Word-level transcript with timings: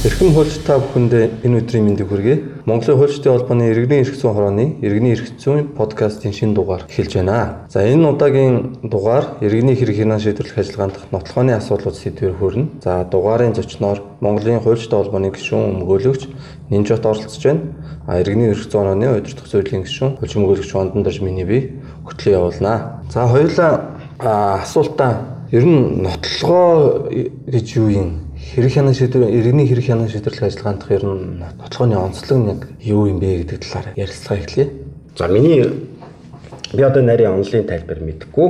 Эрхэм 0.00 0.32
хуульч 0.32 0.64
та 0.64 0.78
бүхэндээ 0.80 1.44
энэ 1.44 1.60
өдрийн 1.60 1.84
мэндийг 1.84 2.08
хүргэе. 2.08 2.64
Монголын 2.64 2.96
хуульчдын 2.96 3.36
холбооны 3.36 3.68
иргэний 3.68 4.00
эрх 4.00 4.16
зүйн 4.16 4.32
хорооны 4.32 4.80
иргэний 4.80 5.12
эрх 5.12 5.28
зүйн 5.36 5.76
подкастын 5.76 6.32
шинэ 6.32 6.56
дугаар 6.56 6.88
эхэлж 6.88 7.20
байна. 7.20 7.68
За 7.68 7.84
энэ 7.84 8.08
удаагийн 8.08 8.80
дугаар 8.80 9.36
иргэний 9.44 9.76
хэрэг 9.76 10.00
хянаа 10.00 10.16
шийдвэрлэх 10.16 10.56
ажиллагаанд 10.56 10.96
нотлохооны 11.12 11.52
асуудлууд 11.52 12.00
сэдвээр 12.00 12.32
хөрнө. 12.32 12.80
За 12.80 13.04
дугаарын 13.12 13.52
зочноор 13.52 14.00
Монголын 14.24 14.64
хуульчдын 14.64 14.96
холбооны 15.04 15.36
гишүүн 15.36 15.84
өмгөөлөгч 15.84 16.22
Нинжот 16.72 17.04
оролцож 17.04 17.44
байна. 17.44 17.60
А 18.08 18.24
иргэний 18.24 18.56
эрх 18.56 18.64
зүйн 18.64 18.80
хорооны 18.80 19.20
удирдах 19.20 19.52
зөвлөлийн 19.52 19.84
гишүүн 19.84 20.16
хөлж 20.16 20.32
өмгөөлөгч 20.32 20.72
Ондан 20.80 21.04
Даж 21.04 21.20
миний 21.20 21.44
бие 21.44 21.76
хөтлөө 22.08 22.40
явуулнаа. 22.40 23.04
За 23.12 23.28
хоёулаа 23.28 24.00
асуултаа 24.64 25.44
ер 25.52 25.64
нь 25.68 26.00
нотлогоо 26.00 27.04
гэж 27.52 27.76
юу 27.76 27.88
юм 27.92 28.29
Хэрэг 28.40 28.72
хянаа 28.72 28.94
шийдвэр 28.94 29.28
иргэний 29.28 29.68
хэрэг 29.68 29.84
хянаа 29.84 30.08
шийдвэрлэх 30.08 30.48
ажиллагаанд 30.48 30.88
ер 30.88 31.04
нь 31.04 31.44
нотлохооны 31.44 31.96
онцлог 31.96 32.38
нэг 32.40 32.60
юу 32.80 33.06
юм 33.06 33.20
бэ 33.20 33.44
гэдэг 33.44 33.58
талаар 33.60 33.86
ярилцлага 33.94 34.40
эхлэе. 34.40 34.66
За 35.18 35.28
миний 35.28 35.62
би 36.72 36.82
одоо 36.82 37.02
нарийн 37.02 37.36
онлын 37.36 37.68
тайлбар 37.68 38.00
мэдэхгүй 38.00 38.48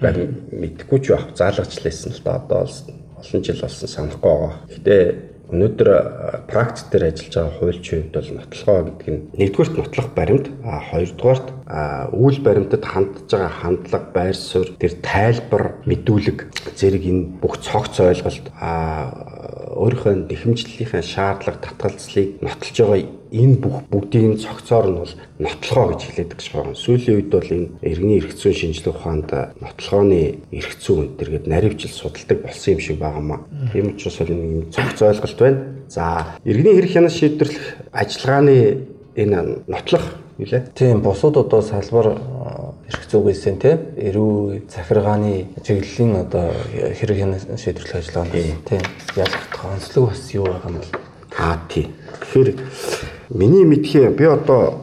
мэдэхгүй 0.00 0.98
ч 1.00 1.06
байх 1.12 1.32
заалгачлээсэн 1.34 2.12
л 2.12 2.22
да 2.24 2.36
одоо 2.36 2.68
олон 2.68 3.40
жил 3.44 3.60
болсон 3.60 3.88
санахгүй 3.88 4.30
байгаа. 4.30 4.54
Гэтэ 4.68 4.96
өнөөдөр 5.50 5.88
практик 6.46 6.86
дээр 6.90 7.04
ажиллаж 7.10 7.34
байгаа 7.34 7.58
хуульчийн 7.58 8.02
хувьд 8.02 8.14
бол 8.14 8.30
нотлохоо 8.38 8.78
гэдэг 8.86 9.08
нь 9.10 9.22
нэгдүгürt 9.38 9.74
нотлох 9.76 10.08
баримт, 10.14 10.46
а 10.64 10.78
хоёрдугаарт 10.90 11.48
үйл 12.14 12.38
баримтад 12.42 12.84
хандж 12.86 13.30
байгаа 13.30 13.50
хандлага, 13.50 14.06
байр 14.14 14.36
суурь, 14.36 14.74
тэр 14.78 14.92
тайлбар, 15.02 15.64
мэдүүлэг 15.86 16.38
зэрэг 16.78 17.04
энэ 17.04 17.42
бүх 17.42 17.58
цогц 17.58 17.98
ойлголт 17.98 18.46
а 18.56 19.59
өөрийнхөө 19.70 20.26
нэхэмжлэлийнхээ 20.26 21.02
шаардлага 21.02 21.62
татгалзлыг 21.62 22.42
нотолж 22.42 22.76
байгаа 22.80 23.00
энэ 23.30 23.56
бүх 23.62 23.76
бүгдийн 23.86 24.34
цогцоор 24.42 24.86
нь 24.90 24.98
бол 24.98 25.14
нотлохоо 25.38 25.94
гэж 25.94 26.02
хэлээд 26.02 26.32
гэж 26.34 26.46
байгаа. 26.50 26.74
Сүүлийн 26.74 27.16
үед 27.16 27.30
бол 27.30 27.50
энэ 27.54 27.68
иргэний 27.86 28.18
эрх 28.18 28.34
зүйн 28.34 28.58
шинжилгээ 28.58 28.94
ухаанд 28.94 29.30
нотлохооны 29.62 30.42
эрх 30.50 30.72
зүйн 30.82 31.14
өнтер 31.14 31.28
гээд 31.30 31.46
наривчил 31.46 31.94
судалдаг 31.94 32.38
болсон 32.42 32.74
юм 32.74 32.80
шиг 32.82 32.98
байгаамаа. 32.98 33.46
Тийм 33.70 33.94
учраас 33.94 34.18
бол 34.18 34.34
энэ 34.34 34.70
цогц 34.74 34.98
ойлголт 34.98 35.38
байна. 35.38 35.60
За 35.86 36.02
иргэний 36.42 36.78
эрх 36.82 36.90
хянаас 36.90 37.14
шийдвэрлэх 37.14 37.66
ажиллагааны 37.94 38.56
энэ 39.14 39.38
нотлох 39.70 40.04
үлээ. 40.38 40.74
Тийм 40.74 41.00
бусад 41.02 41.36
одоо 41.36 41.62
салбар 41.62 42.18
эрх 42.90 43.06
зүйгээсээ 43.06 43.54
тийм 43.62 43.78
эрүү 44.02 44.66
захиргааны 44.66 45.54
чиглэлийн 45.62 46.26
одоо 46.26 46.50
хэрэг 46.98 47.18
хянаас 47.22 47.46
шийдвэрлэх 47.46 48.02
ажиллагаанд 48.02 48.34
тийм 48.66 48.82
ялгах 49.14 49.62
онцлог 49.62 50.10
бас 50.10 50.22
юу 50.34 50.50
байгаа 50.50 50.70
юм 50.70 50.76
бол 50.82 50.92
аа 51.38 51.62
тий. 51.70 51.86
Тэгэхээр 52.18 52.50
миний 53.30 53.64
мэдхээ 53.64 54.10
би 54.10 54.26
одоо 54.26 54.82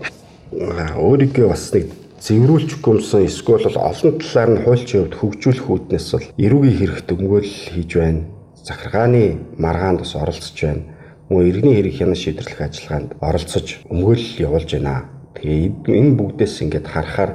өөрийгөө 0.55 1.47
бас 1.52 1.67
нэг 1.75 1.91
зэврүүлж 2.23 2.80
гүмсэн 2.80 3.27
эсвэл 3.27 3.75
олон 3.75 4.11
талаар 4.23 4.49
нь 4.55 4.64
хуульчийн 4.64 5.03
хувьд 5.03 5.16
хөгжүүлэх 5.19 5.67
үүднээс 5.67 6.08
бол 6.16 6.27
эрүүгийн 6.39 6.80
хэрэгт 6.80 7.11
өмгөөл 7.11 7.52
хийж 7.75 7.92
байна. 7.92 8.23
Захиргааны 8.64 9.23
маргаанд 9.59 9.99
бас 10.08 10.16
оролцож 10.16 10.55
байна. 10.64 10.88
Мөн 11.27 11.44
иргэний 11.52 11.75
хэрэг 11.75 11.95
хянаас 11.99 12.23
шийдвэрлэх 12.23 12.61
ажиллагаанд 12.64 13.09
оролцож 13.19 13.67
өмгөөл 13.92 14.25
явуулж 14.47 14.71
байна. 14.80 15.11
Тэгээ 15.36 15.75
энэ 15.92 16.17
бүгдээс 16.17 16.55
ингээд 16.64 16.88
харахаар 16.88 17.31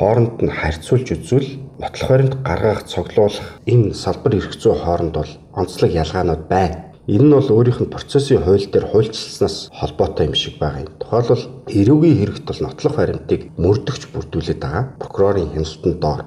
хооронд 0.00 0.40
нь 0.40 0.48
харьцуулж 0.48 1.12
үзвэл 1.12 1.60
нотлох 1.76 2.08
баримт 2.08 2.34
гаргах 2.40 2.88
цоглуулах 2.88 3.60
энэ 3.68 3.92
салбар 3.92 4.32
эрх 4.40 4.56
зүй 4.56 4.72
хооронд 4.72 5.12
бол 5.12 5.32
онцлог 5.52 5.92
ялгаанууд 5.92 6.48
байна. 6.48 6.88
Энэ 7.04 7.24
нь 7.28 7.36
бол 7.36 7.50
өөрийнх 7.52 7.80
нь 7.84 7.92
процессын 7.92 8.40
хууль 8.40 8.64
дээр 8.72 8.86
хуульчилснаас 8.88 9.68
холбоотой 9.76 10.32
юм 10.32 10.36
шиг 10.40 10.56
байгаа 10.56 10.88
юм. 10.88 10.92
Тухайлбал 10.96 11.44
эрүүгийн 11.68 12.16
хэрэгт 12.16 12.44
бол 12.48 12.60
нотлох 12.64 12.94
баримтыг 12.96 13.40
мөрдөгч 13.60 14.02
бүрдүүлээд 14.14 14.60
байгаа. 14.64 14.84
Прокурорын 15.00 15.52
хяналтанд 15.52 15.98
доор. 16.00 16.22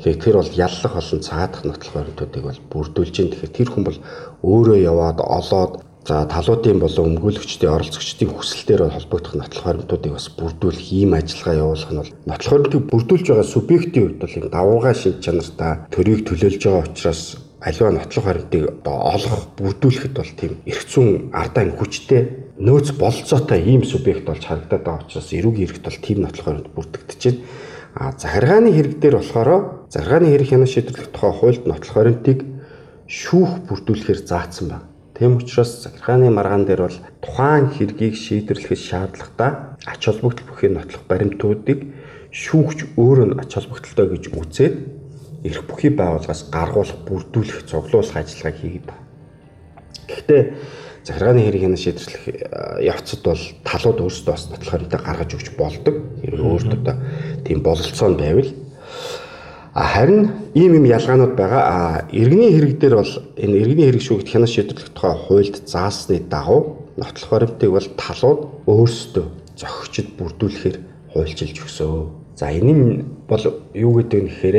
Тэгэхээр 0.00 0.22
тэр 0.24 0.36
бол 0.40 0.52
яллах 0.66 0.92
болон 0.96 1.20
цаадах 1.28 1.62
нотлох 1.64 1.92
баримтуудыг 1.92 2.42
бол 2.46 2.60
бүрдүүлж 2.72 3.12
дээ. 3.16 3.30
Тэгэхээр 3.36 3.56
тэр 3.58 3.68
хүн 3.68 3.84
бол 3.84 3.98
өөрөө 4.48 4.78
яваад 4.80 5.18
олоод 5.20 5.72
За 6.04 6.26
талуудын 6.28 6.82
болон 6.84 7.14
өмгөөлөгчдийн 7.16 7.72
оролцогчдын 7.72 8.28
хүсэлтээр 8.36 8.92
холбогдох 8.92 9.40
нотлох 9.40 9.64
баримтуудыг 9.64 10.12
бас 10.12 10.28
бүрдүүлэх 10.36 10.92
ийм 10.92 11.16
ажиллагаа 11.16 11.64
явуулах 11.64 11.92
нь 11.96 12.00
бол 12.04 12.12
нотлох 12.28 12.52
баримтыг 12.52 12.82
бүрдүүлж 12.92 13.24
байгаа 13.32 13.48
субъектийн 13.48 14.04
хувьд 14.04 14.20
бол 14.20 14.36
энэ 14.36 14.52
давуугай 14.52 14.94
шинж 15.00 15.24
чанартай 15.24 15.72
төрийг 15.88 16.28
төлөөлж 16.28 16.60
байгаа 16.60 16.84
учраас 16.84 17.22
аливаа 17.64 17.92
нотлох 17.96 18.24
баримтыг 18.28 18.62
одоо 18.84 18.96
олгох 19.16 19.42
бүрдүүлэхэд 19.56 20.12
бол 20.12 20.32
тийм 20.36 20.52
зүйн 20.92 21.32
ардаа 21.32 21.64
хүчтэй 21.72 22.22
нөөц 22.60 22.88
болцоотой 23.00 23.60
ийм 23.64 23.88
субъект 23.88 24.28
болж 24.28 24.44
харагдаад 24.44 24.84
байгаа 24.84 25.04
учраас 25.08 25.32
эрүүгийн 25.32 25.72
хэрэгт 25.72 25.88
бол 25.88 26.04
тийм 26.04 26.18
нотлох 26.20 26.46
баримт 26.52 26.68
бүрдэгдэж 26.76 27.20
байна. 27.24 27.40
А 27.96 28.12
захиргааны 28.12 28.76
хэрэг 28.76 29.00
дээр 29.00 29.16
болохоор 29.24 29.88
захиргааны 29.88 30.28
хэрэг 30.28 30.48
хянаа 30.52 30.68
шийдвэрлэх 30.68 31.08
тухай 31.16 31.32
хуульд 31.32 31.64
нотлох 31.64 31.96
баримтыг 31.96 32.38
шүүх 33.08 33.64
бүрдүүлэхээр 33.72 34.20
заасан 34.28 34.68
байна 34.68 34.93
Тэм 35.14 35.38
учраас 35.38 35.82
захиргааны 35.86 36.30
маргаан 36.30 36.66
дээр 36.66 36.90
бол 36.90 36.98
тухайн 37.22 37.70
хэргийг 37.70 38.18
шийдвэрлэхэд 38.18 38.82
шаардлагатай 38.82 39.78
ач 39.86 40.02
холбогдол 40.02 40.46
бүхий 40.50 40.70
нотлох 40.74 41.06
баримтуудыг 41.06 41.86
шүүгч 42.34 42.98
өөрөө 42.98 43.26
нь 43.30 43.38
ач 43.38 43.54
холбогдолтой 43.54 44.06
гэж 44.10 44.24
үзээд 44.34 44.74
эрх 45.46 45.62
бүхий 45.70 45.94
байгууллагаас 45.94 46.50
гаргуулах, 46.50 46.98
бүрдүүлэх, 47.06 47.62
цуглуулах 47.62 48.16
ажиллагааг 48.18 48.58
хийгээд 48.58 48.86
байна. 48.90 49.06
Гэхдээ 50.10 50.42
захиргааны 51.06 51.40
хэрэг 51.46 51.62
хянаа 51.62 51.78
шийдвэрлэх 51.78 52.24
явцад 52.82 53.20
бол 53.22 53.42
талууд 53.62 53.98
өөрсдөө 54.02 54.32
бас 54.34 54.44
нотлох 54.50 54.72
баримтаа 54.74 55.00
гаргаж 55.04 55.30
өгч 55.30 55.48
болдог. 55.54 55.94
Хэрэг 56.26 56.42
өөртөө 56.42 56.94
тийм 57.46 57.62
бололцоо 57.62 58.08
нь 58.10 58.18
байвал 58.18 58.50
Харин 59.74 60.30
ийм 60.54 60.78
юм 60.78 60.84
ялгаанууд 60.86 61.34
байгаа. 61.34 62.06
Иргэний 62.14 62.54
хэрэг 62.54 62.78
дээр 62.78 62.94
бол 62.94 63.12
энэ 63.34 63.58
иргэний 63.58 63.86
хэрэг 63.90 64.02
шүүгт 64.06 64.30
хянаш 64.30 64.54
шийдвэрлэх 64.54 64.94
тухай 64.94 65.14
хуульд 65.18 65.56
заасны 65.66 66.22
дагуу 66.22 66.86
нотлох 66.94 67.30
баримтыг 67.30 67.70
бол 67.74 67.88
талууд 67.98 68.40
өөрсдөө 68.70 69.26
зохицод 69.58 70.08
бүрдүүлэхээр 70.14 70.78
хуульчилж 71.10 71.58
өгсөө. 71.66 72.06
За 72.38 72.54
энэ 72.54 72.70
нь 72.70 73.02
бол 73.26 73.42
юу 73.74 73.98
гэдэг 73.98 74.20
нь 74.22 74.30
гэхээр 74.30 74.56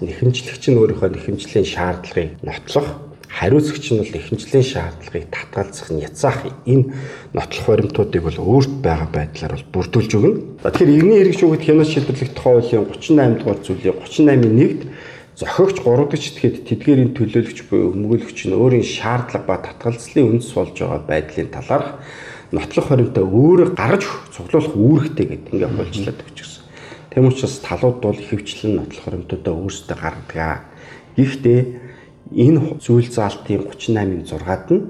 нэхэмжлэгч 0.00 0.64
нь 0.72 0.80
өөрийнхөө 0.80 1.12
нэхэмжлийн 1.12 1.68
шаардлагыг 1.68 2.40
нотлох 2.40 2.88
хариуцагч 3.34 3.84
нь 3.90 3.98
бол 3.98 4.14
ихэнхлийн 4.14 4.62
шаардлагыг 4.62 5.26
татгалзах, 5.34 5.90
няцаах 5.90 6.38
энэ 6.70 6.94
нотлох 7.34 7.66
баримтуудыг 7.66 8.22
бол 8.22 8.38
өөрт 8.38 8.74
байгаа 8.78 9.10
байдлаар 9.10 9.58
бол 9.58 9.66
бүрдүүлж 9.74 10.10
өгнө. 10.14 10.62
Тэгэхээр 10.62 10.94
иргэний 10.94 11.18
хэрэг 11.18 11.36
шүүгт 11.42 11.66
хянаас 11.66 11.90
шийдвэрлэх 11.90 12.30
тухай 12.30 12.54
хуулийн 12.62 12.86
38 12.94 13.42
дугаар 13.42 13.58
зүйлийн 13.58 13.98
38-ийн 13.98 14.54
1-д 14.54 14.82
зохиогч 15.34 15.76
3 15.82 16.06
дахь 16.14 16.26
этгээд 16.30 16.56
тэдгээрийн 16.62 17.10
төлөөлөгч 17.18 17.58
буюу 17.66 17.90
өмгөөлөгч 17.90 18.38
нь 18.46 18.54
өөрийн 18.54 18.86
шаардлага 18.86 19.46
ба 19.50 19.58
татгалзлын 19.66 20.38
үндэс 20.38 20.54
болж 20.54 20.78
байгаа 20.78 21.02
байдлын 21.02 21.50
талаарх 21.50 21.90
нотлох 22.54 22.86
баримтаа 22.86 23.26
өөрөө 23.26 23.68
гаргаж 23.74 24.06
цуглуулах 24.30 24.78
үүрэгтэй 24.78 25.26
гэдэг 25.26 25.52
ингээд 25.58 25.74
болжлаад 25.74 26.22
өгчихсөн. 26.22 26.62
Тэм 27.10 27.26
учраас 27.26 27.58
талууд 27.66 27.98
бол 27.98 28.14
ихэвчлэн 28.14 28.78
нотлох 28.78 29.04
баримтуудаа 29.10 29.54
өөрсдөө 29.58 29.96
гаргадаг. 29.98 30.70
Гэхдээ 31.18 31.60
энэ 32.32 32.80
зүйл 32.80 33.10
заалтын 33.12 33.68
38-ын 33.68 34.24
6-ад 34.24 34.66
нь 34.72 34.82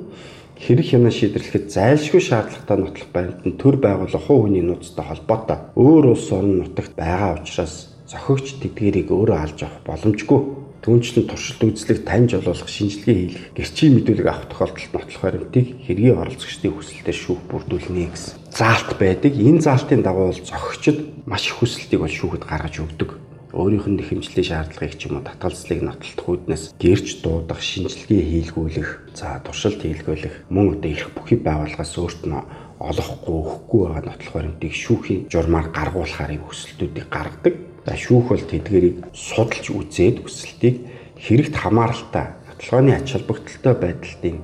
хэрэг 0.55 0.87
хянаа 0.87 1.11
шийдвэрлэхэд 1.11 1.67
зайлшгүй 1.75 2.23
шаардлагатай 2.23 2.79
нотлох 2.79 3.11
баримт 3.11 3.43
нь 3.43 3.59
төр 3.59 3.77
байгуулах 3.83 4.23
хувь 4.23 4.47
хүний 4.47 4.63
нууцтай 4.63 5.05
холбоотой. 5.05 5.59
Өөр 5.75 6.15
улс 6.15 6.31
орн 6.31 6.63
нутагт 6.63 6.95
байгаа 6.95 7.43
учраас 7.43 7.91
зохиогч 8.07 8.63
тэдгэрийг 8.63 9.11
өөрөө 9.11 9.39
алж 9.41 9.59
авах 9.67 9.83
боломжгүй. 9.83 10.41
Түнчлэн 10.85 11.27
туршилт 11.27 11.65
үзлэг 11.65 12.05
таньж 12.05 12.37
олуулах 12.37 12.69
шинжилгээ 12.69 13.17
хийх 13.17 13.37
гэрчийн 13.57 13.93
мэдүүлэг 13.99 14.29
авах 14.29 14.47
тохиолдолд 14.53 14.93
нотлох 14.93 15.23
баримтыг 15.25 15.67
хэргийн 15.89 16.21
оролцогчдын 16.21 16.77
хүсэлтэд 16.77 17.17
шүүх 17.17 17.41
бүрдүүлнэ 17.49 18.05
гэсэн. 18.13 18.37
Заалт 18.53 18.93
байдаг. 19.01 19.33
Энэ 19.33 19.65
заалтын 19.65 20.05
дагуу 20.05 20.29
бол 20.29 20.45
зохицчд 20.45 21.25
маш 21.25 21.49
их 21.49 21.57
хүсэлтийг 21.57 22.05
бол 22.05 22.13
шүүхэд 22.13 22.45
гаргаж 22.45 22.85
өгдөг 22.85 23.24
өөрийнх 23.55 23.87
нь 23.87 24.03
хэмжлэлийн 24.03 24.51
шаардлагыг 24.51 24.99
ч 24.99 25.07
юм 25.07 25.23
уу 25.23 25.25
татгалзлыг 25.25 25.81
нотолдох 25.87 26.27
үүднээс 26.27 26.65
гэрч 26.75 27.23
дуудах, 27.23 27.63
шинжилгээ 27.63 28.51
хийлгүүлэх, 28.51 28.91
за 29.15 29.39
туршилт 29.47 29.79
хийлгүүлэх, 29.79 30.51
мөн 30.51 30.75
одоо 30.75 30.91
эрх 30.91 31.15
бүхий 31.15 31.39
байгууллагаас 31.39 31.95
өөрт 31.95 32.23
нь 32.27 32.35
олохгүй, 32.83 33.35
өгөхгүй 33.39 33.81
байгаа 33.87 34.05
нотлох 34.11 34.35
баримтыг 34.35 34.75
шүүхийн 34.75 35.21
журмаар 35.31 35.71
гаргуулахаар 35.71 36.35
өсөлтүүдийг 36.43 37.07
гаргадаг. 37.07 37.55
За 37.87 37.95
шүүх 37.95 38.27
бол 38.35 38.43
тэдгэрийг 38.43 38.97
судалж 39.15 39.71
үзээд 39.71 40.27
өсөлтийг 40.27 40.77
хэрэгт 41.23 41.55
хамааралтай 41.55 42.35
нотлохооны 42.51 42.93
ач 42.99 43.15
холбогдолтой 43.15 43.75
байдлын 43.79 44.39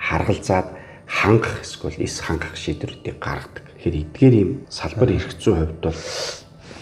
харгалзаад 0.00 0.68
хангах 1.06 1.62
эсвэл 1.62 2.02
эс 2.02 2.18
хангах 2.18 2.56
шийдвэрүүдийг 2.58 3.16
гаргадаг. 3.22 3.64
Тэгэхээр 3.78 4.00
эдгээр 4.02 4.34
ийм 4.34 4.50
салбар 4.68 5.10
эрх 5.14 5.30
зүйн 5.38 5.56
хувьд 5.62 5.80
бол 5.86 6.00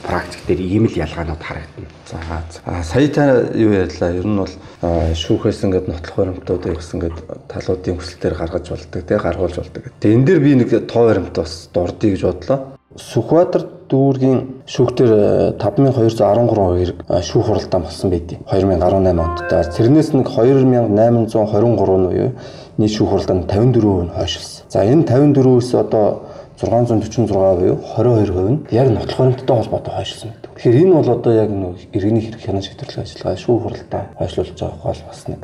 практик 0.06 0.40
дээр 0.46 0.60
ийм 0.60 0.84
л 0.86 0.94
ялгаанууд 0.94 1.42
харагдана. 1.42 1.88
За 2.04 2.82
сая 2.84 3.08
та 3.08 3.24
юу 3.54 3.72
ярьлаа? 3.72 4.12
Ер 4.12 4.26
нь 4.26 4.36
бол 4.36 4.52
шүүхээс 4.84 5.64
ингээд 5.64 5.88
нотлох 5.88 6.16
баримтуудыг 6.16 6.76
бас 6.76 6.92
ингээд 6.92 7.18
талуудын 7.48 7.98
хүсэлтээр 7.98 8.34
гаргаж 8.36 8.68
болдог, 8.68 9.02
тий 9.02 9.18
гаргуулж 9.18 9.56
болдог. 9.56 9.82
Тэгээ 10.00 10.16
энэ 10.16 10.26
дээр 10.28 10.40
би 10.40 10.54
нэг 10.54 10.70
тоо 10.86 11.08
баримт 11.08 11.34
бас 11.34 11.68
дурдъя 11.72 12.12
гэж 12.12 12.22
бодлоо. 12.22 12.58
Сүхбаатар 12.94 13.62
дүүргийн 13.90 14.40
шүүхтэр 14.70 15.10
5213 15.58 16.94
шүүх 17.26 17.46
хуралдаан 17.46 17.82
болсон 17.82 18.10
байдیں۔ 18.10 18.38
2018 18.46 19.18
онд. 19.18 19.38
Тэрнээс 19.50 20.14
нэг 20.14 20.28
2823 20.30 21.66
нь 21.66 21.76
буюу 21.76 22.30
нийт 22.78 22.92
шүүх 22.94 23.10
хуралдаан 23.10 23.42
54% 23.50 24.06
нь 24.06 24.14
хойшилсан. 24.14 24.64
За 24.70 24.84
энэ 24.86 25.04
54%-өөс 25.10 25.74
одоо 25.74 26.22
646 26.60 27.30
буюу 27.30 27.78
22% 27.98 28.50
нь 28.50 28.58
яг 28.70 28.88
нотлох 28.90 29.18
баримттай 29.18 29.56
холбоотой 29.56 29.94
хойшлсон 29.94 30.30
гэдэг. 30.30 30.50
Тэгэхээр 30.54 30.82
энэ 30.86 30.94
бол 30.94 31.10
одоо 31.10 31.32
яг 31.34 31.50
нэг 31.50 31.76
иргэний 31.92 32.22
хэрэг 32.22 32.42
хянаа 32.46 32.62
шийдвэрлэх 32.62 33.02
ажиллагаа 33.02 33.36
шүү 33.42 33.56
хуралдаа 33.58 34.02
хойшлуулж 34.18 34.54
байгаа 34.54 34.78
гол 34.82 35.02
бас 35.08 35.20
нэг 35.26 35.40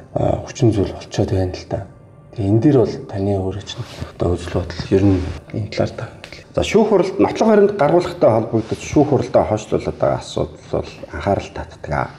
хүчин 0.46 0.70
зүйл 0.70 0.94
болчиход 0.94 1.30
байна 1.34 1.54
л 1.58 1.66
да. 1.66 1.86
Тэгээ 2.30 2.50
энэ 2.50 2.62
дээр 2.62 2.78
бол 2.78 2.94
таны 3.10 3.32
өөрөө 3.42 3.64
чинь 3.66 3.84
одоо 4.14 4.28
үзэл 4.38 4.54
бодол 4.54 4.82
ер 4.94 5.02
нь 5.02 5.18
энэ 5.50 5.70
талаар 5.74 5.92
та. 5.98 6.04
За 6.54 6.62
шүүх 6.62 6.88
хуралд 6.90 7.18
нотлох 7.18 7.48
баримт 7.50 7.74
гаргуулахтай 7.74 8.30
холбогдож 8.30 8.78
шүүх 8.78 9.08
хуралдаа 9.10 9.44
хойшлуулаад 9.50 9.98
байгаа 9.98 10.18
асуудал 10.22 10.62
бол 10.70 10.90
анхаарал 11.10 11.50
татдаг. 11.54 12.10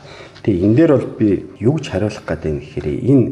Тэгээ 0.43 0.65
энэ 0.67 0.75
дээр 0.75 0.91
бол 0.95 1.07
би 1.15 1.27
юу 1.59 1.75
гэж 1.79 1.85
хариулах 1.91 2.25
гэдэг 2.27 2.49
юм 2.51 2.59
гэхээр 2.59 2.87
энэ 3.11 3.25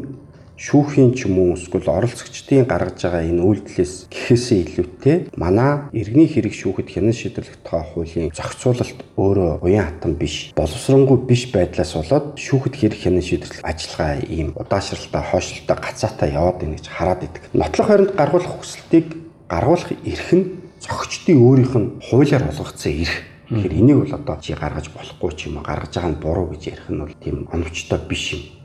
шүүхийн 0.60 1.16
ч 1.16 1.24
юм 1.24 1.40
уу 1.40 1.56
эсвэл 1.56 1.88
оролцогчдын 1.88 2.68
гаргаж 2.68 3.00
байгаа 3.00 3.24
энэ 3.24 3.40
үйлдэлээс 3.40 4.12
гэхээсээ 4.12 4.60
илүүтэй 4.68 5.16
манай 5.32 5.88
иргэний 5.96 6.28
хэрэг 6.28 6.52
шүүхэд 6.52 6.88
хянан 6.92 7.16
шийдвэрлэх 7.16 7.64
тухай 7.64 7.80
хуулийн 7.80 8.28
зохицуулалт 8.36 9.00
өөрөө 9.16 9.64
уян 9.64 9.88
хатан 9.88 10.20
биш 10.20 10.52
боловсронгуй 10.52 11.24
биш 11.24 11.48
байдлаас 11.48 11.96
болоод 11.96 12.36
шүүхэд 12.36 12.76
хэрэг 12.76 13.00
хянан 13.00 13.24
шийдвэрлэх 13.24 13.64
ажиллагаа 13.64 14.20
ийм 14.20 14.52
удаашралтай 14.52 15.22
хойшлолтой 15.32 15.76
гацаатай 15.80 16.28
яваад 16.36 16.60
байна 16.60 16.76
гэж 16.76 16.86
хараад 16.92 17.24
идэг. 17.24 17.42
Нотлох 17.56 17.88
харинд 17.88 18.12
гаргуулах 18.20 18.52
хүсэлтийг 18.60 19.06
гаргуулах 19.48 19.90
эрх 20.04 20.28
нь 20.36 20.44
зохицчдын 20.84 21.40
өөрийнх 21.40 21.74
нь 21.80 21.88
хуулиар 22.04 22.44
олгогдсон 22.52 22.92
эрх. 23.00 23.16
Тэгэхээр 23.48 23.78
энийг 23.80 23.98
бол 24.04 24.12
одоо 24.12 24.36
чи 24.44 24.52
гаргаж 24.52 24.92
болохгүй 24.92 25.32
ч 25.40 25.48
юм 25.48 25.56
уу 25.56 25.64
гаргаж 25.64 25.96
байгаа 25.96 26.12
нь 26.12 26.20
буруу 26.20 26.52
гэж 26.52 26.62
ярих 26.68 26.88
нь 26.92 27.00
бол 27.00 27.16
тийм 27.16 27.48
оновчтой 27.48 27.98
биш 28.04 28.36
юм 28.36 28.59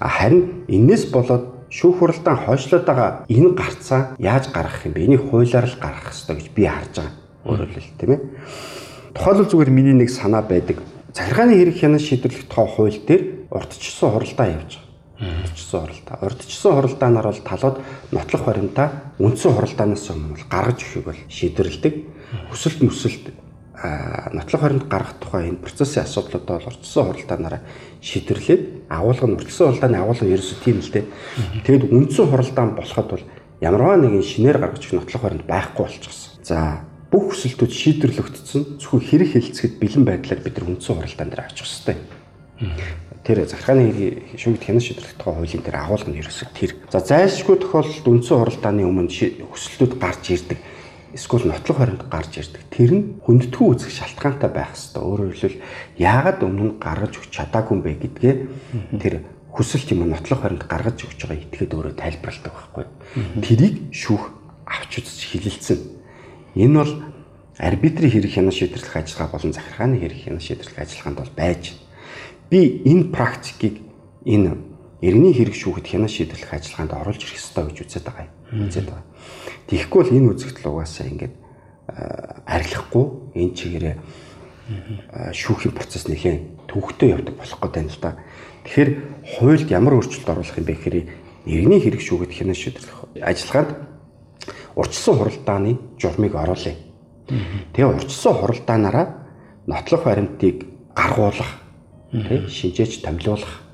Харин 0.00 0.66
энэс 0.68 1.10
болоод 1.10 1.56
шүүх 1.70 1.98
хуралдаан 1.98 2.38
хойшлоод 2.46 2.84
байгаа 2.86 3.10
энэ 3.28 3.50
гарцаа 3.58 4.14
яаж 4.18 4.48
гаргах 4.54 4.86
юм 4.86 4.94
бэ? 4.94 5.04
Энийг 5.06 5.22
хуулиар 5.26 5.66
л 5.66 5.80
гаргах 5.82 6.14
хэрэгтэй 6.14 6.36
гэж 6.36 6.48
би 6.54 6.62
харж 6.66 6.94
байгаа. 6.94 7.14
Өөрөөр 7.46 7.70
хэлбэл 7.74 7.98
тийм 7.98 8.10
ээ. 8.14 8.20
Тухайлбал 9.14 9.50
зүгээр 9.50 9.70
миний 9.74 9.96
нэг 9.96 10.10
санаа 10.10 10.42
байдаг. 10.46 10.78
Захиргааны 11.14 11.58
хэрэг 11.58 11.76
хянан 11.80 12.02
шийдвэрлэх 12.02 12.46
тухай 12.46 12.66
хууль 12.70 13.00
дээр 13.02 13.22
урдчилсан 13.50 14.10
хуралдаан 14.12 14.52
явж 14.54 14.72
байгаа. 14.78 14.86
Урдчилсан 15.16 15.80
хуралдаа. 15.80 16.16
Урдчилсан 16.22 16.72
хуралдаанаар 16.76 17.26
бол 17.26 17.42
талууд 17.42 17.76
нотлох 18.12 18.42
баримтаа 18.44 18.88
үндсэн 19.18 19.52
хуралдаанаас 19.56 20.06
өмнө 20.12 20.44
гаргаж 20.46 20.78
өгөхийг 20.84 21.06
бол 21.08 21.20
шийдвэрлэдэг. 21.32 21.94
Хүсэлт 22.52 22.80
мүсэлт 22.84 23.24
нотлох 24.36 24.60
баримт 24.60 24.86
гаргах 24.92 25.16
тухай 25.16 25.48
энэ 25.48 25.64
процессын 25.64 26.04
асуудлуудаа 26.04 26.60
бол 26.60 26.68
урдчилсан 26.68 27.04
хуралдаанаараа 27.08 27.60
шийдвэрлээд 28.04 28.62
агуулга 28.88 29.26
нь 29.26 29.36
уртсан 29.36 29.74
хуралдааны 29.74 29.98
агуулга 29.98 30.26
ерөөсөө 30.26 30.58
тийм 30.62 30.78
л 30.80 30.90
дээ. 30.90 31.04
Тэгэд 31.66 31.84
үндсэн 31.90 32.26
хуралдаан 32.30 32.70
болоход 32.78 33.08
бол 33.10 33.24
ямарваа 33.60 33.96
нэгэн 33.98 34.22
шинээр 34.22 34.58
гаргаж 34.62 34.82
өгөх 34.86 34.96
нотлох 35.02 35.22
баримт 35.22 35.46
байхгүй 35.46 35.82
болчихсон. 35.86 36.32
За 36.46 36.86
бүх 37.10 37.34
хүсэлтүүд 37.34 37.72
шийдвэрлэгдсэн 37.72 38.62
зөвхөн 38.78 39.02
хэрэг 39.02 39.30
хэлцэхэд 39.34 39.74
бэлэн 39.82 40.04
байдлаар 40.06 40.40
бид 40.42 40.54
нар 40.58 40.68
үндсэн 40.70 40.94
хуралдаан 40.94 41.30
дээр 41.30 41.42
авчих 41.42 41.66
хэвээр. 41.66 41.98
Тэр 43.26 43.42
захиргааны 43.42 44.38
шүүгд 44.38 44.62
хянан 44.62 44.84
шийдвэрлэх 44.84 45.18
тухай 45.18 45.34
хуулийн 45.34 45.62
дээр 45.66 45.78
агуулга 45.82 46.10
нь 46.14 46.20
ерөөсөө 46.22 46.48
тэр. 46.54 46.72
За 46.94 47.02
зайлшгүй 47.02 47.58
тохиолдолд 47.58 48.06
үндсэн 48.06 48.38
хуралдааны 48.38 48.86
өмнө 48.86 49.10
хүсэлтүүд 49.50 49.98
гарч 49.98 50.24
ирдэг 50.30 50.58
эсвэл 51.16 51.48
нотлох 51.48 51.80
баримт 51.80 52.04
гарч 52.12 52.44
ирдэг. 52.44 52.62
Тэр 52.68 52.90
нь 52.92 53.04
хүндэтгүү 53.24 53.66
үзэх 53.72 53.90
шалтгаантай 53.90 54.52
байх 54.52 54.76
хэвээр. 54.76 55.00
Өөрөөр 55.00 55.32
хэлбэл 55.32 55.64
яагаад 55.96 56.40
өмнө 56.44 56.64
нь 56.68 56.76
гаргаж 56.76 57.12
өгч 57.16 57.32
чадаагүй 57.32 57.72
юм 57.72 57.80
бэ 57.80 57.92
гэдгээ 58.04 58.34
тэр 59.00 59.14
хүсэлт 59.48 59.88
юм 59.96 60.04
нотлох 60.12 60.44
баримт 60.44 60.68
гаргаж 60.68 61.08
өгч 61.08 61.20
байгаа 61.24 61.40
итгээд 61.40 61.72
өөрөө 61.72 61.94
тайлбарладаг 61.96 62.52
байхгүй. 62.52 62.84
Тэрийг 63.40 63.76
шүүх 63.96 64.24
авч 64.68 64.92
үзэж 65.00 65.20
хилэлцэн. 65.32 65.80
Энэ 66.60 66.76
бол 66.76 66.92
арбитрийн 67.56 68.12
хэрэг 68.12 68.32
хянан 68.36 68.52
шийдвэрлэх 68.52 68.96
ажиллагаа 69.00 69.32
болон 69.32 69.56
захиргааны 69.56 69.96
хэрэг 69.96 70.20
хянан 70.28 70.44
шийдвэрлэх 70.44 70.84
ажиллагаанд 70.84 71.18
бол 71.24 71.32
байж. 71.32 71.64
Би 72.52 72.84
энэ 72.84 73.08
практикийг 73.16 73.80
энэ 74.28 74.75
иргэний 75.00 75.34
хэрэг 75.36 75.56
шүүхэд 75.56 75.86
хянан 75.86 76.08
шийдвэрлэх 76.08 76.52
ажиллагаанд 76.56 76.92
оруулж 76.96 77.20
ирэх 77.20 77.36
ёстой 77.36 77.64
гэж 77.68 77.78
үзээд 77.84 78.04
байгаа 78.06 78.24
юм. 78.24 78.68
Үзээд 78.68 78.86
байгаа. 78.88 79.04
Тэгэхгүй 79.66 80.00
бол 80.02 80.16
энэ 80.16 80.30
үзэгдэл 80.32 80.70
угаасаа 80.72 81.06
ингээд 81.10 81.34
арилахгүй 82.46 83.06
энэ 83.36 83.54
чигээрээ 83.56 83.96
шүүхийн 85.30 85.74
процесс 85.74 86.10
нэхээ 86.10 86.66
төвхтөө 86.66 87.08
явдаг 87.12 87.34
болох 87.38 87.60
гэдэг 87.60 87.82
юм 87.82 87.90
л 87.92 88.00
да. 88.02 88.10
Тэгэхээр 88.66 88.90
хуульд 89.36 89.68
ямар 89.70 89.94
өөрчлөлт 90.00 90.26
оруулах 90.26 90.58
юм 90.58 90.66
бэ 90.66 90.74
гэхээр 90.74 90.96
иргэний 91.46 91.80
хэрэг 91.82 92.02
шүүхэд 92.02 92.32
хянан 92.34 92.58
шийдвэрлэх 92.58 92.98
ажиллагаанд 93.22 93.70
урьдчилсан 94.74 95.14
хуралдааны 95.14 95.72
журмыг 96.00 96.34
оруулъя. 96.34 96.74
Тэгээ 97.72 97.86
урьдчилсан 97.86 98.34
хуралдаанаараа 98.34 99.06
нотлох 99.66 100.02
баримтыг 100.02 100.66
гаргуулах, 100.94 101.62
шинжээч 102.50 103.02
томилуулах, 103.02 103.65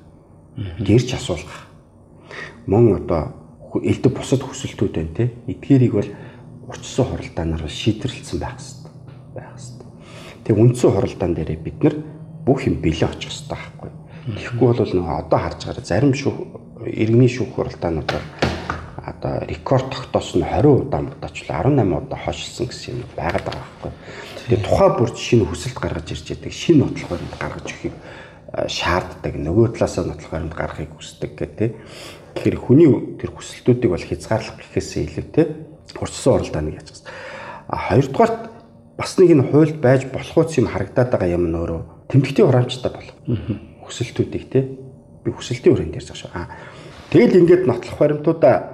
гэрч 0.57 1.13
асуулгах. 1.13 1.67
Мөн 2.67 3.03
одоо 3.03 3.33
элдв 3.81 4.13
бусад 4.13 4.41
хүсэлтүүд 4.45 4.93
байна 4.93 5.13
те. 5.17 5.31
Эдгээрийг 5.47 5.93
бол 5.93 6.09
урчсан 6.69 7.05
хуралдаанаар 7.05 7.69
шийдвэрлсэн 7.69 8.39
байх 8.39 8.57
хэрэгтэй. 8.57 8.91
байх 9.33 9.49
хэрэгтэй. 9.57 9.87
Тэгээ 10.45 10.61
үндсэн 10.61 10.91
хуралдаан 10.93 11.33
дээрээ 11.33 11.59
бид 11.59 11.79
нар 11.83 11.95
бүх 12.45 12.67
юм 12.67 12.81
бэлэн 12.81 13.09
очих 13.09 13.31
хэрэгтэй 13.33 13.57
байхгүй. 13.57 13.91
Тэгэхгүй 14.23 14.67
бол 14.77 14.93
нөгөө 14.93 15.15
одоо 15.25 15.39
харж 15.39 15.59
байгаа 15.67 15.83
зарим 15.83 16.13
шүүх 16.13 16.37
иргэний 16.87 17.31
шүүх 17.31 17.51
хуралдаануудаар 17.55 18.23
одоо 19.03 19.33
рекорд 19.47 19.89
тогтоосон 19.91 20.43
20 20.47 20.87
удаа 20.87 21.01
модочлоо 21.01 21.57
18 21.59 22.07
удаа 22.07 22.19
хойшилсан 22.23 22.67
гэсэн 22.67 23.03
юм 23.03 23.09
байгаад 23.17 23.43
байгаа 23.43 23.67
байхгүй. 23.67 23.91
Тэгээ 24.47 24.63
тухай 24.63 24.89
бүр 24.95 25.09
шинэ 25.11 25.43
хүсэлт 25.47 25.77
гаргаж 25.79 26.07
ирж 26.11 26.27
яадаг 26.31 26.53
шинэ 26.55 26.79
нотлох 26.83 27.09
баримт 27.11 27.35
гаргаж 27.39 27.67
өгөхийг 27.67 27.95
шаарддаг 28.53 29.33
нөгөө 29.33 29.73
талаасаа 29.73 30.05
нотлох 30.05 30.29
баримт 30.29 30.53
гаргахыг 30.53 30.93
хүсдэг 30.93 31.31
гэдэг. 31.33 31.71
Тэгэхээр 32.37 32.57
хүний 32.61 32.89
тэр 33.17 33.33
хүсэлтүүдийг 33.33 33.89
бол 33.89 34.05
хязгаарлах 34.05 34.57
гэхээсээ 34.61 35.03
илүүтэй 35.09 35.45
урьдчилан 35.97 36.35
оролдоо 36.37 36.61
нэг 36.61 36.75
гэсэн. 36.85 37.05
А 37.69 37.75
хоёрдугаарт 37.89 38.39
бас 38.97 39.11
нэг 39.17 39.29
энэ 39.33 39.47
хуульд 39.49 39.77
байж 39.81 40.05
болох 40.09 40.37
үс 40.37 40.57
юм 40.57 40.69
харагдаад 40.69 41.09
байгаа 41.09 41.33
юм 41.33 41.49
нөөрөө 41.49 41.81
тэмдэгтийн 42.13 42.47
хураамжтай 42.49 42.91
бол. 42.93 43.09
Хүсэлтүүдийг 43.89 44.45
те 44.49 44.59
би 45.25 45.29
хүсэлтийн 45.33 45.73
хүрээнд 45.73 45.97
ярьж 45.97 46.09
байгаа 46.13 46.21
шүү. 46.21 46.31
А 46.33 46.49
тэгэл 47.09 47.41
ингээд 47.41 47.65
нотлох 47.65 47.97
баримтуудаа 47.97 48.72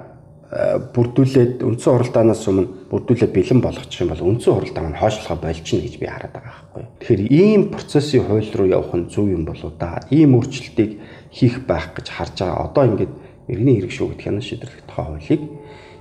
бүрдүүлээд 0.49 1.61
үндсэн 1.61 1.93
хуралдаанаас 1.93 2.41
өмнө 2.49 2.89
бүрдүүлээд 2.89 3.33
бэлэн 3.37 3.61
болгочих 3.61 4.01
юм 4.01 4.09
бол 4.09 4.33
үндсэн 4.33 4.53
хуралдаан 4.57 4.85
маань 4.89 4.97
хойшлохоо 4.97 5.37
болчихно 5.37 5.85
гэж 5.85 5.95
би 6.01 6.07
хараад 6.09 6.33
байгаа 6.33 6.53
байхгүй. 6.73 6.83
Тэгэхээр 7.05 7.21
ийм 7.29 7.61
процессын 7.69 8.25
хууль 8.25 8.49
руу 8.57 8.65
явах 8.65 8.97
нь 8.97 9.13
зөв 9.13 9.29
юм 9.29 9.45
болоо 9.45 9.69
да. 9.77 10.01
Ийм 10.09 10.33
өөрчлөлтийг 10.33 10.97
хийх 11.29 11.69
байх 11.69 11.93
гэж 11.93 12.07
харж 12.09 12.41
байгаа. 12.41 12.65
Одоо 12.65 12.83
ингээд 12.89 13.13
иргэний 13.45 13.77
хэрэг 13.77 13.93
шүү 13.93 14.07
гэх 14.17 14.25
хянан 14.25 14.41
шийдвэрлэх 14.41 14.89
тухай 14.89 15.05
хуулийг 15.05 15.41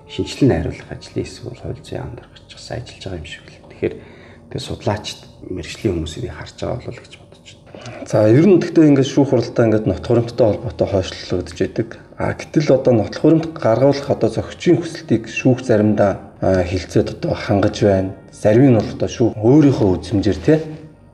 шинжилэн 0.09 0.49
найруулах 0.49 0.89
ажлын 0.97 1.25
эсвэл 1.29 1.61
хууль 1.61 1.85
зүйн 1.85 2.17
бас 2.17 2.73
ажиллаж 2.73 3.05
байгаа 3.05 3.21
юм 3.21 3.29
шиг 3.29 3.45
л. 3.53 3.61
Тэгэхээр 3.69 3.95
тэгээ 4.49 4.65
судлаачд 4.65 5.19
мэрэгжлийн 5.45 5.93
хүмүүсийг 5.93 6.33
харж 6.33 6.57
байгаа 6.57 6.89
бол 6.89 7.01
гэж. 7.05 7.28
За 8.07 8.29
ер 8.29 8.47
нь 8.47 8.61
гэхдээ 8.61 8.89
ингээд 8.95 9.09
шүүх 9.09 9.31
хуралдаа 9.31 9.65
ингээд 9.67 9.87
нот 9.87 10.05
хуримттай 10.07 10.47
холбоотой 10.47 10.89
хойшлуулагдж 10.89 11.59
байдаг. 11.59 11.89
А 12.19 12.35
гэтэл 12.35 12.75
одоо 12.75 12.93
нот 12.95 13.15
хуримт 13.17 13.53
гаргуулах 13.55 14.09
одоо 14.11 14.29
зохицын 14.31 14.81
хүсэлтийг 14.81 15.29
шүүх 15.29 15.63
заримдаа 15.63 16.35
хилцээд 16.43 17.21
одоо 17.21 17.35
хангаж 17.35 17.77
байна. 17.83 18.15
Зарим 18.33 18.73
нь 18.73 18.79
бол 18.79 18.91
одоо 18.97 19.09
шүүх 19.09 19.33
өөрийнхөө 19.39 19.89
үзмжээр 20.01 20.39
те 20.43 20.55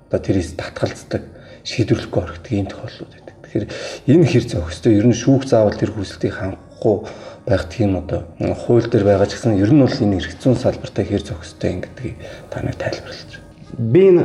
одоо 0.08 0.20
тэрээс 0.22 0.56
татгалздаг 0.56 1.22
шийдвэрлэхгүй 1.64 2.20
орхидог 2.22 2.52
ийм 2.52 2.68
тохиолдлууд 2.68 3.24
Тэгэхээр 3.54 3.70
энэ 4.10 4.26
хэр 4.26 4.44
зохистой 4.50 4.98
ер 4.98 5.06
нь 5.06 5.14
шүүх 5.14 5.46
заавал 5.46 5.78
тэр 5.78 5.94
хүсэлтийг 5.94 6.34
хангахгүй 6.34 7.06
байх 7.46 7.70
тийм 7.70 8.02
одоо 8.02 8.26
хууль 8.66 8.82
дээр 8.90 9.06
байгаа 9.06 9.30
ч 9.30 9.38
гэсэн 9.38 9.62
ер 9.62 9.70
нь 9.70 9.78
бол 9.78 9.94
энэ 9.94 10.18
хэрэгцүүн 10.18 10.58
салбартай 10.58 11.06
хэр 11.06 11.22
зохистой 11.22 11.78
юм 11.78 11.80
гэдгийг 11.86 12.18
та 12.50 12.66
нар 12.66 12.74
тайлбарлаж 12.74 13.30
байна. 13.30 13.46
Би 13.78 14.02
энэ 14.10 14.24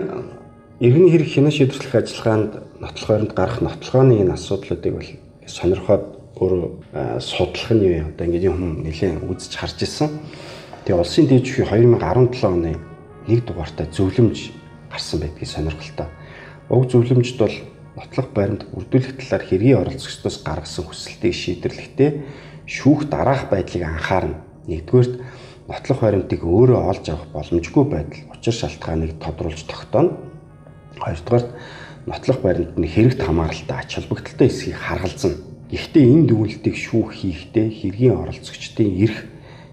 иргэний 0.80 1.12
хэрэг 1.12 1.28
хянаа 1.28 1.52
шийдвэрлэх 1.52 1.96
ажиллагаанд 1.96 2.52
нотлох 2.80 3.10
баримт 3.12 3.34
гарах 3.36 3.60
нотлохооны 3.60 4.24
энэ 4.24 4.32
асуудлуудыг 4.32 4.94
бол 4.96 5.12
сонирхоод 5.44 6.06
өөрөө 6.40 7.20
судлах 7.20 7.72
нь 7.76 7.84
юу 7.84 8.08
одоо 8.08 8.24
ингээд 8.24 8.48
юм 8.48 8.88
нэлээд 8.88 9.20
үзэж 9.28 9.60
харж 9.60 9.84
ирсэн. 9.84 10.08
Тэгээ 10.88 11.04
улсын 11.04 11.28
дэд 11.28 11.44
жүхий 11.44 11.68
2017 11.68 12.48
оны 12.48 12.80
нэг 13.28 13.40
дугаартай 13.44 13.92
зөвлөмж 13.92 14.56
гарсан 14.88 15.20
байдгийг 15.20 15.52
сонирхолтой. 15.52 16.08
Уг 16.72 16.88
зөвлөмжд 16.88 17.38
бол 17.44 17.56
нотлох 18.00 18.28
баримт 18.32 18.64
бүрдүүлэх 18.72 19.20
талаар 19.20 19.44
хэргийн 19.44 19.84
оролцогчдоос 19.84 20.38
гаргасан 20.48 20.88
хүсэлтийг 20.88 21.36
шийдэрлэхдээ 21.36 22.12
шүүх 22.64 23.12
дараах 23.12 23.52
байдлыг 23.52 23.84
анхаарна. 23.84 24.40
Нэгдүгээрт 24.72 25.20
нотлох 25.68 26.00
баримтыг 26.00 26.40
өөрөө 26.40 26.80
олж 26.88 27.06
авах 27.12 27.28
боломжгүй 27.36 27.84
байдал 27.84 28.32
учир 28.32 28.56
шалтгааныг 28.56 29.20
тодруулж 29.20 29.68
тогтооно. 29.68 30.29
Хоёрдугаарт 31.00 31.50
нотлох 32.06 32.40
баримт 32.42 32.76
нь 32.78 32.88
хэрэгт 32.88 33.22
хамааралтай 33.24 33.78
ач 33.80 33.96
холбогдолтой 33.96 34.48
эсхийг 34.48 34.76
харгалзана. 34.76 35.38
Гэхдээ 35.72 36.04
энэ 36.04 36.28
дүгнэлтийг 36.28 36.76
шүүх 36.76 37.14
хийхдээ 37.14 37.68
хэргийн 37.70 38.18
оролцогчдын 38.18 38.90
эрх 39.04 39.18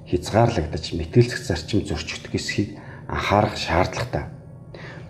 хязгаарлагдаж 0.07 0.85
мэтгэлцэх 0.93 1.41
зарчим 1.41 1.81
зөрчигдөх 1.83 2.35
эсхийг 2.37 2.77
анхаарах 3.09 3.57
шаардлагатай. 3.57 4.29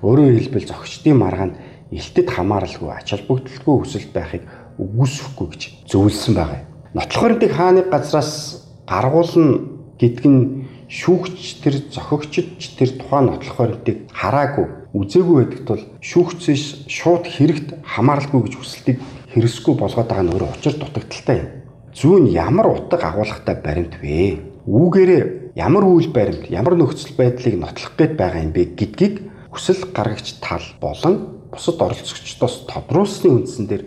Өөрөөр 0.07 0.35
хэлбэл 0.39 0.71
зохицтын 0.71 1.17
маргаанд 1.19 1.55
элтэд 1.91 2.29
хамааралгүй 2.31 2.91
ач 2.95 3.11
холбогдолгүй 3.11 3.75
хүсэлт 3.83 4.13
байхыг 4.15 4.43
үгүйсэхгүй 4.79 5.47
гэж 5.51 5.63
зөвлөсөн 5.91 6.35
байгаа 6.39 6.59
юм. 6.63 6.69
Нотлох 6.95 7.23
баримтыг 7.23 7.53
хааны 7.53 7.83
газраас 7.91 8.33
гаргуулна 8.87 9.59
гэдг 9.99 10.25
нь 10.31 10.69
шүүгч 10.87 11.65
тэр 11.65 11.75
зохиогчд 11.91 12.79
тэр 12.79 12.91
тухайн 13.01 13.27
нотлох 13.33 13.57
баримтыг 13.59 14.07
хараагүй 14.13 14.67
үзээгүй 14.95 15.37
байдаг 15.43 15.61
тул 15.67 15.83
шүүгчээс 16.03 16.87
шууд 16.87 17.25
хэрэгт 17.27 17.69
хамааралгүй 17.83 18.41
гэж 18.47 18.55
хүсэлтийг 18.55 18.99
хэрэгсгүй 19.35 19.75
болгоод 19.75 20.09
байгаа 20.09 20.25
нь 20.25 20.33
өөрөө 20.35 20.51
учир 20.55 20.75
дутагдaltaй 20.79 21.37
юм. 21.43 21.51
Зүүн 21.97 22.25
ямар 22.31 22.67
утга 22.71 23.09
агуулгатай 23.11 23.57
баримт 23.59 23.95
вэ? 23.99 24.39
Үүгээрээ 24.69 25.23
ямар 25.57 25.85
үйл 25.89 26.13
баримт, 26.13 26.51
ямар 26.53 26.77
нөхцөл 26.77 27.17
байдлыг 27.17 27.57
нотлох 27.57 27.97
гээд 27.97 28.15
байгаа 28.21 28.45
юм 28.45 28.53
бэ 28.53 28.77
гэдгийг 28.77 29.15
хүсэл 29.49 29.89
гаргагч 29.97 30.39
тал 30.45 30.65
болон 30.81 31.49
бусад 31.49 31.81
оролцогчдоос 31.81 32.69
тодруулсны 32.69 33.33
үндсэн 33.33 33.65
дээр 33.65 33.85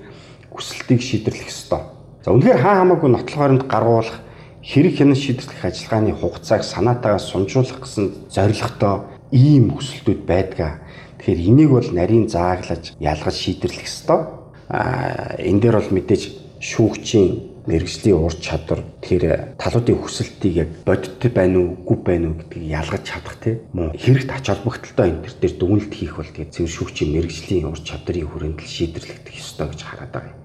хүсэлтийг 0.50 1.02
шийдэрлэх 1.02 1.54
ёстой. 1.54 1.86
За 2.26 2.34
үнэхээр 2.34 2.58
хаа 2.58 2.82
хамаагүй 2.82 3.10
нотлох 3.14 3.38
баримт 3.38 3.66
гаргуулах 3.70 4.18
хэрэг 4.66 4.98
хянан 4.98 5.16
шийдэрлэх 5.16 5.66
ажиллагааны 5.66 6.14
хугацааг 6.18 6.64
санаатаагаа 6.66 7.22
сунжуулах 7.22 7.80
гэсэн 7.86 8.06
зорилготой 8.34 8.96
ийм 9.32 9.78
хүсэлтүүд 9.78 10.22
байдгаа. 10.26 10.82
Тэгэхээр 11.30 11.46
энийг 11.46 11.70
бол 11.70 11.90
нарийн 11.94 12.26
зааглаж 12.26 12.98
ялгаж 12.98 13.36
шийдэрлэх 13.38 13.86
ёстой. 13.86 14.34
Аа 14.66 15.38
энэ 15.38 15.62
дээр 15.62 15.78
бол 15.78 15.94
мэдээж 15.94 16.24
шүүгчийн 16.58 17.70
мэрэгжлийн 17.70 18.18
ур 18.18 18.34
чадвар 18.34 18.82
тэр 18.98 19.54
талуудын 19.62 20.02
хүсэлтийг 20.02 20.54
яг 20.58 20.70
бодит 20.90 21.22
байна 21.30 21.62
уу, 21.62 21.86
үгүй 21.86 21.98
байна 22.02 22.34
уу 22.34 22.42
гэдгийг 22.42 22.66
ялгаж 22.74 23.04
чадах 23.06 23.38
тийм 23.46 23.62
мөн 23.78 23.94
хэрэгт 23.94 24.32
ач 24.34 24.46
холбогдолтой 24.50 25.06
энэ 25.06 25.22
төр 25.22 25.36
дээр 25.38 25.54
дүгнэлт 25.54 25.94
хийх 25.94 26.18
бол 26.18 26.34
тэгээд 26.34 26.50
зөв 26.50 26.66
шүүгчийн 26.66 27.14
мэрэгжлийн 27.14 27.70
ур 27.70 27.78
чадрын 27.78 28.26
хүрээнд 28.26 28.60
л 28.66 28.74
шийдэрлэгдэх 28.74 29.38
ёстой 29.38 29.68
гэж 29.70 29.82
хараад 29.86 30.10
байгаа 30.10 30.34
юм. 30.34 30.42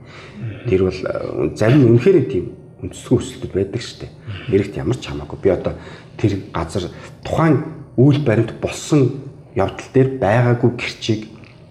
Тэр 0.69 0.81
бол 0.85 1.01
зарим 1.57 1.97
үнэхээр 1.97 2.19
тийм 2.29 2.45
үндэсгүй 2.85 3.17
хүсэлтүүд 3.25 3.53
байдаг 3.57 3.81
дээ. 3.81 4.13
Хэрэгт 4.53 4.75
ямар 4.77 4.99
ч 5.01 5.09
хамаагүй 5.09 5.39
би 5.41 5.49
одоо 5.49 5.81
тэр 6.21 6.45
газар 6.53 6.93
тухайн 7.25 7.65
үйл 7.97 8.21
баримт 8.21 8.53
болсон 8.61 9.24
явдал 9.55 9.91
дээр 9.95 10.09
байгаагүй 10.19 10.71
гэрчийг 10.75 11.23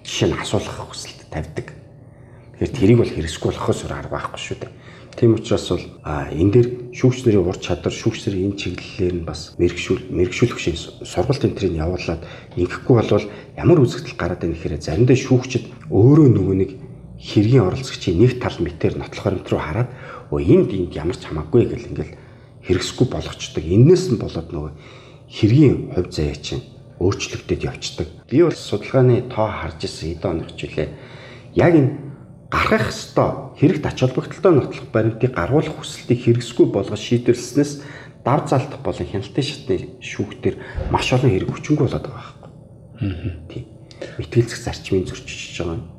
жишээ 0.03 0.31
нь 0.31 0.39
асуулгах 0.39 0.87
хүсэлт 0.87 1.27
тавьдаг. 1.31 1.67
Тэгэхээр 2.57 2.71
тэрийг 2.75 2.99
бол 2.99 3.11
хэрэгсгүй 3.11 3.49
болохоос 3.51 3.79
өөр 3.83 3.93
арга 3.93 4.15
байхгүй 4.15 4.39
шүү 4.39 4.57
дээ. 4.63 4.71
Тийм 5.13 5.37
учраас 5.37 5.67
бол 5.69 5.85
энэ 6.09 6.51
дээр 6.51 6.67
шүүгч 6.89 7.19
нарын 7.27 7.45
ур 7.45 7.59
чадвар, 7.61 7.93
шүүгч 7.93 8.19
нарын 8.25 8.45
энэ 8.49 8.57
чиглэлээр 8.57 9.15
нь 9.21 9.27
бас 9.27 9.53
мэрэгшүүл, 9.61 10.09
мэрэгшүүлэх 10.09 10.57
шиг 10.57 10.75
сургалт 11.05 11.45
энтрийг 11.45 11.77
явуулаад 11.77 12.25
ингэхгүй 12.57 12.95
болвол 12.97 13.27
ямар 13.53 13.77
үзэгдэл 13.77 14.17
гараад 14.17 14.41
байна 14.41 14.57
гэхээр 14.57 14.81
заримдаа 14.81 15.13
шүүгчд 15.13 15.63
өөрөө 15.93 16.27
нөгөө 16.33 16.55
нэг 16.57 16.71
хэргийн 17.21 17.61
оролцогчийн 17.61 18.17
нэг 18.25 18.41
тал 18.41 18.57
мэтэр 18.57 18.97
нотлох 18.97 19.21
баримт 19.21 19.47
руу 19.53 19.61
хараад 19.61 19.89
өө 20.33 20.41
энд 20.41 20.69
энд 20.73 20.91
ямар 20.97 21.13
ч 21.13 21.29
хамаагүй 21.29 21.61
гэл 21.69 21.89
ингээл 21.93 22.17
хэрэгсгүй 22.65 23.07
болгочдөг. 23.13 23.63
Эннээс 23.69 24.09
нь 24.09 24.17
болоод 24.17 24.49
нөгөө 24.49 24.71
хэргийн 25.29 25.93
хувь 25.93 26.09
заяа 26.09 26.35
чинь 26.41 26.72
өөрчлөгдөд 26.99 27.61
явцдаг. 27.63 28.07
Би 28.29 28.43
бол 28.43 28.53
судалгааны 28.53 29.29
тоо 29.29 29.49
харж 29.49 29.85
ирсэн 29.85 30.13
эдэн 30.17 30.31
оных 30.43 30.53
жилээ. 30.57 30.89
Яг 31.55 31.73
энэ 31.73 31.91
гарах 32.53 32.93
ёстой 32.93 33.57
хэрэгт 33.57 33.85
ач 33.85 33.97
холбогдолтой 33.99 34.53
нотлох 34.53 34.87
баримтыг 34.93 35.33
гаргуулах 35.33 35.73
хүсэлтийг 35.81 36.21
хэрэгсгүй 36.21 36.69
болгож 36.69 37.01
шийдвэрлснээс 37.01 37.81
дар 38.21 38.45
залтах 38.45 38.79
болон 38.85 39.07
хяналтын 39.09 39.43
шатны 39.43 39.77
шүүхтэр 39.99 40.55
маш 40.93 41.09
олон 41.13 41.33
хэрэг 41.33 41.49
хүчингүй 41.49 41.89
болоод 41.89 42.05
байгаа 42.05 42.21
байхгүй. 42.21 42.51
Тийм. 43.49 43.65
Мэтгэлцэх 44.21 44.59
зарчмын 44.61 45.09
зөрчиж 45.09 45.57
байгаа 45.59 45.81
юм. 45.81 45.89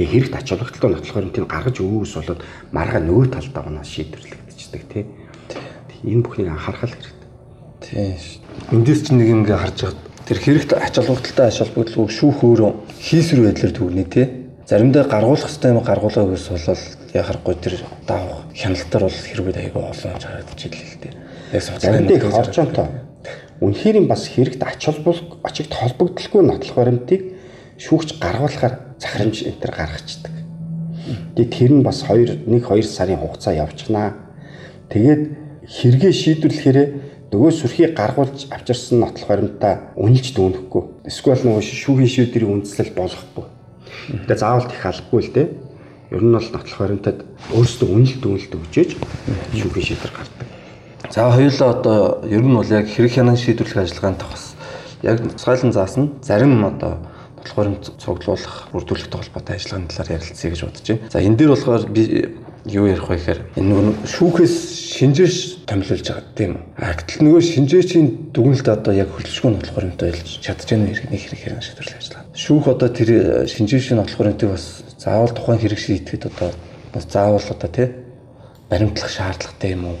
Тэгээ 0.00 0.12
хэрэгт 0.32 0.34
ач 0.40 0.48
холбогдолтой 0.48 0.90
нотлох 0.90 1.16
баримтыг 1.16 1.44
гаргаж 1.44 1.76
өгөөс 1.76 2.14
болоод 2.16 2.40
маргаа 2.72 3.02
нөгөө 3.04 3.26
талдаа 3.28 3.62
гоноо 3.68 3.84
шийдвэрлэгдчихдэг 3.84 4.82
тийм. 4.88 5.06
Энэ 6.08 6.24
бүхнийг 6.24 6.48
анхаарах 6.50 6.88
хэрэгтэй. 6.88 7.12
Тийм. 7.84 8.16
Эндээс 8.72 9.00
чинь 9.06 9.20
нэг 9.20 9.28
юм 9.28 9.44
ингээ 9.44 9.60
харж 9.60 9.78
байгаа. 9.86 10.11
Тэр 10.22 10.38
хэрэгт 10.38 10.72
ач 10.78 10.94
холбогдолтой 11.02 11.46
ач 11.50 11.58
холбогдол 11.58 12.06
шүүх 12.06 12.46
өөрөө 12.46 12.70
хийсвэр 13.02 13.40
байдлаар 13.50 13.72
дүгнэ 13.74 14.04
тий. 14.06 14.26
Заримдаа 14.70 15.04
гаргуулах 15.10 15.50
хэрэгтэй 15.50 15.70
юм 15.74 15.82
гаргуулаагүйс 15.82 16.46
болол 16.46 16.84
яхахгүй 17.10 17.54
тэр 17.58 17.74
даах 18.06 18.46
хяналтаар 18.54 19.02
бол 19.10 19.18
хэрвээ 19.18 19.58
айгүй 19.66 19.82
олон 19.82 20.14
харагдаж 20.22 20.60
ирлээ 20.62 20.86
л 20.86 21.00
дээ. 21.02 21.14
Яг 21.52 21.62
судалгааны 21.66 22.18
харж 22.30 22.54
онтой. 22.62 22.86
Үнэхээр 23.58 23.98
юм 23.98 24.06
бас 24.06 24.22
хэрэгт 24.30 24.62
ач 24.62 24.80
холбогдол 24.86 25.42
ачигт 25.42 25.74
холбогдлогүй 25.74 26.42
нотлох 26.46 26.76
баримтыг 26.78 27.20
шүүгч 27.82 28.22
гаргуулахаар 28.22 28.74
захирамж 29.02 29.42
энэ 29.42 29.58
төр 29.58 29.74
гаргацдаг. 29.74 30.34
Тэгээ 31.34 31.50
тэр 31.50 31.72
нь 31.74 31.82
бас 31.82 32.06
2 32.06 32.46
1 32.46 32.62
2 32.62 32.86
сарын 32.86 33.18
хугацаа 33.18 33.58
явчихнаа. 33.58 34.14
Тэгээд 34.86 35.22
хэрэгээ 35.66 36.12
шийдвэрлэхээр 36.14 36.78
нөгөө 37.32 37.50
сүрхийг 37.56 37.96
гаргуулж 37.96 38.44
авчирсан 38.52 39.00
нотлох 39.00 39.24
баримтаа 39.24 39.96
үнэлж 39.96 40.36
дүүнэхгүй. 40.36 41.08
Эсвэл 41.08 41.48
нөгөө 41.48 41.64
шүүхийн 41.64 42.12
шийдвэрийг 42.12 42.52
үндэслэл 42.60 42.92
болгохгүй. 42.92 43.44
Тэгээ 44.28 44.36
заавал 44.36 44.68
их 44.68 44.84
албагүй 44.84 45.20
л 45.24 45.32
дээ. 45.32 45.48
Ер 46.12 46.20
нь 46.20 46.36
бол 46.36 46.48
нотлох 46.52 46.76
баримтад 46.76 47.24
өөрсдөө 47.56 47.88
үнэлт 47.88 48.20
дүнэлт 48.20 48.52
өгчээж 48.52 48.90
шүүхийн 49.56 49.86
шийдвэр 49.88 50.12
гаргадаг. 50.12 50.48
За 51.08 51.32
хоёулаа 51.32 51.70
одоо 51.72 51.98
ер 52.28 52.44
нь 52.44 52.52
бол 52.52 52.68
яг 52.68 52.84
хэрэг 52.92 53.12
хянан 53.16 53.40
шийдвэрлэх 53.40 53.80
ажиллагаанд 53.80 54.20
бас 54.28 54.52
яг 55.00 55.24
цайлан 55.40 55.72
заасан 55.72 56.12
зарим 56.20 56.60
одоо 56.68 57.00
нотлох 57.40 57.56
баримт 57.56 57.96
цуглуулах, 57.96 58.68
бүрдүүлэхтэй 58.76 59.18
холбоотой 59.18 59.56
ажиллагааны 59.56 59.88
талаар 59.88 60.20
ярилцъя 60.20 60.50
гэж 60.52 60.60
бодож 60.68 60.84
байна. 60.84 61.08
За 61.08 61.18
энэ 61.24 61.36
дээр 61.36 61.50
болохоор 61.56 61.84
би 61.88 62.02
юу 62.66 62.86
ярих 62.86 63.08
вэ 63.08 63.16
гэхээр 63.18 63.40
энэ 63.58 63.68
нөгөө 63.68 63.94
шүүхээс 64.06 64.56
шинжээш 64.98 65.36
томилуулж 65.66 66.06
байгаа 66.06 66.34
тийм 66.38 66.52
үү. 66.58 66.64
А 66.78 66.94
гэтэл 66.94 67.24
нөгөө 67.26 67.42
шинжээчийн 67.42 68.06
дүгнэлт 68.30 68.68
одоо 68.70 68.92
яг 68.94 69.10
хөлшгүй 69.10 69.50
нотлох 69.50 69.74
баримттай 69.74 70.14
байлж 70.14 70.30
чадчихна 70.38 70.86
уу 70.86 71.10
нэг 71.10 71.20
хэрэг 71.26 71.40
хэрэг 71.42 71.62
шийдвэрлэх 71.62 71.98
ажиллагаа. 71.98 72.30
Шүүх 72.38 72.66
одоо 72.70 72.88
тэр 72.92 73.10
э, 73.10 73.46
шинжээчийн 73.50 73.98
нотлох 73.98 74.18
баримтыг 74.22 74.48
бас 74.54 74.64
заавал 74.94 75.34
тухайн 75.34 75.58
хэрэг 75.58 75.80
шийдэхэд 75.82 76.30
одоо 76.30 76.50
бас 76.94 77.04
заавал 77.10 77.48
одоо 77.50 77.70
тий 77.70 77.88
баримтлах 78.70 79.10
шаардлагатай 79.10 79.74
юм 79.74 79.90
уу? 79.90 79.98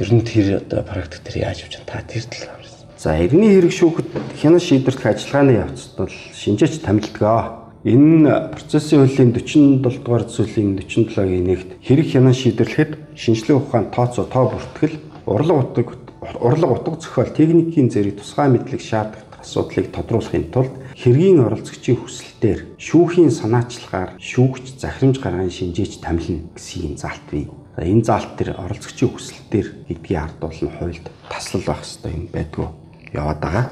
Ер 0.00 0.08
нь 0.08 0.24
тэр 0.24 0.64
одоо 0.64 0.80
практик 0.88 1.20
дээр 1.20 1.52
яаж 1.52 1.68
явж 1.68 1.84
байгаа 1.84 2.00
та 2.00 2.08
тэр 2.08 2.24
тал 2.32 2.56
За 2.96 3.12
иргэний 3.12 3.60
хэрэг 3.60 3.76
шүүхэд 3.76 4.08
хянан 4.40 4.56
шийдвэрлэх 4.56 5.04
ажиллагааны 5.04 5.52
явцад 5.68 5.92
бол 6.00 6.14
шинжээч 6.32 6.80
томилдог. 6.80 7.65
Энэ 7.84 8.56
процессын 8.56 9.04
хуулийн 9.04 9.32
47 9.36 9.82
дугаар 9.84 10.24
зүйлийн 10.24 10.80
47-гийн 10.80 11.46
нэгт 11.46 11.70
хэрэг 11.84 12.08
хянан 12.08 12.32
шийдвэрлэхэд 12.32 12.92
шинжилгээ 13.14 13.56
ухаан 13.56 13.92
тооцоо 13.92 14.24
тоо 14.24 14.48
бүртгэл 14.50 14.96
урлаг 15.26 15.76
утга 15.76 15.94
урлаг 16.40 16.70
утга 16.72 16.96
зохиол 16.96 17.30
техникийн 17.36 17.90
зэрэг 17.92 18.18
тусгай 18.18 18.48
мэдлэг 18.48 18.80
шаарддаг 18.80 19.26
асуудлыг 19.38 19.94
тодруулахын 19.94 20.50
тулд 20.50 20.74
хэргийн 20.98 21.44
оролцогчийн 21.46 22.00
хүсэлтээр 22.02 22.60
шүүхийн 22.80 23.30
санаачлагаар 23.30 24.18
шүүгч 24.18 24.82
захирамж 24.82 25.22
гарган 25.22 25.52
шинжээч 25.52 26.02
томилно 26.02 26.50
гэсэн 26.58 26.98
заалт 26.98 27.26
бий. 27.30 27.46
Энэ 27.78 28.02
заалт 28.02 28.34
төр 28.34 28.56
оролцогчийн 28.58 29.12
хүсэлтээр 29.14 29.68
гэдгийг 29.86 30.18
ардуулна 30.18 30.70
хуульд 30.74 31.06
таслал 31.30 31.62
байх 31.62 31.86
ёстой 31.86 32.12
юм 32.16 32.26
байдгүй 32.32 32.66
яваад 33.14 33.40
байгаа. 33.44 33.66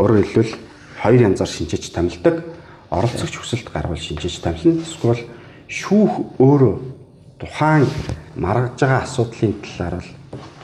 Өөрөөр 0.00 0.26
хэлбэл 0.26 0.52
хоёр 0.98 1.20
янзаар 1.22 1.50
шинжээч 1.52 1.94
томилдог 1.94 2.42
оролцогч 2.94 3.34
хүсэлт 3.36 3.68
гарвал 3.74 3.98
шинжиж 3.98 4.38
тавилна. 4.38 4.82
Эсвэл 4.86 5.26
шүүх 5.68 6.38
өөрөө 6.38 6.74
тухайн 7.42 7.86
маргаж 8.38 8.78
байгаа 8.78 9.02
асуудлын 9.02 9.54
талаар 9.60 9.98
л 9.98 10.10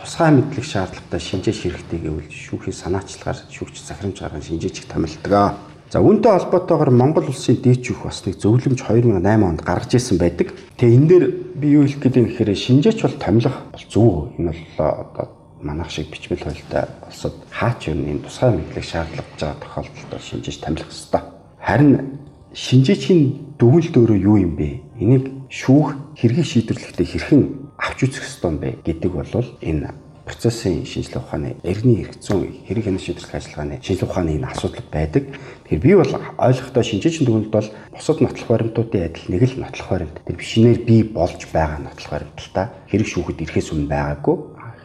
тусгай 0.00 0.30
мэдлэг 0.30 0.64
шаардлагатай 0.64 1.20
шинжээж 1.20 1.58
хэрэгтэй 1.60 1.98
гэвэл 2.00 2.30
шүүхийн 2.30 2.76
санаачлагаар 2.76 3.38
шүүгч 3.50 3.76
захирамж 3.82 4.18
гарган 4.20 4.42
шинжээчих 4.42 4.86
томилдог. 4.86 5.58
За 5.90 5.98
үүнтэй 5.98 6.30
холбоотойгоор 6.30 6.90
Монгол 6.94 7.28
улсын 7.34 7.58
дээд 7.58 7.82
шүүх 7.82 8.06
бас 8.06 8.22
нэг 8.22 8.38
зөвлөмж 8.38 8.78
2008 8.78 9.26
онд 9.42 9.60
гаргаж 9.66 9.90
ирсэн 9.98 10.22
байдаг. 10.22 10.54
Тэгээ 10.78 10.96
энэ 10.96 11.08
дээр 11.10 11.24
би 11.58 11.66
юу 11.74 11.82
хэлэх 11.82 11.98
гээд 11.98 12.16
юм 12.16 12.26
гэхээр 12.30 12.54
шинжээч 12.54 12.98
бол 13.02 13.18
томилох 13.18 13.56
бол 13.74 13.86
зөв. 13.90 14.30
Энэ 14.38 14.54
бол 14.54 14.78
одоо 14.78 15.26
манайх 15.58 15.90
шиг 15.90 16.06
бичмэл 16.14 16.46
хуультай 16.46 16.86
улсад 17.10 17.34
хаач 17.50 17.90
юу 17.90 17.98
энэ 17.98 18.22
тусгай 18.22 18.50
мэдлэг 18.54 18.86
шаардлагаж 18.86 19.34
байгаа 19.34 19.58
тохиолдолд 19.58 20.22
шинжиж 20.22 20.56
тамилах 20.62 20.94
ёстой. 20.94 21.39
Харин 21.70 22.18
шинжээчийн 22.50 23.54
дүгнэлт 23.54 23.94
өөрөө 23.94 24.18
юу 24.18 24.42
юм 24.42 24.58
бэ? 24.58 24.82
Энийг 24.98 25.30
шүүх 25.46 26.18
хэргийг 26.18 26.42
шийдвэрлэхдээ 26.42 27.06
хэрхэн 27.06 27.42
авч 27.78 28.10
үзэх 28.10 28.26
ёстой 28.26 28.50
юм 28.50 28.58
бэ 28.58 28.82
гэдэг 28.82 29.10
бол 29.14 29.30
энэ 29.62 29.94
процессын 30.26 30.82
шинжилгээ 30.82 31.22
ухааны 31.22 31.50
эргний 31.62 32.02
эрх 32.02 32.18
зүйн 32.18 32.66
хэрэг 32.66 32.90
хянах 32.90 33.06
шийдвэрлэх 33.06 33.38
ажиллагааны 33.38 33.78
шинжилгээ 33.86 34.10
ухааны 34.10 34.30
энэ 34.34 34.50
асуудал 34.50 34.86
байдаг. 34.90 35.24
Тэгэхээр 35.70 35.78
би 35.86 35.92
бол 35.94 36.12
ойлгохдоо 36.42 36.82
шинжээчийн 36.82 37.26
дүгнэлт 37.30 37.54
бол 37.54 37.68
бусад 37.94 38.18
нотлох 38.18 38.48
баримтуудын 38.50 39.06
адил 39.06 39.30
нэг 39.30 39.42
л 39.46 39.62
нотлох 39.62 39.88
баримт. 39.94 40.16
Тэр 40.26 40.36
бишнээр 40.42 40.78
бий 40.82 41.06
болж 41.06 41.38
байгаа 41.54 41.86
нотлох 41.86 42.10
баримталтай 42.10 42.66
хэрэг 42.90 43.06
шүүхэд 43.06 43.46
ирэхээс 43.46 43.70
өмнө 43.70 43.94
байгаагүй. 43.94 44.36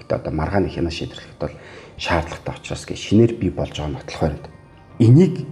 Гэхдээ 0.05 0.17
одоо 0.21 0.33
маргааны 0.37 0.69
хянах 0.69 0.93
шийдвэрлэхэд 0.93 1.41
бол 1.41 1.55
шаардлагатай 1.97 2.53
учраас 2.53 2.85
гэ 2.85 2.93
шинээр 2.93 3.33
бий 3.41 3.49
болж 3.49 3.73
байгаа 3.73 3.97
нотлох 3.97 4.21
баримт. 4.21 4.45
Энийг 5.01 5.49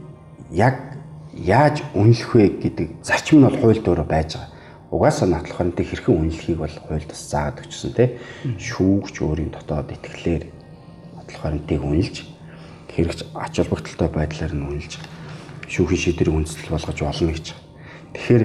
яг 0.53 0.92
яаж 1.33 1.81
үнэлэх 1.97 2.31
вэ 2.35 2.45
гэдэг 2.61 2.87
зарчим 3.01 3.41
нь 3.41 3.47
бол 3.49 3.57
хуульд 3.57 3.85
өөрөө 3.87 4.07
байж 4.07 4.37
байгаа 4.37 4.53
угаасаа 4.93 5.27
нотлох 5.27 5.57
баримтыг 5.57 5.89
хэрхэн 5.89 6.13
үнэлэхийг 6.13 6.59
бол 6.61 6.77
хуульд 6.85 7.09
бас 7.09 7.21
заагаад 7.25 7.65
өгсөн 7.65 7.91
тийм 7.97 8.11
шүүгч 8.61 9.15
өөрийн 9.25 9.49
дотоод 9.49 9.89
итгэлээр 9.89 10.43
нотлох 11.17 11.41
баримтыг 11.41 11.81
үнэлж 11.81 12.15
хэрэгч 12.93 13.19
ач 13.33 13.53
холбогдолтой 13.57 14.09
байдлаар 14.13 14.53
нь 14.53 14.67
үнэлж 14.69 14.93
шүүхийн 15.65 16.01
шийдвэрийг 16.13 16.37
үндэслэл 16.37 16.73
болгож 16.77 16.99
болно 17.01 17.33
гэж. 17.33 17.47
Тэгэхээр 18.13 18.43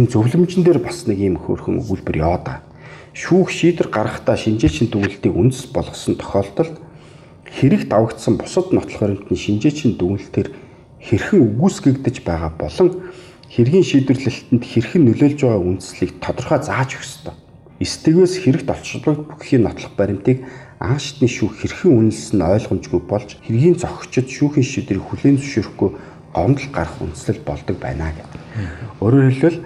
энэ 0.00 0.08
зөвлөмжн 0.08 0.62
дээр 0.64 0.80
бас 0.80 1.04
нэг 1.04 1.20
юм 1.20 1.36
хөөрхөн 1.36 1.84
өгүүлбэр 1.84 2.16
яваад 2.24 2.44
байгаа. 2.48 2.64
Шүүх 3.12 3.52
шийдвэр 3.52 3.92
гаргахдаа 3.92 4.40
шинжээчийн 4.40 4.88
дүгнэлтийг 4.88 5.34
үндэс 5.36 5.68
болгосон 5.68 6.16
тохиолдолд 6.16 6.80
хэрэгт 7.44 7.92
авагдсан 7.92 8.40
бусад 8.40 8.72
нотлох 8.72 9.04
баримтны 9.04 9.36
шинжээчийн 9.36 10.00
дүгнэлтээр 10.00 10.48
хэрхэн 11.00 11.40
үгүйсгэгдэж 11.40 12.16
байгаа 12.24 12.52
болон 12.60 12.88
хэргийн 13.50 13.84
шийдвэрлэлтэнд 13.84 14.64
хэрхэн 14.64 15.02
нөлөөлж 15.08 15.40
байгаа 15.42 15.62
үндслийг 15.64 16.20
тодорхой 16.22 16.60
зааж 16.62 16.94
өгөх 16.94 17.04
ёстой. 17.04 17.34
Стегээс 17.80 18.34
хэрэгт 18.44 18.68
олчлог 18.68 19.18
бүххийн 19.32 19.64
нотлох 19.64 19.96
баримтыг 19.96 20.44
анх 20.78 21.00
шатны 21.00 21.28
шүүх 21.28 21.64
хэрхэн 21.64 22.12
үнэлсэн 22.12 22.36
нь 22.38 22.44
ойлгомжгүй 22.44 23.00
болж 23.08 23.40
хэргийн 23.40 23.80
зохицод 23.80 24.28
шүүхийн 24.28 24.68
шийдвэрийг 24.68 25.04
хүлээн 25.08 25.40
зөвшөөрөхгүй 25.40 25.90
гомдол 26.36 26.68
гарах 26.72 26.96
үндслэл 27.00 27.40
болдог 27.42 27.76
байна 27.80 28.12
гэдэг. 28.12 28.40
Өөрөөр 29.00 29.32
хэлбэл 29.32 29.58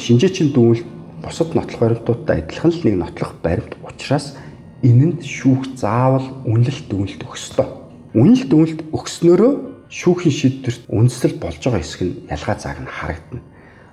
шинжээчийн 0.00 0.50
дүгнэлт 0.56 0.88
бусад 1.20 1.52
нотлох 1.54 1.80
баримтуудтай 1.80 2.42
адилхан 2.42 2.72
л 2.72 2.84
нэг 2.88 2.96
нотлох 2.98 3.32
баримт 3.44 3.76
учраас 3.84 4.34
энэнд 4.82 5.22
шүүх 5.22 5.76
заавал 5.78 6.42
үнэлэлт 6.48 6.88
дүгнэлт 6.88 7.22
ёстой. 7.28 7.68
Үнэлэлт 8.16 8.48
дүгнэлт 8.50 8.80
өгснөөрөө 8.90 9.52
шүүхийн 9.92 10.32
шийдвэрт 10.32 10.82
үндэслэл 10.88 11.36
болж 11.36 11.60
байгаа 11.60 11.84
хэсэг 11.84 12.00
нь 12.00 12.14
ялгаа 12.32 12.56
зааг 12.56 12.80
нь 12.80 12.88
харагдана. 12.88 13.44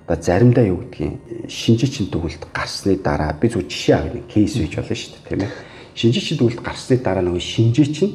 Одоо 0.08 0.16
заримдаа 0.16 0.64
юу 0.64 0.80
гэдгийг 0.80 1.44
шинжээчийн 1.52 2.08
төгөлд 2.08 2.42
гарсны 2.56 2.96
дараа 2.96 3.36
би 3.36 3.52
зөв 3.52 3.68
жишээ 3.68 3.94
авъя 4.00 4.12
нэг 4.16 4.26
кейс 4.32 4.56
хийж 4.56 4.80
болно 4.80 4.96
шүү 4.96 5.12
дээ 5.12 5.28
тийм 5.28 5.44
ээ. 5.44 5.52
Шинжээчийн 6.00 6.38
төгөлд 6.40 6.60
гарсны 6.64 6.96
дараа 7.04 7.24
нөгөө 7.28 7.44
шинжээч 7.44 7.96
нь 8.00 8.14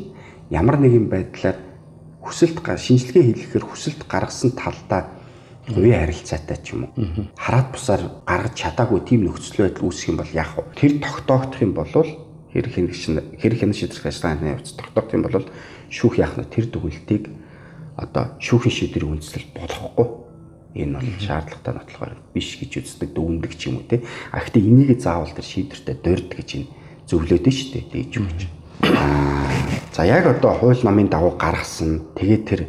ямар 0.49 0.81
нэгэн 0.81 1.05
байдлаар 1.13 1.57
хүсэлт 2.25 2.57
шинжилгээ 2.57 3.23
хийхээр 3.53 3.65
хүсэлт 3.69 4.01
гаргасан 4.09 4.57
талдаа 4.57 5.13
хувийн 5.69 6.01
харилцаатай 6.01 6.57
ч 6.65 6.73
юм 6.73 6.89
уу 6.89 7.29
хараад 7.37 7.69
бусаар 7.69 8.01
гаргаж 8.25 8.53
чадаагүй 8.57 9.01
тийм 9.05 9.29
нөхцөл 9.29 9.69
байдал 9.69 9.85
үүсэх 9.85 10.09
юм 10.09 10.17
бол 10.17 10.31
яах 10.33 10.57
вэ? 10.57 10.73
Тэр 10.73 10.93
тогтоогдох 11.05 11.61
юм 11.61 11.73
бол 11.77 11.93
хэрэг 11.93 12.73
хянагч 12.73 13.01
хэрэг 13.41 13.59
хянах 13.61 13.77
шийдвэр 13.77 14.09
ажиллагааны 14.09 14.53
явц 14.57 14.73
тогтоогдох 14.73 15.13
юм 15.13 15.23
бол 15.25 15.45
шүүх 15.93 16.15
яах 16.17 16.33
нь 16.37 16.49
тэр 16.49 16.65
дүгнэлтийг 16.69 17.23
одоо 17.95 18.35
шүүхийн 18.39 18.75
шийдвэрийг 18.75 19.11
үндэслэл 19.15 19.47
болохгүй 19.55 20.07
энэ 20.75 20.99
бол 20.99 21.09
шаардлагатай 21.23 21.73
нотлохоор 21.75 22.13
биш 22.35 22.59
гэж 22.59 22.71
үздэг 22.83 23.09
дүгндэг 23.15 23.53
ч 23.55 23.71
юм 23.71 23.79
уу 23.79 23.87
те. 23.87 24.03
А 24.35 24.43
гэхдээ 24.43 24.63
энийг 24.67 24.99
заавал 24.99 25.31
тэр 25.31 25.47
шийдвэртэй 25.47 25.95
дурд 26.03 26.29
гэж 26.35 26.49
энэ 26.59 26.71
зөвлөд 27.07 27.45
нь 27.47 27.55
шүү 27.55 27.69
дээ 27.71 27.85
дээж 27.95 28.11
өгч. 28.19 28.39
За 29.95 30.03
яг 30.03 30.27
одоо 30.27 30.51
хууль 30.59 30.83
намын 30.83 31.07
дагуу 31.07 31.39
гаргасан 31.39 32.11
тэгээд 32.19 32.43
тэр 32.43 32.61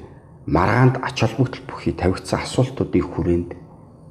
маргаанд 0.46 1.02
ач 1.02 1.26
холбогдол 1.26 1.66
бүхий 1.66 1.98
тавигдсан 1.98 2.46
асуултуудыг 2.46 3.02
хүрээнд 3.02 3.50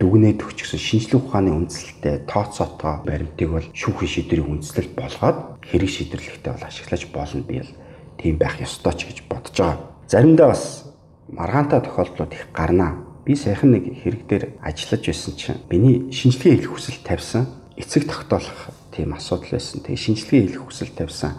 дүгнээд 0.03 0.43
өгчихсөн 0.43 0.81
шинжлэх 0.83 1.23
ухааны 1.31 1.55
үндсэлтэй 1.55 2.27
тооцоотоо 2.27 3.07
баримтыг 3.07 3.47
бол 3.47 3.67
шүүхийн 3.71 4.11
шийдвэрийг 4.11 4.51
үндэслэл 4.51 4.91
болгоод 4.91 5.63
хэрэг 5.63 5.91
шийдвэрлэхдээ 5.95 6.51
бол 6.51 6.67
ашиглаж 6.67 7.03
болно 7.15 7.41
би 7.47 7.63
л 7.63 7.71
тийм 8.19 8.35
байх 8.35 8.59
ёстой 8.59 8.91
ч 8.99 9.07
гэж 9.07 9.23
бодож 9.31 9.55
байгаа. 9.55 9.79
Заримдаа 10.11 10.51
бас 10.51 10.84
маргаантай 11.29 11.81
тохиолдлууд 11.81 12.33
их 12.33 12.47
гарнаа. 12.53 13.05
Би 13.25 13.35
сайхан 13.35 13.71
нэг 13.71 13.89
хэрэг 14.03 14.27
дээр 14.27 14.43
ажиллаж 14.61 15.01
байсан 15.05 15.33
чинь 15.35 15.57
миний 15.69 16.11
шинжилгээ 16.11 16.61
хийх 16.61 16.71
хүсэл 16.73 17.01
тавьсан 17.01 17.47
эцэг 17.77 18.07
тогтоолох 18.07 18.69
тийм 18.91 19.13
асуудал 19.13 19.57
байсан. 19.57 19.81
Тэгээ 19.81 19.97
шинжилгээ 19.97 20.41
хийх 20.47 20.63
хүсэл 20.63 20.93
тавьсан. 20.93 21.33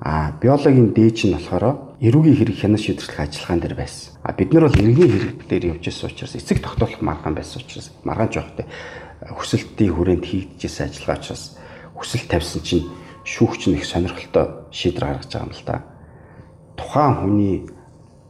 А 0.00 0.32
биологийн 0.40 0.92
дээж 0.94 1.26
нь 1.26 1.34
болохоор 1.34 1.98
эрүүгийн 2.00 2.36
хэрэг 2.36 2.56
хянах 2.56 2.80
шийдвэрлэх 2.80 3.20
ажиллагаан 3.20 3.60
дээр 3.60 3.74
байсан. 3.74 4.14
А 4.22 4.32
бид 4.32 4.52
нар 4.52 4.68
бол 4.68 4.78
иргэний 4.78 5.10
хэрэг 5.10 5.48
дээр 5.48 5.64
явж 5.74 5.84
байсан 5.88 6.10
учраас 6.12 6.36
эцэг 6.36 6.62
тогтоолох 6.62 7.00
маргаан 7.00 7.34
байсан 7.34 7.62
учраас 7.64 7.90
маргаан 8.04 8.32
жоохтой 8.32 8.66
хүсэлтийн 9.24 9.92
хүрээнд 9.96 10.24
хийгдэжсэн 10.24 10.86
ажиллагаа 10.92 11.18
учраас 11.18 11.56
хүсэл 11.96 12.24
тавьсан 12.28 12.62
чинь 12.62 12.86
шүүгч 13.24 13.72
нь 13.72 13.76
их 13.80 13.88
сонирхолтой 13.88 14.68
шийдвэр 14.70 15.16
гаргаж 15.16 15.32
байгаа 15.32 15.48
юм 15.48 15.52
л 15.56 15.64
да. 15.64 15.76
Тухайн 16.76 17.14
хүний 17.16 17.54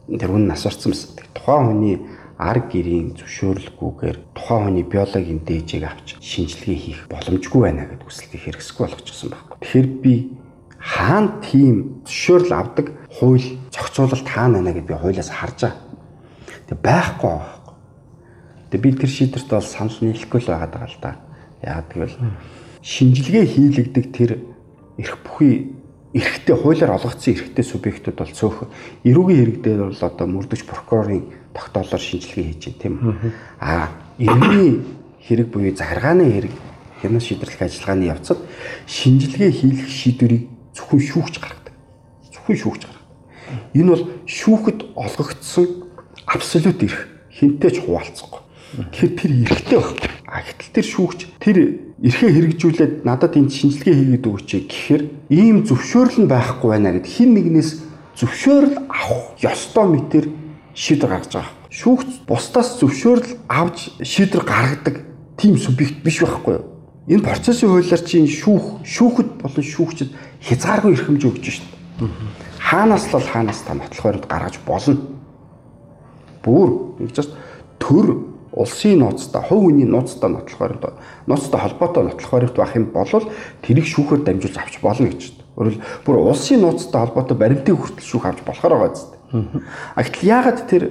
тэр 0.07 0.31
хүн 0.31 0.47
нас 0.47 0.67
орсон 0.67 0.95
байсан. 0.95 1.11
Тухайн 1.35 1.67
хүний 1.67 1.97
ар 2.39 2.59
гэрийн 2.69 3.17
зөвшөөрлгүйгээр 3.17 4.19
тухайн 4.37 4.63
хүний 4.69 4.85
биологийн 4.85 5.41
дээжийг 5.43 5.85
авч 5.89 6.21
шинжилгээ 6.21 6.79
хийх 6.79 7.01
боломжгүй 7.09 7.61
байна 7.65 7.89
гэдэг 7.89 8.07
хүсэлтийг 8.07 8.43
хэрэгсэхгүй 8.45 8.85
болгочихсон 8.87 9.31
байхгүй. 9.33 9.57
Тэгэхээр 9.65 9.89
би 10.05 10.15
хаана 10.77 11.41
тийм 11.41 11.77
зөвшөөрөл 12.05 12.53
авдаг 12.53 12.87
хууль 13.17 13.49
зохицуулалт 13.73 14.29
хаана 14.29 14.61
байна 14.61 14.77
гэдээ 14.77 14.91
би 14.93 15.01
хуулиас 15.01 15.31
харж 15.33 15.59
байгаа. 15.65 15.75
Тэг 16.69 16.79
байхгүй 16.85 17.31
байхгүй. 17.33 17.75
Тэг 18.71 18.81
би 18.85 18.89
тэр 18.93 19.11
шийдвэрт 19.11 19.51
бол 19.51 19.65
санал 19.65 19.99
нийлэхгүй 20.05 20.41
л 20.45 20.51
байгаа 20.53 20.87
л 20.87 20.99
да. 21.01 21.13
Яагаад 21.65 21.89
гэвэл 21.89 22.17
шинжилгээ 22.85 23.45
хийлэгдэг 23.49 24.07
тэр 24.13 24.31
эрх 25.01 25.17
бүхий 25.25 25.73
эрхтэй 26.17 26.57
хуулиар 26.57 26.97
олгогдсон 26.97 27.35
эрхтэй 27.37 27.65
субъектууд 27.65 28.17
бол 28.17 28.33
цөөхөн 28.33 28.69
эрүүгийн 29.05 29.41
хэрэг 29.45 29.59
дээр 29.61 29.81
бол 29.93 30.01
одоо 30.01 30.27
мөрдөгч 30.27 30.65
прокурорын 30.65 31.29
тогтоолоор 31.53 32.01
шинжилгээ 32.01 32.47
хийж 32.57 32.63
байна 32.73 32.81
тийм 32.81 32.95
а 33.61 33.93
эрүүгийн 34.17 34.77
хэрэг 35.21 35.49
буюу 35.53 35.77
захиргааны 35.77 36.25
хэрэг 36.33 36.55
хянах 37.03 37.23
шийдвэрлэх 37.23 37.63
ажиллагааны 37.63 38.05
явцад 38.09 38.39
шинжилгээ 38.87 39.51
хийх 39.53 39.89
шийдвэрийг 39.89 40.45
зөвхөн 40.77 41.01
шүүгч 41.01 41.35
гаргадаг. 41.41 41.75
Зөвхөн 42.33 42.57
шүүгч 42.57 42.83
гаргадаг. 42.85 43.05
Энэ 43.75 43.91
бол 43.93 44.05
шүүхэд 44.25 44.81
олгогдсон 44.97 45.67
абсолют 46.27 46.81
эрх 46.83 47.01
хинтээ 47.33 47.71
ч 47.71 47.77
хуваалцахгүй. 47.85 48.41
Тэгэхээр 48.93 49.13
тэр 49.17 49.33
эрхтэй 49.45 49.79
байхгүй 49.79 50.11
а 50.27 50.43
гэтэл 50.43 50.75
тэр 50.75 50.87
шүүгч 50.87 51.21
тэр 51.41 51.57
эрхээ 51.97 52.29
хэрэгжүүлээд 52.29 52.95
надад 53.09 53.41
энэ 53.41 53.49
шинжилгээ 53.49 53.95
хийгээд 53.97 54.29
өгөөч 54.29 54.51
гэхээр 54.69 55.03
ийм 55.33 55.65
зөвшөөрөл 55.65 56.19
нь 56.21 56.29
байхгүй 56.29 56.69
байна 56.69 56.93
гэд 56.93 57.09
хин 57.09 57.33
нэгнээс 57.33 57.71
зөвшөөрөл 58.21 58.77
авах 58.93 59.33
ёстой 59.41 59.87
мэтэр 59.89 60.29
шийдвэр 60.77 61.09
гаргаж 61.09 61.33
байгаа. 61.33 61.57
Шүүгч 61.73 62.11
бусдаас 62.29 62.77
зөвшөөрөл 62.85 63.41
авч 63.49 63.97
шийдвэр 64.05 64.45
гаргадаг 64.45 64.97
тийм 65.41 65.57
субъект 65.57 66.05
биш 66.05 66.21
байхгүй 66.21 66.61
юу? 66.61 66.65
Энэ 67.09 67.25
процессын 67.25 67.73
хуулиар 67.73 68.03
чинь 68.05 68.29
шүүх 68.29 68.85
шүүхэд 68.85 69.29
болон 69.41 69.65
шүүгчд 69.65 70.13
хязгааргүй 70.45 70.93
эрхэмж 71.01 71.23
өгч 71.33 71.45
шít. 71.49 71.65
Хаанаас 72.61 73.09
л 73.09 73.25
хаанаас 73.25 73.65
та 73.65 73.73
нотлох 73.73 74.05
баримт 74.05 74.29
гаргаж 74.29 74.61
болно. 74.69 75.01
Нэг 77.01 77.11
ч 77.17 77.25
төр 77.81 78.36
улсын 78.57 78.99
нууцтай, 78.99 79.43
хувь 79.45 79.69
хүний 79.69 79.85
нууцтай 79.85 80.31
нотлох 80.33 80.59
баримт, 80.59 80.85
нууцтай 81.29 81.61
холбоотой 81.61 82.05
нотлох 82.09 82.31
баримт 82.33 82.57
байх 82.57 82.77
юм 82.77 82.89
бол 82.91 83.29
тэрийг 83.61 83.87
шүүхээр 83.87 84.25
дамжуулж 84.25 84.57
авч 84.57 84.81
болно 84.81 85.13
гэж 85.13 85.23
байна. 85.29 85.45
Өөрөөр 85.57 85.77
бүр 86.05 86.17
улсын 86.25 86.61
нууцтай 86.65 87.01
холбоотой 87.05 87.37
баримтыг 87.37 87.77
хүртэл 87.77 88.09
шүүх 88.09 88.25
авч 88.25 88.41
болохоор 88.49 88.73
байгаа 88.81 88.97
зү. 88.97 89.05
А 89.93 90.01
гэтэл 90.01 90.25
яагаад 90.25 90.61
тэр 90.65 90.83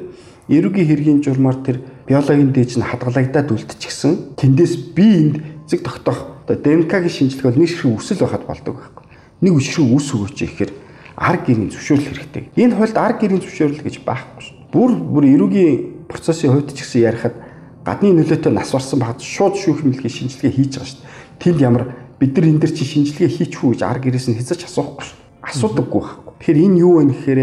эрүүгийн 0.49 0.87
хэргийн 0.87 1.19
журмаар 1.25 1.57
тэр 1.65 1.81
биологийн 2.05 2.53
дээж 2.53 2.77
нь 2.77 2.85
хадгалагдаад 2.85 3.49
үлдчихсэн. 3.49 4.37
Тэндээс 4.37 4.93
би 4.93 5.05
энд 5.05 5.35
зэг 5.65 5.81
тогтоох 5.81 6.45
одоо 6.45 6.57
ДНК-гийн 6.61 7.09
шинжилгээ 7.09 7.49
бол 7.49 7.61
нэг 7.65 7.69
ширхэг 7.73 7.97
үсэл 7.97 8.21
байхад 8.21 8.45
болдог 8.45 8.75
байхгүй. 8.77 9.05
Нэг 9.41 9.53
өшрөг 9.57 9.89
үс 9.89 10.07
өгөөч 10.13 10.37
гэхээр 10.37 10.71
ар 11.17 11.37
гэрийн 11.41 11.73
зөвшөөрөл 11.73 12.09
хэрэгтэй. 12.13 12.43
Энэ 12.53 12.75
хуульд 12.77 12.97
ар 13.01 13.13
гэрийн 13.17 13.41
зөвшөөрөл 13.41 13.81
гэж 13.81 13.95
байхгүй 14.05 14.41
шүү. 14.45 14.55
Бүр 14.69 14.91
бүр 14.93 15.23
эрүүгийн 15.25 16.05
процессын 16.05 16.53
хувьд 16.53 16.75
ч 16.77 16.85
гэсэн 16.85 17.01
ярихад 17.09 17.35
гадны 17.85 18.17
нөлөөтэй 18.17 18.49
нас 18.51 18.73
барсан 18.73 18.99
багт 18.99 19.21
шууд 19.21 19.55
шүүх 19.61 19.85
хэмнэлгийн 19.85 20.17
шинжилгээ 20.33 20.51
хийж 20.57 20.73
байгаа 20.73 20.89
шүү 20.89 20.99
дээ. 21.05 21.37
Тэнд 21.37 21.59
ямар 21.61 21.83
бид 22.17 22.33
нар 22.33 22.45
энэ 22.49 22.61
дэр 22.65 22.73
чи 22.73 22.83
шинжилгээ 22.83 23.29
хийчихүү 23.29 23.69
гэж 23.77 23.81
ар 23.85 23.99
гэрээс 24.01 24.27
нь 24.33 24.37
хэзээ 24.41 24.57
ч 24.57 24.63
асуухгүй 24.65 25.05
шүү. 25.05 25.17
асуудаггүй 25.45 26.01
байхгүй. 26.01 26.33
Тэгэхээр 26.41 26.63
энэ 26.65 26.79
юу 26.81 26.93
вэ 26.97 27.03
гэхээр 27.13 27.41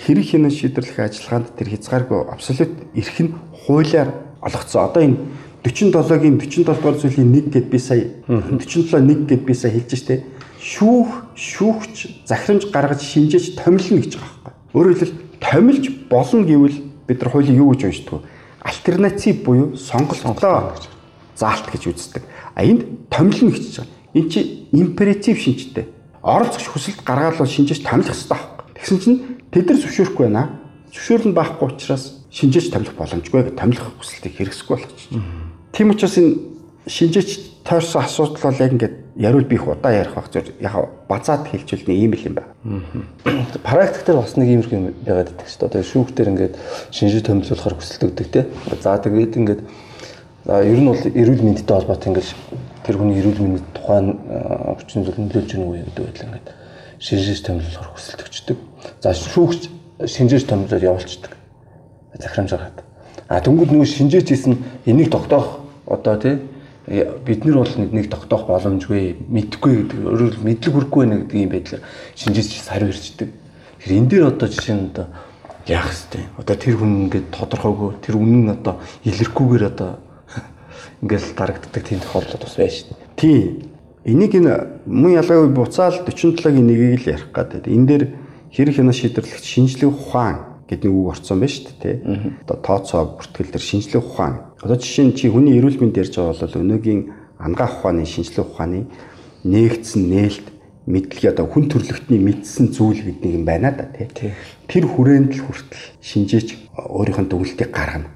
хэрэг 0.00 0.26
хянан 0.32 0.52
шийдвэрлэх 0.54 0.98
ажиллагаанд 1.04 1.48
тэр 1.60 1.68
хязгааргүй 1.76 2.20
абсолют 2.32 2.72
эрх 2.96 3.16
нь 3.20 3.36
хуулиар 3.68 4.08
олгоцсон. 4.40 4.80
Одоо 4.80 5.02
энэ 5.04 5.18
47-гийн 5.60 6.36
47 6.40 6.64
дугаар 6.64 6.96
зүйлийн 6.96 7.52
1 7.52 7.52
гэд 7.52 7.66
би 7.68 7.78
сая 7.78 8.08
47 8.24 8.96
1 8.96 9.28
гэд 9.28 9.44
би 9.44 9.52
сая 9.52 9.76
хэлж 9.76 9.92
штэ. 9.92 10.24
Шүүх, 10.60 11.36
шүүгч 11.36 12.24
захирамж 12.24 12.72
гаргаж 12.72 13.04
шинжээж 13.04 13.60
томилно 13.60 14.00
гэж 14.00 14.16
байгаа 14.16 14.40
байхгүй. 14.44 14.72
Өөрөөр 14.76 14.96
хэлбэл 14.96 15.20
томилж 15.40 15.84
болно 16.08 16.44
гэвэл 16.48 16.78
бид 17.08 17.18
нар 17.20 17.30
хуулийн 17.32 17.60
юу 17.60 17.72
гэж 17.72 17.84
уншдаг 17.84 18.20
вэ? 18.20 18.39
Альтернатив 18.60 19.44
буюу 19.44 19.76
сонголтоо 19.76 20.74
заалт 21.36 21.66
гэж 21.72 21.82
үздэг. 21.88 22.22
А 22.54 22.64
энд 22.64 23.08
томилно 23.08 23.50
гэж 23.50 23.80
байгаа. 23.80 23.88
Эн 24.14 24.28
чи 24.28 24.68
императив 24.72 25.38
шинжтэй. 25.40 25.88
Оролцогч 26.22 26.68
хүсэлт 26.68 27.00
гаргаал 27.04 27.38
бол 27.38 27.48
шинжээж 27.48 27.80
томилох 27.80 28.12
хэрэгтэй 28.12 28.36
байхгүй. 28.36 28.64
Тэгсэн 28.76 28.98
чинь 29.00 29.18
тэд 29.48 29.66
нар 29.70 29.78
зөвшөөрөхгүй 29.80 30.24
байна. 30.28 30.44
Зөвшөөрөл 30.92 31.32
байхгүй 31.32 31.66
учраас 31.72 32.04
шинжээж 32.28 32.68
томилох 32.68 32.96
боломжгүй 33.00 33.40
гэж 33.48 33.56
томилох 33.56 33.88
хүсэлтийг 33.96 34.36
хэрэгсэхгүй 34.36 34.76
болгочих. 34.76 35.08
Тийм 35.72 35.90
учраас 35.90 36.18
энэ 36.20 36.36
шинжээч 36.90 37.62
тойрсон 37.62 38.02
асуудал 38.02 38.50
бол 38.50 38.58
яг 38.58 38.72
ингээд 38.74 38.94
яриул 39.16 39.44
би 39.44 39.54
их 39.54 39.66
удаа 39.68 39.92
ярих 39.94 40.14
байх 40.14 40.30
зөв 40.32 40.50
яг 40.58 40.74
базаад 41.08 41.46
хэлжүүлнэ 41.46 41.94
ийм 41.94 42.12
л 42.18 42.26
юм 42.26 42.34
байна. 42.34 42.50
Практик 43.62 44.02
дээр 44.06 44.18
бас 44.18 44.34
нэг 44.34 44.48
иймэрхүү 44.50 44.74
юм 44.74 44.86
байгаад 45.06 45.30
байдаг 45.30 45.46
шүү 45.46 45.60
дээ. 45.60 45.68
Одоо 45.70 45.82
шүүхтэр 45.86 46.30
ингээд 46.34 46.54
шинжээ 46.90 47.22
томилуулахар 47.22 47.74
хүсэлтэгдэг 47.78 48.28
те. 48.34 48.46
За 48.82 48.98
тэгээд 48.98 49.38
ингээд 49.38 49.60
ер 50.50 50.80
нь 50.82 50.88
бол 50.90 50.98
эрүүл 50.98 51.42
мэндтэй 51.46 51.74
холбоотой 51.78 52.08
ингээд 52.10 52.28
тэр 52.82 52.96
хүний 52.98 53.20
эрүүл 53.22 53.38
мэндийн 53.38 53.70
тухайн 53.70 54.08
хүчин 54.82 55.04
зүйл 55.06 55.20
нөлөөлж 55.20 55.50
гэнэ 55.54 55.66
үү 55.68 55.76
гэдэг 55.84 56.04
байдлаа 56.10 56.26
ингээд 56.26 56.48
шинжээж 56.98 57.40
томилуулахар 57.46 57.90
хүсэлтэгчдэг. 57.94 58.58
За 58.98 59.14
шүүгч 59.14 59.62
шинжээж 60.10 60.44
томилоод 60.48 60.82
явуулцдаг. 60.82 61.32
Захирамж 62.18 62.50
гаргаад. 62.50 62.78
А 63.28 63.38
тэнгууд 63.38 63.70
нөгөө 63.70 63.86
шинжээж 63.86 64.32
исэн 64.32 64.58
энийг 64.88 65.12
тогтоох 65.12 65.60
одоо 65.86 66.16
тий 66.16 66.40
бид 66.90 67.44
нар 67.44 67.62
бол 67.62 67.74
нэг 67.78 68.10
тогтоох 68.10 68.50
боломжгүй 68.50 69.14
мэдхгүй 69.30 69.72
гэдэг 69.86 69.98
өөрөөр 70.10 70.36
мэдлэг 70.42 70.74
хүрхгүй 70.74 71.00
байна 71.06 71.22
гэдэг 71.22 71.38
юм 71.38 71.50
байдлаар 71.54 71.82
шинжээч 72.18 72.50
сар 72.66 72.82
ирчдэг. 72.82 73.30
Тэгэхээр 73.78 73.98
энэ 74.02 74.10
дээр 74.10 74.24
одоо 74.26 74.48
жишээ 74.50 74.74
нь 74.74 74.90
одоо 74.90 75.06
яах 75.70 75.86
вэ? 75.86 76.26
Одоо 76.42 76.56
тэр 76.58 76.74
хүн 76.82 77.06
ингээд 77.06 77.30
тодорхойгүй 77.30 77.90
тэр 78.02 78.18
үнэн 78.18 78.42
нь 78.42 78.50
одоо 78.50 78.74
илэрхгүйгээр 79.06 79.64
одоо 79.70 79.90
ингээд 81.06 81.24
дарагддаг 81.38 81.82
тийм 81.86 82.02
тохиолдол 82.02 82.42
бас 82.42 82.58
байна 82.58 82.74
шүү 82.74 82.86
дээ. 82.90 82.98
Тий. 83.14 83.40
Энийг 84.02 84.34
энэ 84.34 84.82
мөн 84.90 85.22
ялгаагүй 85.22 85.54
буцаал 85.54 86.02
47-гийн 86.02 86.66
нэгийг 86.66 87.06
л 87.06 87.10
ярих 87.14 87.30
гэдэг. 87.30 87.70
Энэ 87.70 87.86
дээр 87.86 88.04
хэрэг 88.50 88.74
хянаа 88.74 88.96
шийдвэрлэгч 88.98 89.46
шинжлэх 89.46 89.94
ухаан 89.94 90.49
гэдэг 90.70 90.90
үг 90.90 91.10
орцсон 91.10 91.42
байна 91.42 91.50
шүү 91.50 91.74
дээ. 91.82 91.96
Одоо 92.46 92.56
тооцоо 92.62 93.02
бүртгэл 93.18 93.50
дээр 93.50 93.66
шинжлэх 93.66 94.06
ухаан 94.06 94.50
Одоо 94.60 94.76
жишээ 94.76 95.04
нь 95.08 95.16
чи 95.16 95.32
хүний 95.32 95.56
эрүүл 95.56 95.80
мэнд 95.80 95.96
ярьж 95.96 96.20
байгаа 96.20 96.36
бол 96.36 96.60
өнөөгийн 96.60 97.00
ангаах 97.40 97.80
ухааны 97.80 98.04
шинжилгээ 98.04 98.44
ухааны 98.44 98.80
нээгдсэн 99.48 100.02
нээлт 100.04 100.46
мэдлэг 100.84 101.32
одоо 101.32 101.48
хүн 101.48 101.72
төрлөختний 101.72 102.20
мэдсэн 102.20 102.68
зүйл 102.68 103.00
гэдэг 103.08 103.40
юм 103.40 103.44
байна 103.48 103.72
да 103.72 103.88
тий. 103.88 104.36
Тэр 104.68 104.84
хүрээнд 104.84 105.32
л 105.32 105.44
хүртэл 105.48 105.84
шинжээч 106.04 106.76
өөрийнх 106.76 107.20
нь 107.24 107.30
дүгнэлтийг 107.32 107.72
гаргана. 107.72 108.12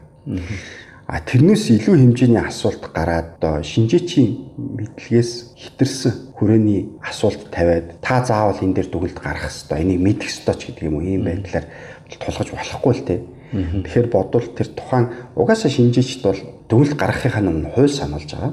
А 1.09 1.21
тэрнээс 1.21 1.73
илүү 1.73 1.97
хэмжээний 2.01 2.45
асуулт 2.45 2.93
гараад 2.93 3.41
одоо 3.41 3.65
шинжээчийн 3.65 4.57
мэдлэгээс 4.57 5.33
хитэрсэн 5.57 6.33
хүрээний 6.37 6.97
асуулт 7.01 7.49
тавиад 7.53 8.01
та 8.05 8.25
заавал 8.25 8.61
энэ 8.61 8.85
дээр 8.85 8.89
дүгнэлт 8.89 9.21
гаргах 9.21 9.53
хэрэгтэй. 9.53 9.81
Энийг 9.85 10.01
мэдэх 10.01 10.29
хэрэгтэй 10.29 10.57
ч 10.57 10.63
гэдэг 10.73 10.85
юм 10.89 10.97
уу 10.97 11.05
ийм 11.05 11.29
байдлаар 11.29 11.69
тулгаж 12.09 12.49
болохгүй 12.53 12.93
л 12.95 13.07
тий. 13.07 13.21
Тэгэхээр 13.55 14.09
бодвол 14.11 14.49
тэр 14.51 14.69
тухайн 14.75 15.07
угаасаа 15.39 15.71
шинжээчд 15.71 16.23
бол 16.27 16.41
дүгнэлт 16.69 16.99
гаргахынхаа 16.99 17.43
өмнө 17.45 17.71
хууль 17.71 17.93
сануулж 17.93 18.31
байгаа. 18.35 18.53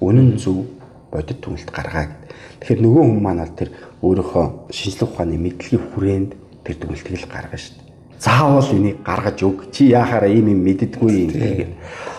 Үнэн 0.00 0.40
зөв 0.40 0.64
бодит 1.12 1.40
дүгнэлт 1.44 1.70
гаргаа 1.70 2.08
гэд. 2.08 2.22
Тэгэхээр 2.64 2.80
нөгөө 2.80 3.04
хүн 3.04 3.20
маань 3.20 3.42
бол 3.44 3.58
тэр 3.58 3.70
өөрийнхөө 4.00 4.44
шинжлэх 4.72 5.10
ухааны 5.12 5.36
мэдлэгийн 5.36 5.84
хүрээнд 5.92 6.30
тэр 6.64 6.76
дүгнэлтийг 6.80 7.20
л 7.20 7.28
гаргана 7.28 7.60
шүү 7.60 7.74
дээ. 7.76 7.88
Заавал 8.20 8.70
энийг 8.72 8.98
гаргаж 9.04 9.38
өг. 9.44 9.58
Чи 9.72 9.90
яахаараа 9.90 10.30
ийм 10.30 10.52
юм 10.52 10.60
мэддэггүй 10.64 11.10
юм 11.10 11.30
гэдэг. 11.32 11.70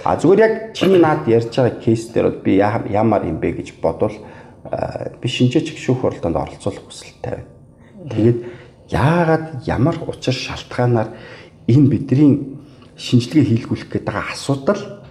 А 0.03 0.17
зүгээр 0.17 0.41
яг 0.41 0.53
чиний 0.73 0.99
наад 1.01 1.25
ярьж 1.29 1.53
байгаа 1.53 1.77
кейс 1.77 2.09
дээр 2.09 2.25
бол 2.29 2.41
би 2.41 2.57
ямар 2.57 3.21
юм 3.25 3.37
бэ 3.37 3.61
гэж 3.61 3.81
бодвол 3.81 4.17
би 5.21 5.27
шинжээч 5.29 5.77
шүүх 5.77 6.05
оролдоонд 6.05 6.37
оролцуулах 6.37 6.85
хүсэл 6.89 7.17
тавина. 7.21 7.49
Тэгээд 8.09 8.37
яагаад 8.91 9.63
ямар 9.65 9.95
учир 10.07 10.35
шалтгаанаар 10.35 11.09
энэ 11.67 11.87
бидний 11.87 12.59
шинжилгээ 12.99 13.45
хийлгүүлэх 13.47 13.87
гэдэг 13.87 14.15
асуудал 14.15 15.01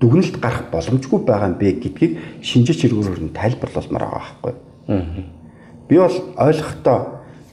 дүгнэлт 0.00 0.40
гарах 0.40 0.72
боломжгүй 0.72 1.20
байгаа 1.28 1.52
юм 1.52 1.58
бэ 1.60 1.72
гэдгийг 1.84 2.12
шинжээч 2.40 2.88
хэрэгөөр 2.88 3.22
нь 3.28 3.36
тайлбарлалмаар 3.36 4.04
байгаа 4.08 4.22
байхгүй. 4.40 4.54
Би 5.88 5.96
бол 5.98 6.16
ойлгохдоо 6.38 6.98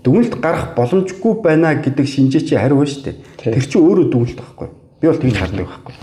дүгнэлт 0.06 0.36
гарах 0.40 0.66
боломжгүй 0.78 1.34
байна 1.44 1.76
гэдэг 1.76 2.06
шинжээчийн 2.06 2.62
хариу 2.62 2.86
шүү 2.86 3.04
дээ. 3.04 3.16
Тэр 3.42 3.66
чинь 3.66 3.82
өөрөө 3.84 4.08
дүгнэлт 4.14 4.40
байхгүй. 4.40 4.70
Би 5.02 5.06
бол 5.10 5.22
тэгж 5.22 5.38
хардаг 5.42 5.66
байхгүй. 5.66 5.94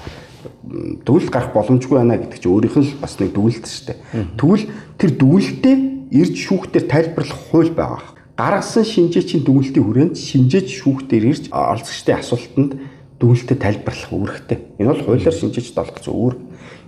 Дүгнэлт 1.07 1.31
гарах 1.31 1.51
боломжгүй 1.55 1.97
байна 1.97 2.19
гэдэг 2.19 2.39
чинь 2.43 2.53
өөрийнх 2.53 2.77
нь 2.83 2.99
бас 2.99 3.15
нэг 3.23 3.31
дүгнэлт 3.33 3.67
шүү 3.71 3.87
дээ. 3.87 3.99
Тэгвэл 4.35 4.67
тэр 4.99 5.11
дүгнэлтээ 5.15 5.77
ирж 6.11 6.35
шүүхтэр 6.43 6.85
тайлбарлах 6.91 7.41
хууль 7.49 7.71
байгаа 7.71 8.03
гаргасан 8.37 8.85
шинжээчийн 8.85 9.45
дүгнэлтийн 9.45 9.85
хүрээнд 9.85 10.17
шинжээч 10.17 10.69
шүүхтэр 10.81 11.25
ирж 11.29 11.45
оролцогчдын 11.53 12.17
асуултанд 12.17 12.73
дүгнэлтэд 13.21 13.59
тайлбарлах 13.61 14.13
үүрэгтэй. 14.13 14.59
Энэ 14.81 14.89
бол 14.89 15.05
хуулиар 15.05 15.37
шинжээчд 15.37 15.77
олгоцсон 15.79 16.15
үүрэг. 16.17 16.41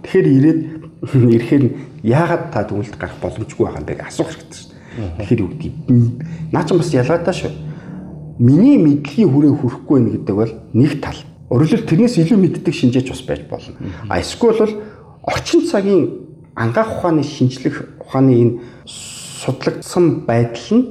Тэгэхээр 0.02 0.28
ирээд 0.34 0.60
ирэхээр 1.36 1.64
яагаад 2.02 2.44
та 2.48 2.64
дүгнэлт 2.64 2.96
гарах 2.96 3.18
боломжгүй 3.20 3.64
байгаа 3.68 3.80
юм 3.80 3.86
бэ 3.86 4.02
асуух 4.02 4.32
хэрэгтэй 4.32 4.56
шүү 4.56 4.68
дээ. 4.72 4.82
Тэгэхээр 5.20 5.42
юу 5.44 5.50
гэдэг 5.52 5.72
наа 6.50 6.64
ч 6.64 6.68
бас 6.74 6.90
ялгаатай 6.90 7.34
шүү. 7.34 7.52
Миний 8.40 8.76
мэдлэгийн 8.82 9.30
хүрээ 9.30 9.54
хүрэхгүй 9.62 9.98
байх 10.00 10.14
гэдэг 10.18 10.34
бол 10.34 10.54
нэг 10.74 10.92
тал. 10.98 11.20
Өөрөлдөл 11.52 11.86
тэрнээс 11.86 12.18
илүү 12.18 12.38
мэддэг 12.40 12.74
шинжээч 12.74 13.08
бас 13.12 13.22
байж 13.22 13.42
болно. 13.46 13.78
А 14.10 14.18
эсвэл 14.18 14.58
бол 14.58 14.74
орчин 15.22 15.62
цагийн 15.68 16.24
ангаах 16.56 16.98
ухааны 16.98 17.22
шинжлэх 17.22 18.00
ухааны 18.00 18.32
энэ 18.34 18.54
судлагдсан 18.86 20.26
байдал 20.26 20.70
нь 20.72 20.84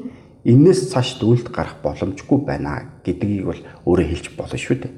энээс 0.44 0.92
цааш 0.92 1.24
дүгнэлт 1.24 1.50
гарах 1.56 1.80
боломжгүй 1.80 2.40
байна 2.44 3.00
гэдгийг 3.08 3.48
бол 3.48 3.62
өөрөө 3.88 4.08
хэлж 4.12 4.26
болно 4.36 4.60
шүү 4.60 4.76
дээ. 4.84 4.94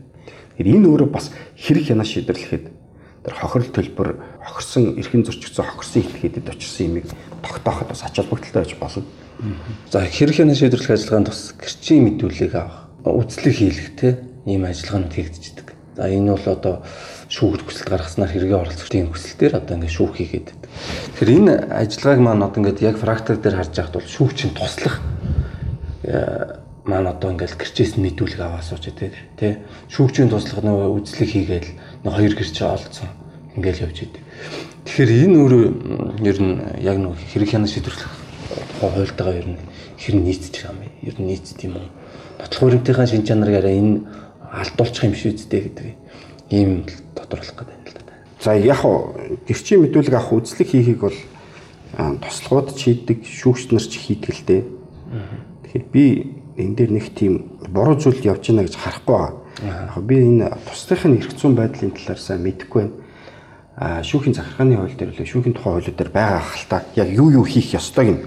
Тэгэхээр 0.58 0.78
энэ 0.82 0.90
өөрөө 0.90 1.10
бас 1.14 1.30
хэрэг 1.54 1.86
хянаа 1.86 2.08
шийдвэрлэхэд 2.10 2.66
тэр 2.66 3.36
хохирол 3.38 3.70
төлбөр 3.70 4.10
хохирсон 4.42 4.98
эрхэн 4.98 5.22
зөрчигдсөн 5.22 5.66
хохирсон 5.70 6.02
этгээдэд 6.02 6.50
очирсан 6.50 6.86
юмыг 6.90 7.06
тогтооход 7.46 7.94
бас 7.94 8.02
ач 8.02 8.18
холбогдолтой 8.18 8.66
байж 8.66 8.74
болно. 8.82 9.06
За 9.94 10.02
хэрэг 10.02 10.34
хянаа 10.34 10.58
шийдвэрлэх 10.58 10.98
ажиллагаанд 10.98 11.30
бас 11.30 11.54
гэрчийн 11.62 12.02
мэдүүлгийг 12.10 12.54
авах, 12.58 12.90
үзлэг 13.06 13.54
хийлгэх 13.54 13.90
те 14.02 14.10
ийм 14.50 14.66
ажиллагаанууд 14.66 15.14
хийгдчихдэг. 15.14 15.68
За 15.94 16.10
энэ 16.10 16.34
бол 16.34 16.48
одоо 16.50 16.76
шүүхд 17.30 17.62
хүсэлт 17.66 17.90
гаргаснаар 17.90 18.32
хэрэгээ 18.34 18.62
оролцогчдын 18.66 19.14
хүсэлтээр 19.14 19.54
одоо 19.62 19.74
ингээд 19.78 19.94
шүүх 19.94 20.14
хийгээд. 20.18 20.50
Тэгэхээр 21.18 21.36
энэ 21.38 21.54
ажиллагааг 21.70 22.22
маань 22.22 22.46
одоо 22.46 22.60
ингээд 22.62 22.82
яг 22.82 22.98
практик 22.98 23.42
дээр 23.42 23.62
харж 23.62 23.74
байхад 23.76 23.96
бол 23.98 24.10
шүүгчийн 24.10 24.54
туслах 24.54 25.02
маань 26.86 27.10
одоо 27.10 27.34
ингээл 27.34 27.58
гэрчээс 27.58 27.98
мэдүүлэг 27.98 28.42
аваа 28.42 28.62
идэг 28.62 29.14
тий 29.38 29.58
шүүгчийн 29.90 30.30
туслах 30.30 30.62
нөгөө 30.62 31.02
үзлэг 31.02 31.30
хийгээл 31.30 31.70
нэг 32.06 32.14
хоёр 32.14 32.34
гэрч 32.38 32.58
олцсон 32.62 33.10
ингээл 33.58 33.90
явж 33.90 33.98
идэг 34.06 34.24
тэгэхээр 34.86 35.12
энэ 35.26 35.38
өөрөө 35.42 35.64
ер 36.30 36.38
нь 36.42 36.54
яг 36.86 36.98
нэг 37.02 37.18
хэрэг 37.18 37.50
хянаа 37.50 37.70
шийдвэрлэх 37.70 38.26
тухай 38.80 38.90
хуультайгаа 38.92 39.36
ер 39.40 39.48
нь 39.50 39.60
хэр 39.98 40.16
байгаа 40.22 40.76
юм 40.76 40.80
ер 41.02 41.16
нь 41.20 41.28
нийцд 41.28 41.64
юм 41.64 41.76
уу? 41.80 41.90
Нотлох 42.40 42.60
хуримтынхаа 42.60 43.08
шин 43.08 43.26
чанараараа 43.26 43.72
энэ 43.72 44.04
алдуулчих 44.52 45.04
юм 45.04 45.16
шүү 45.16 45.32
дээ 45.50 45.62
гэдэг 45.66 45.88
ийм 46.52 46.86
тодорлох 47.16 47.56
гэдэг 47.56 47.74
юм 47.74 47.86
л 47.88 47.94
да. 47.96 48.14
За 48.44 48.54
яг 48.54 48.82
гэрчийн 49.48 49.82
мэдүүлэг 49.82 50.14
авах 50.14 50.34
үзлэг 50.36 50.68
хийхийг 50.70 51.00
бол 51.02 51.18
тослогод 51.96 52.76
чийдэг 52.76 53.24
шүүгч 53.24 53.72
нар 53.72 53.86
ч 53.88 53.94
хийдэг 53.96 54.34
л 54.36 54.44
дээ. 54.46 54.64
Тэгэхээр 55.76 55.92
би 55.92 56.32
энэ 56.56 56.76
дээр 56.76 56.92
нэг 56.96 57.12
тийм 57.12 57.60
буруу 57.68 58.00
зүйл 58.00 58.24
явж 58.24 58.48
байна 58.48 58.64
гэж 58.64 58.80
харахгүй 58.80 59.12
байгаа. 59.60 60.00
Би 60.08 60.16
энэ 60.24 60.56
туслахын 60.72 61.20
эрх 61.20 61.36
зүйн 61.36 61.52
байдлын 61.52 61.92
талаар 61.92 62.16
сайн 62.16 62.48
мэдэхгүй 62.48 62.80
байна. 62.80 62.96
А 63.76 64.00
шүүхийн 64.00 64.40
захиргааны 64.40 64.80
хууль 64.80 64.96
дээр 64.96 65.12
л 65.12 65.20
шүүхийн 65.20 65.52
тухай 65.52 65.76
хуулиуд 65.76 66.00
дээр 66.00 66.12
байгаа 66.16 66.40
хальтаа 66.40 66.80
яг 66.96 67.12
юу 67.12 67.28
юу 67.28 67.44
хийх 67.44 67.76
ёстойг 67.76 68.08
нь 68.08 68.24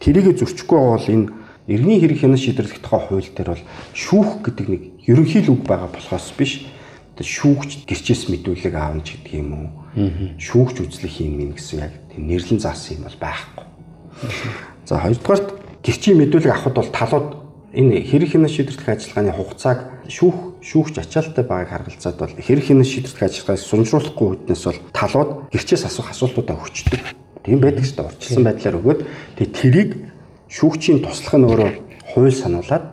тэрийг 0.00 0.40
зөрчихгүй 0.40 0.80
бол 0.80 1.04
энэ 1.04 1.28
иргэний 1.68 2.00
хэрэг 2.00 2.16
хянаа 2.24 2.40
шийдвэрлэх 2.40 2.80
тухай 2.80 3.00
хууль 3.04 3.28
дээр 3.28 3.50
бол 3.52 3.64
шүүх 3.92 4.40
гэдэг 4.40 4.66
нэг 4.72 4.82
ерөнхий 5.04 5.44
л 5.44 5.52
үг 5.52 5.68
байгаа 5.68 5.92
болохоос 5.92 6.32
биш 6.32 6.64
шүүгч 7.20 7.84
гэрчээс 7.84 8.32
мэдүүлэг 8.32 8.72
аавна 8.72 9.04
ч 9.04 9.20
гэдэг 9.20 9.36
юм 9.36 9.52
уу. 9.52 9.68
Шүүгч 10.40 10.80
үзлэх 10.80 11.20
юм 11.20 11.44
ин 11.44 11.52
гэсэн 11.60 11.76
яг 11.76 11.92
тийм 12.08 12.24
нэрлэн 12.24 12.60
заасан 12.60 13.00
юм 13.00 13.04
бол 13.04 13.20
байхгүй. 13.20 13.64
За 14.88 15.00
хоёрдугаарт 15.00 15.65
гэрчийн 15.86 16.18
мэдүүлэг 16.18 16.50
авахд 16.50 16.74
бол 16.74 16.90
талууд 16.90 17.28
энэ 17.70 18.02
хэрэг 18.02 18.34
хянаа 18.34 18.50
шийдвэрлэх 18.50 18.90
ажиллагааны 18.90 19.32
хугацааг 19.38 19.78
шүүх 20.10 20.58
шүүгч 20.66 20.94
ачаалттай 20.98 21.44
байгааг 21.46 21.70
харгалзаад 21.86 22.16
бол 22.18 22.34
хэрэг 22.34 22.64
хянаа 22.66 22.82
шийдвэрлэх 22.82 23.22
ажиллагааг 23.30 23.60
сунжруулахгүй 23.62 24.26
үднэс 24.34 24.62
бол 24.66 24.80
талууд 24.90 25.30
гэрчээс 25.54 25.86
асуух 25.86 26.10
асуултуудаа 26.10 26.58
өгчдөг. 26.58 27.02
Тийм 27.46 27.62
байдаг 27.62 27.86
ч 27.86 27.94
гэсэн 27.94 28.02
урьдчилсан 28.02 28.42
байдлаар 28.42 28.78
өгөөд 28.82 29.00
тэгээ 29.38 29.54
тэрийг 29.54 29.90
шүүгчийн 30.50 30.98
туслах 31.06 31.34
нь 31.38 31.46
өөрөө 31.46 31.70
хууль 32.10 32.34
сануулад 32.34 32.84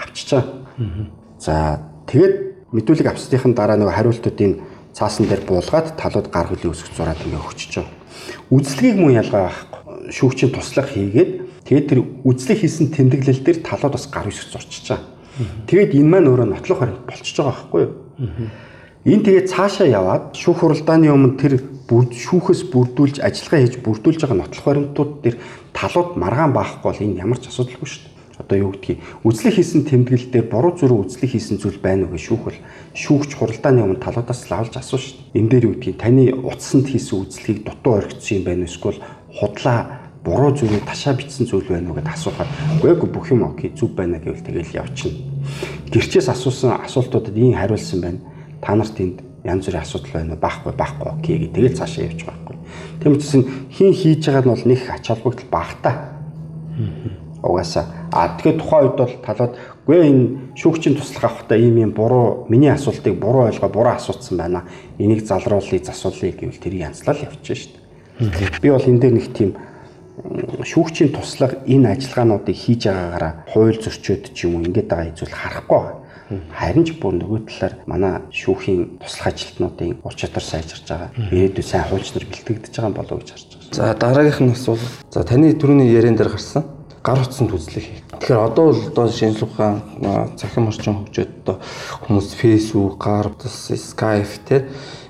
авчиж 0.00 0.28
байгаа. 0.32 1.12
За 1.36 1.84
тэгээд 2.08 2.72
мэдүүлэг 2.72 3.12
авсныхын 3.12 3.52
дараа 3.52 3.76
нөгөө 3.76 3.92
хариултуудын 3.92 4.52
цаасан 4.96 5.28
дээр 5.28 5.44
буулгаад 5.44 6.00
талууд 6.00 6.32
гар 6.32 6.48
хөлийн 6.48 6.72
үсэг 6.72 6.96
зураад 6.96 7.20
ингээ 7.20 7.44
өгчөж 7.44 7.72
байгаа. 7.76 7.92
Үзлэгийг 8.48 8.96
мөн 8.96 9.20
ялгаа 9.20 9.52
байхгүй. 9.52 10.12
Шүүгчийн 10.16 10.52
туслах 10.52 10.88
хийгээд 10.92 11.47
тэгээд 11.68 11.88
тэр 11.92 12.00
үзлэг 12.24 12.58
хийсэн 12.64 12.88
тэмдэглэл 12.96 13.44
дээр 13.44 13.58
талууд 13.60 13.92
бас 13.92 14.08
гар 14.08 14.24
үсэг 14.24 14.48
зурчиж 14.48 14.88
байгаа. 14.88 15.04
Тэгээд 15.68 15.92
энэ 16.00 16.08
маань 16.08 16.28
өөрөө 16.32 16.48
нотлох 16.48 16.80
баримт 16.80 17.04
болчихж 17.04 17.36
байгаа 17.36 17.52
байхгүй 17.52 17.80
юу? 17.84 17.92
Энэ 19.06 19.24
тэгээд 19.28 19.50
цаашаа 19.52 19.86
яваад 19.86 20.24
шүүх 20.34 20.58
хуралдааны 20.64 21.12
өмнө 21.12 21.38
тэр 21.38 21.54
бүрд 21.86 22.12
шүүхээс 22.12 22.62
бүрдүүлж 22.74 23.16
ажиллагаа 23.22 23.60
хийж 23.62 23.76
бүрдүүлж 23.80 24.20
байгаа 24.20 24.38
нотлох 24.42 24.64
баримтууд 24.66 25.12
дээр 25.22 25.36
талууд 25.72 26.18
маргаан 26.18 26.52
баахгүй 26.52 26.88
бол 26.90 27.04
энэ 27.06 27.22
ямар 27.22 27.38
ч 27.38 27.48
асуудалгүй 27.48 27.88
шүү 27.88 28.02
дээ. 28.04 28.16
Одоо 28.38 28.56
юу 28.58 28.70
гэдгийг 28.74 28.98
үзлэг 29.24 29.54
хийсэн 29.54 29.82
тэмдэглэл 29.86 30.30
дээр 30.34 30.46
буруу 30.50 30.74
зүрх 30.76 30.98
үзлэг 31.08 31.30
хийсэн 31.30 31.56
зүйл 31.62 31.78
байна 31.78 32.06
уу 32.06 32.14
гэж 32.14 32.22
шүүх 32.26 32.42
бол 32.44 32.58
шүүгч 32.94 33.30
хуралдааны 33.38 33.82
өмнө 33.82 34.02
талуудаас 34.02 34.42
лавлж 34.50 34.74
асуу 34.78 34.98
шүү 34.98 35.14
дээ. 35.32 35.38
Энэ 35.40 35.50
дээр 35.50 35.64
юу 35.66 35.74
гэдгийг 35.78 35.98
таны 35.98 36.22
утсанд 36.38 36.86
хийсэн 36.90 37.18
үзлэгийг 37.22 37.58
дутуу 37.66 37.92
орхисон 37.98 38.36
юм 38.38 38.44
байна 38.46 38.66
эсвэл 38.68 39.02
худлаа 39.32 40.07
буруу 40.24 40.52
зүйлийг 40.56 40.84
ташаа 40.84 41.14
бичсэн 41.14 41.46
зүйл 41.46 41.68
байна 41.68 41.90
уу 41.90 41.96
гэдээ 41.98 42.14
асуухаар 42.14 42.48
үгүй 42.82 43.08
бүх 43.08 43.30
юм 43.30 43.42
окей 43.46 43.70
зүв 43.74 43.94
байна 43.94 44.18
гэвэл 44.18 44.42
тэгэл 44.42 44.82
явчихна. 44.82 45.24
Гэрчээс 45.92 46.28
асуусан 46.28 46.80
асуултуудад 46.84 47.36
ийм 47.36 47.54
хариулсан 47.54 48.00
байна. 48.00 48.20
Та 48.60 48.74
нарт 48.74 48.98
энд 49.00 49.22
янз 49.44 49.66
бүрийн 49.66 49.82
асуудал 49.82 50.12
байна 50.12 50.34
уу? 50.34 50.42
Баахгүй, 50.42 50.72
баахгүй 50.72 51.08
окей 51.12 51.36
гэ 51.38 51.54
тэгэл 51.54 51.78
цаашаа 51.78 52.04
байгаа 52.10 52.26
байхгүй. 52.26 52.56
Тийм 53.00 53.12
учраас 53.14 53.34
хин 53.70 53.92
хийж 53.94 54.22
байгаа 54.26 54.42
нь 54.42 54.52
бол 54.52 54.66
нэг 54.66 54.80
ач 54.90 55.04
холбогдол 55.08 55.48
багтаа. 55.50 55.94
Угаасаа 57.42 57.98
а 58.12 58.36
тэгэхээр 58.36 58.58
тухайн 58.58 58.84
үед 58.88 58.96
бол 58.96 59.14
талууд 59.22 59.54
гүй 59.86 59.98
энэ 60.08 60.24
шүүгчийн 60.56 60.96
туслах 60.96 61.24
авахта 61.28 61.56
ийм 61.56 61.76
юм 61.76 61.92
буруу 61.92 62.48
миний 62.48 62.72
асуултыг 62.72 63.20
буруу 63.20 63.48
ойлгоо 63.52 63.68
буруу 63.68 63.92
асуусан 63.92 64.36
байна. 64.38 64.64
Энийг 64.98 65.24
залруулъя, 65.26 65.80
засуулъя 65.84 66.32
гэвэл 66.32 66.56
тэр 66.56 66.74
янзлал 66.88 67.20
явчихна 67.20 67.56
шүү 68.18 68.30
дээ. 68.32 68.60
Би 68.62 68.70
бол 68.70 68.88
энэ 68.88 69.00
дээр 69.00 69.14
нэг 69.14 69.26
тийм 69.36 69.54
шүүгчийн 70.64 71.12
туслах 71.14 71.62
энэ 71.66 71.94
ажиллагаануудыг 71.94 72.56
хийж 72.56 72.90
байгаагаараа 72.90 73.32
хууль 73.52 73.78
зөрчөөд 73.78 74.24
ч 74.34 74.38
юм 74.46 74.58
уу 74.58 74.66
ингэж 74.66 74.86
байгаа 74.90 75.14
зүйл 75.14 75.34
харахгүй 75.34 75.78
байгаа. 75.78 75.96
Харин 76.52 76.84
ч 76.84 76.90
бүр 77.00 77.14
нөгөө 77.16 77.40
талаар 77.48 77.74
манай 77.88 78.14
шүүхийн 78.34 79.00
туслах 79.00 79.32
ажилтнуудын 79.32 80.02
ур 80.04 80.14
чадвар 80.14 80.44
сайжирч 80.44 80.84
байгаа. 80.88 81.10
Ирээдүйн 81.32 81.64
сайн 81.64 81.86
хуульч 81.88 82.08
нар 82.12 82.26
бэлтгэгдэж 82.28 82.74
байгаа 82.76 82.92
болов 82.98 83.14
уу 83.16 83.20
гэж 83.24 83.30
харж 83.32 83.48
байгаа. 83.48 83.72
За 83.72 83.94
дараагийнх 83.96 84.40
нь 84.44 84.52
асуулт. 84.52 84.86
За 85.08 85.24
таны 85.24 85.54
түрүүний 85.56 85.88
яриан 85.88 86.18
дээр 86.20 86.34
гарсан 86.36 86.64
гар 87.00 87.24
утсанд 87.24 87.54
үзлэх. 87.54 87.88
Тэгэхээр 88.20 88.44
одоо 88.44 88.64
бол 88.68 88.82
одоо 88.92 89.06
шинжлэх 89.08 89.48
ухаан 89.56 89.80
цахим 90.36 90.68
орчин 90.68 91.00
хөгжөөд 91.00 91.32
одоо 91.46 91.56
хүмүүс 92.04 92.28
Facebook, 92.36 92.98
гар 93.00 93.32
утас, 93.32 93.72
Skype 93.72 94.36
те 94.44 94.66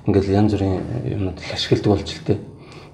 ингээл 0.06 0.36
янз 0.40 0.54
бүрийн 0.54 0.80
юмнууд 1.04 1.40
их 1.40 1.52
ашигладаг 1.52 1.92
болж 1.92 2.08
л 2.08 2.24
те. 2.24 2.38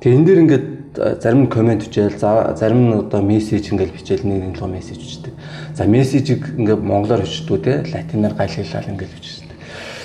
Тэгээ 0.00 0.16
энэ 0.18 0.26
дээр 0.26 0.42
ингээд 0.42 0.66
зарим 0.94 1.42
нь 1.44 1.50
комент 1.50 1.84
бичээл 1.84 2.18
зарим 2.18 2.90
нь 2.90 2.94
одоо 2.94 3.22
мессеж 3.22 3.70
ингээл 3.70 3.96
бичээл 3.96 4.24
нэг 4.24 4.54
нэг 4.54 4.62
мессеж 4.62 4.98
бичдэг. 4.98 5.34
За 5.74 5.84
мессежийг 5.84 6.54
ингээд 6.58 6.82
монголоор 6.82 7.22
бичдэг 7.22 7.62
те 7.62 7.82
латинаар 7.92 8.34
гайлглал 8.34 8.90
ингээл 8.90 9.18
бичдэг. 9.18 9.50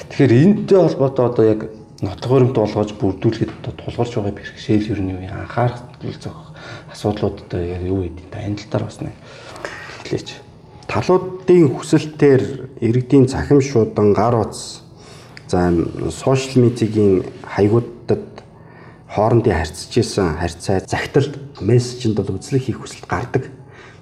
Тэгэхээр 0.09 0.33
энэтэй 0.33 0.77
холбоотой 0.77 1.25
одоо 1.25 1.45
яг 1.45 1.61
нотлох 2.01 2.31
баримт 2.31 2.55
болгож 2.55 2.91
бүрдүүлэхэд 2.97 3.51
одоо 3.61 3.73
тулгарч 3.75 4.13
байгаа 4.15 4.33
бэрхшээл 4.33 4.91
ер 4.91 5.01
нь 5.03 5.11
юу 5.13 5.21
анхаарах 5.29 5.83
зөх 6.01 6.55
асуудлууд 6.91 7.37
одоо 7.45 7.61
яг 7.61 7.81
юу 7.83 8.07
гэдэг 8.07 8.25
та 8.31 8.39
энэ 8.39 8.57
тал 8.57 8.71
дээр 8.71 8.85
бас 8.87 8.99
нэг 9.03 9.15
хэлээч. 10.07 10.29
Талуудын 10.87 11.69
хүсэлтээр 11.69 12.43
иргэдийн 12.81 13.27
цахим 13.27 13.61
шуудан 13.61 14.13
гар 14.13 14.35
утас 14.41 14.81
за 15.47 15.69
сошиал 16.09 16.63
медиагийн 16.63 17.23
хаягуудад 17.43 17.98
хоорондын 19.09 19.57
харьцаж 19.57 19.93
исэн 19.97 20.37
харьцаа 20.37 20.85
загталд 20.85 21.33
мессежинд 21.61 22.15
бол 22.21 22.37
үзлэг 22.37 22.61
хийх 22.61 22.79
хүсэлт 22.85 23.09
гардаг. 23.09 23.49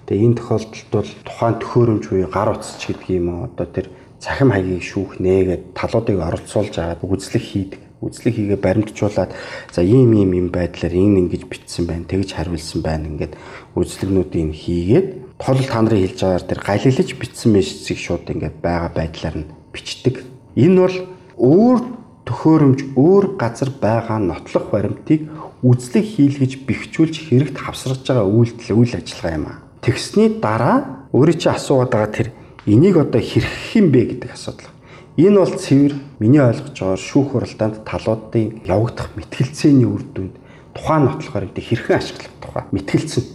Тэгээ 0.08 0.26
энэ 0.28 0.40
тохиолдолд 0.40 0.92
бол 0.92 1.12
тухайн 1.24 1.56
төхөөрөмж 1.64 2.04
буюу 2.12 2.28
гар 2.28 2.52
утасч 2.52 2.82
гэдэг 2.92 3.10
юм 3.16 3.28
уу 3.32 3.40
одоо 3.48 3.68
тэр 3.72 3.88
цахим 4.20 4.52
хаягийг 4.52 4.84
шүүх 4.84 5.20
нээгээд 5.24 5.64
талуудыг 5.72 6.18
оролцуулж 6.20 6.76
аваад 6.76 7.02
үзлэг 7.08 7.44
хийдэг. 7.44 7.82
Үзлэг 7.98 8.34
хийгээ 8.36 8.60
баримтжуулаад 8.62 9.32
за 9.74 9.82
ийм 9.82 10.14
ийм 10.14 10.32
ийм 10.36 10.48
байдлаар 10.54 10.94
энэ 10.94 11.18
ингэж 11.26 11.50
бичсэн 11.50 11.90
байна, 11.90 12.06
тэгж 12.06 12.36
хариулсан 12.36 12.86
байна 12.86 13.10
ингээд 13.10 13.34
үзлэгнүүдийг 13.74 14.54
хийгээд 14.54 15.08
тол 15.42 15.58
та 15.66 15.82
нарын 15.82 16.06
хэлж 16.06 16.20
байгаагаар 16.22 16.46
тэр 16.46 16.62
галилж 16.62 17.10
бичсэн 17.18 17.52
мессежийг 17.58 17.98
шууд 17.98 18.30
ингээд 18.30 18.62
байгаа 18.62 18.92
байдлаар 18.94 19.36
нь 19.42 19.50
бичдэг. 19.74 20.22
Энэ 20.54 20.78
бол 20.78 20.98
өөр 21.42 21.97
төхөөрөмж 22.28 22.94
өөр 23.00 23.40
газар 23.40 23.72
байгаа 23.72 24.20
нотлох 24.20 24.68
баримтыг 24.70 25.32
үзлэг 25.64 26.04
хийлгэж 26.04 26.68
бэхжүүлж 26.68 27.16
хэрэгт 27.32 27.58
хавсарч 27.58 28.04
байгаа 28.04 28.28
үйлдэл 28.28 28.76
үйл 28.76 28.94
ажиллагаа 29.00 29.34
юм 29.40 29.46
а. 29.48 29.64
Тэгсний 29.80 30.30
дараа 30.36 31.08
өөрөө 31.16 31.38
чи 31.40 31.48
асуугаад 31.48 31.92
байгаа 31.96 32.12
тэр 32.12 32.30
энийг 32.68 33.00
одоо 33.00 33.22
хэрхэн 33.24 33.80
юм 33.80 33.88
бэ 33.96 34.02
гэдэг 34.12 34.32
асуудал. 34.36 34.76
Энэ 35.18 35.40
бол 35.40 35.56
цэвэр 35.56 35.94
миний 36.20 36.44
ойлгож 36.44 36.76
байгаагаар 36.76 37.02
шүүх 37.02 37.28
хуралдаанд 37.32 37.78
талуудын 37.88 38.62
явагдах 38.68 39.10
мэтгэлцээний 39.16 39.88
үр 39.88 40.04
дүнд 40.14 40.36
тухайн 40.76 41.04
нотлох 41.08 41.34
баримтыг 41.34 41.64
хэрхэн 41.64 41.98
ашиглах 41.98 42.34
тухай 42.44 42.64
мэтгэлцэн. 42.76 43.26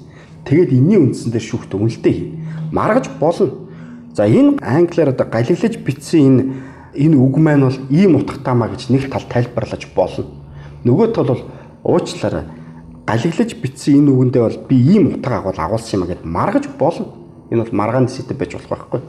Тэгээд 0.47 0.71
энэний 0.79 1.01
үндсэн 1.01 1.33
дээр 1.33 1.43
шүүхт 1.43 1.75
үнэлтээ 1.75 2.13
хий. 2.13 2.31
Маргаж 2.71 3.11
болно. 3.19 3.67
За 4.15 4.29
энэ 4.29 4.63
англиар 4.63 5.11
одоо 5.11 5.27
галиглаж 5.27 5.75
бичсэн 5.81 6.21
энэ 6.23 6.43
энэ 6.95 7.17
үг 7.17 7.37
маань 7.39 7.67
бол 7.67 7.79
ийм 7.91 8.17
утгатай 8.17 8.55
маа 8.55 8.69
гэж 8.69 8.89
нэг 8.93 9.09
тал 9.11 9.25
тайлбарлаж 9.25 9.89
болно. 9.97 10.27
Нөгөө 10.85 11.09
тал 11.15 11.29
бол 11.33 11.43
уучлаарай. 11.85 12.45
Галиглаж 13.07 13.51
бичсэн 13.59 14.05
энэ 14.05 14.11
үгэндээ 14.13 14.43
бол 14.43 14.59
би 14.69 14.77
ийм 14.77 15.17
утга 15.17 15.41
агуул 15.41 15.59
агуулсан 15.59 16.01
юм 16.01 16.05
а 16.05 16.11
гэд 16.13 16.25
маргаж 16.25 16.67
болно. 16.79 17.07
Энэ 17.51 17.63
бол 17.65 17.73
маргааны 17.73 18.09
сэдв 18.09 18.37
байж 18.37 18.53
болох 18.55 18.71
байхгүй. 18.71 19.01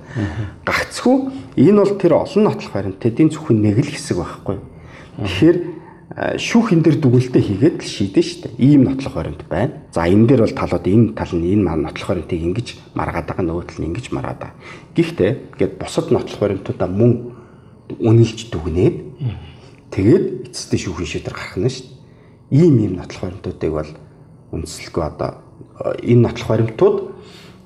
Гагцгүй 0.65 1.17
энэ 1.57 1.79
бол 1.79 1.95
тэр 1.95 2.13
олон 2.19 2.43
нотлох 2.43 2.71
баримт 2.73 2.99
тэдийн 2.99 3.31
зөвхөн 3.31 3.61
нэг 3.61 3.79
л 3.79 3.91
хэсэг 3.91 4.17
байхгүй. 4.19 4.57
Тэгэхээр 5.23 5.57
шүүх 6.13 6.73
энэ 6.77 6.83
дэр 6.83 6.97
дүгнэлтээ 7.01 7.41
хийгээд 7.41 7.77
л 7.81 7.89
шийдэн 7.89 8.25
штэ. 8.25 8.49
Ийм 8.61 8.85
нотлох 8.85 9.17
баримт 9.17 9.47
байна. 9.49 9.87
За 9.89 10.05
энэ 10.05 10.27
дээр 10.27 10.45
бол 10.45 10.53
талууд 10.53 10.85
энэ 10.85 11.13
тал 11.17 11.33
нь 11.33 11.57
энэ 11.57 11.63
маань 11.63 11.85
нотлох 11.89 12.09
баримтыг 12.13 12.37
ингэж 12.37 12.67
маргаад 12.93 13.25
байгаа 13.25 13.45
нөгөө 13.47 13.65
тал 13.65 13.79
нь 13.81 13.87
ингэж 13.89 14.05
маргаад 14.13 14.39
байгаа. 14.41 14.57
Гэхдээ 14.93 15.31
гээд 15.57 15.73
бусад 15.81 16.11
нотлох 16.13 16.37
баримтуудаа 16.37 16.89
мөн 16.89 17.11
үнэлж 17.89 18.49
дүгнээд 18.51 18.95
тэгээд 19.91 20.25
эцэстээ 20.49 20.79
шүүхийн 20.79 21.09
шийдвэр 21.09 21.35
гаргах 21.35 21.57
нь 21.59 21.69
шүү 21.69 21.85
дээ. 21.87 22.63
Ийм 22.63 22.75
ийм 22.79 22.93
нотлох 22.97 23.21
баримтуудыг 23.27 23.71
бол 23.73 23.91
үндслэхгүй 24.53 25.03
одоо 25.03 25.29
энэ 26.01 26.21
нотлох 26.21 26.47
баримтууд 26.47 26.97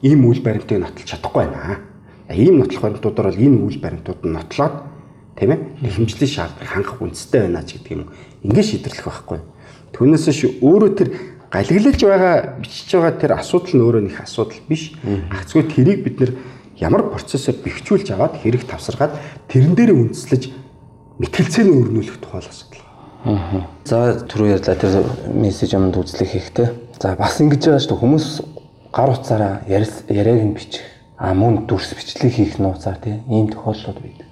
ийм 0.01 0.25
үйл 0.25 0.41
баримтыг 0.41 0.80
нотлох 0.80 1.06
чадахгүй 1.06 1.45
байна. 1.45 1.80
Ийм 2.32 2.60
нотлох 2.60 2.82
баримтуудаар 2.82 3.27
бол 3.32 3.43
энэ 3.45 3.58
үйл 3.62 3.80
баримтууд 3.80 4.21
нь 4.25 4.36
нотлоод 4.36 4.75
тийм 5.38 5.51
ээ 5.53 5.60
хэмжлэлийн 5.86 6.34
шаардлага 6.34 6.73
хангах 6.73 7.01
үндэстэй 7.01 7.41
байна 7.45 7.63
ч 7.63 7.77
гэдэг 7.77 7.93
юм. 7.93 8.10
Ингээд 8.43 8.69
шийдвэрлэх 8.73 9.06
байхгүй. 9.06 9.39
Түүнээс 9.93 10.25
ш 10.34 10.41
өөрөө 10.60 10.91
тэр 10.97 11.10
галиглаж 11.51 11.99
байгаа 12.03 12.36
бичиж 12.60 12.89
байгаа 12.91 13.13
тэр 13.15 13.32
асуудал 13.38 13.73
нь 13.75 13.84
өөрөө 13.86 14.03
нэг 14.08 14.17
асуудал 14.19 14.62
биш. 14.67 14.93
Хацгүй 15.32 15.63
тэрийг 15.63 16.03
бид 16.03 16.19
нэр 16.19 16.32
ямар 16.80 17.10
процессор 17.10 17.56
бэхжүүлж 17.58 18.13
аваад 18.13 18.38
хэрэг 18.42 18.70
тавсаргаад 18.70 19.18
тэрэн 19.50 19.74
дээрээ 19.74 19.98
үндэслэж 19.98 20.44
мэтгэлцээний 21.18 21.74
өрнүүлэх 21.74 22.22
тухай 22.22 22.46
асуудал. 22.46 22.86
Аа. 23.26 23.66
За 23.84 24.13
түрүү 24.22 24.62
ярьлаа 24.62 24.78
тэр 24.78 25.02
мессеж 25.34 25.74
юмд 25.74 25.98
үзлэх 25.98 26.30
хийхтэй. 26.30 26.70
За 27.02 27.18
бас 27.18 27.42
ингэж 27.42 27.66
байгаа 27.66 27.82
шүү 27.82 27.98
хүмүүс 27.98 28.28
гар 28.94 29.10
утсаараа 29.10 29.66
яриаг 29.66 30.44
нь 30.46 30.54
бичих. 30.54 30.86
А 31.18 31.34
мөн 31.34 31.66
дүрс 31.66 31.98
бичлэг 31.98 32.34
хийх 32.34 32.62
нууцаар 32.62 33.02
тийм 33.02 33.26
ийм 33.26 33.50
тохиолдлууд 33.50 33.98
байдаг. 33.98 34.28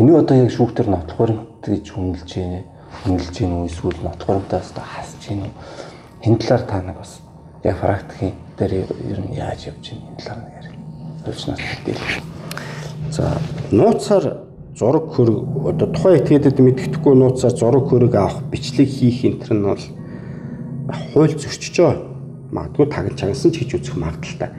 Энийг 0.00 0.16
одоо 0.16 0.36
яг 0.40 0.50
шүүхтэр 0.56 0.88
нотлох 0.88 1.18
баримт 1.20 1.60
гэж 1.60 1.92
үнэлж 1.92 2.30
байна. 2.32 2.64
Үнэлж 3.04 3.36
байна 3.36 3.54
уу 3.60 3.68
эсвэл 3.68 4.00
нотлох 4.00 4.28
баримтаас 4.40 4.72
одоо 4.72 4.84
хасж 4.88 5.20
байна 5.28 5.52
уу? 5.52 5.54
Энэ 6.24 6.40
талаар 6.40 6.64
та 6.64 6.80
нэг 6.80 6.96
бас 6.96 7.20
яг 7.62 7.76
практикийн 7.76 8.32
дээр 8.56 8.72
ер 8.88 9.20
нь 9.20 9.36
яаж 9.36 9.68
явж 9.68 9.84
байна 9.92 10.08
энэ 10.08 10.18
талаар 10.24 10.40
нэг 10.48 10.73
хувьчнаас 11.24 11.60
хэлээ. 11.60 12.22
За 13.10 13.38
нууцаар 13.70 14.44
зураг 14.76 15.14
хөрөг 15.14 15.70
одоо 15.70 15.88
тухайн 15.88 16.18
этгээдэд 16.20 16.58
мэддэхгүй 16.58 17.14
нууцаар 17.14 17.54
зураг 17.54 17.88
хөрөг 17.88 18.14
авах 18.14 18.42
бичлэг 18.50 18.88
хийх 18.90 19.24
энэ 19.24 19.40
төр 19.42 19.54
нь 19.54 19.66
бол 19.66 19.84
хууль 21.14 21.34
зөрчиж 21.38 21.74
байгаа. 21.78 22.02
Магадгүй 22.50 22.86
тагж 22.90 23.14
чангасан 23.18 23.50
ч 23.54 23.62
гэж 23.62 23.70
үзэх 23.78 23.96
магадaltaй. 23.96 24.50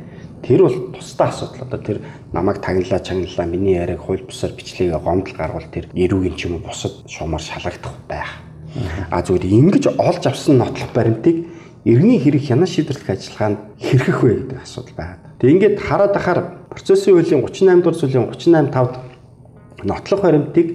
Тэр 0.44 0.62
бол 0.64 0.78
тусдаа 0.96 1.28
асуудал. 1.30 1.68
Одоо 1.68 1.80
тэр 1.80 1.98
намайг 2.32 2.62
тагналаа, 2.62 3.00
чагналаа, 3.00 3.46
миний 3.46 3.76
яриаг 3.76 4.00
хууль 4.04 4.24
бусаар 4.24 4.54
бичлэгээ 4.54 5.00
гомдол 5.00 5.36
гаргавал 5.36 5.72
тэр 5.72 5.90
эрүүгийн 5.92 6.36
ч 6.36 6.48
юм 6.48 6.60
уу 6.60 6.70
бусад 6.70 6.94
шуумар 7.08 7.42
шалгагдах 7.42 7.96
байх. 8.08 8.40
А 9.12 9.24
зүгээр 9.24 9.46
ингэж 9.48 9.84
олж 9.96 10.24
авсан 10.28 10.60
нотлох 10.60 10.92
баримтыг 10.94 11.48
иргэний 11.84 12.20
хэрэг 12.20 12.44
хянан 12.44 12.68
шийдвэрлэх 12.68 13.10
ажиллагаанд 13.10 13.60
хэрхэх 13.80 14.20
вэ 14.24 14.34
гэдэг 14.36 14.60
асуудал 14.62 14.96
байна. 14.98 15.25
Тэгээ 15.40 15.56
ингээд 15.56 15.78
хараад 15.84 16.16
ахаар 16.16 16.40
процессын 16.72 17.20
хуулийн 17.20 17.44
38 17.44 17.84
дугаар 17.84 17.98
зүйлийн 18.00 18.28
38 18.32 18.72
5-д 18.72 18.96
нотлох 19.84 20.22
баримтыг 20.22 20.68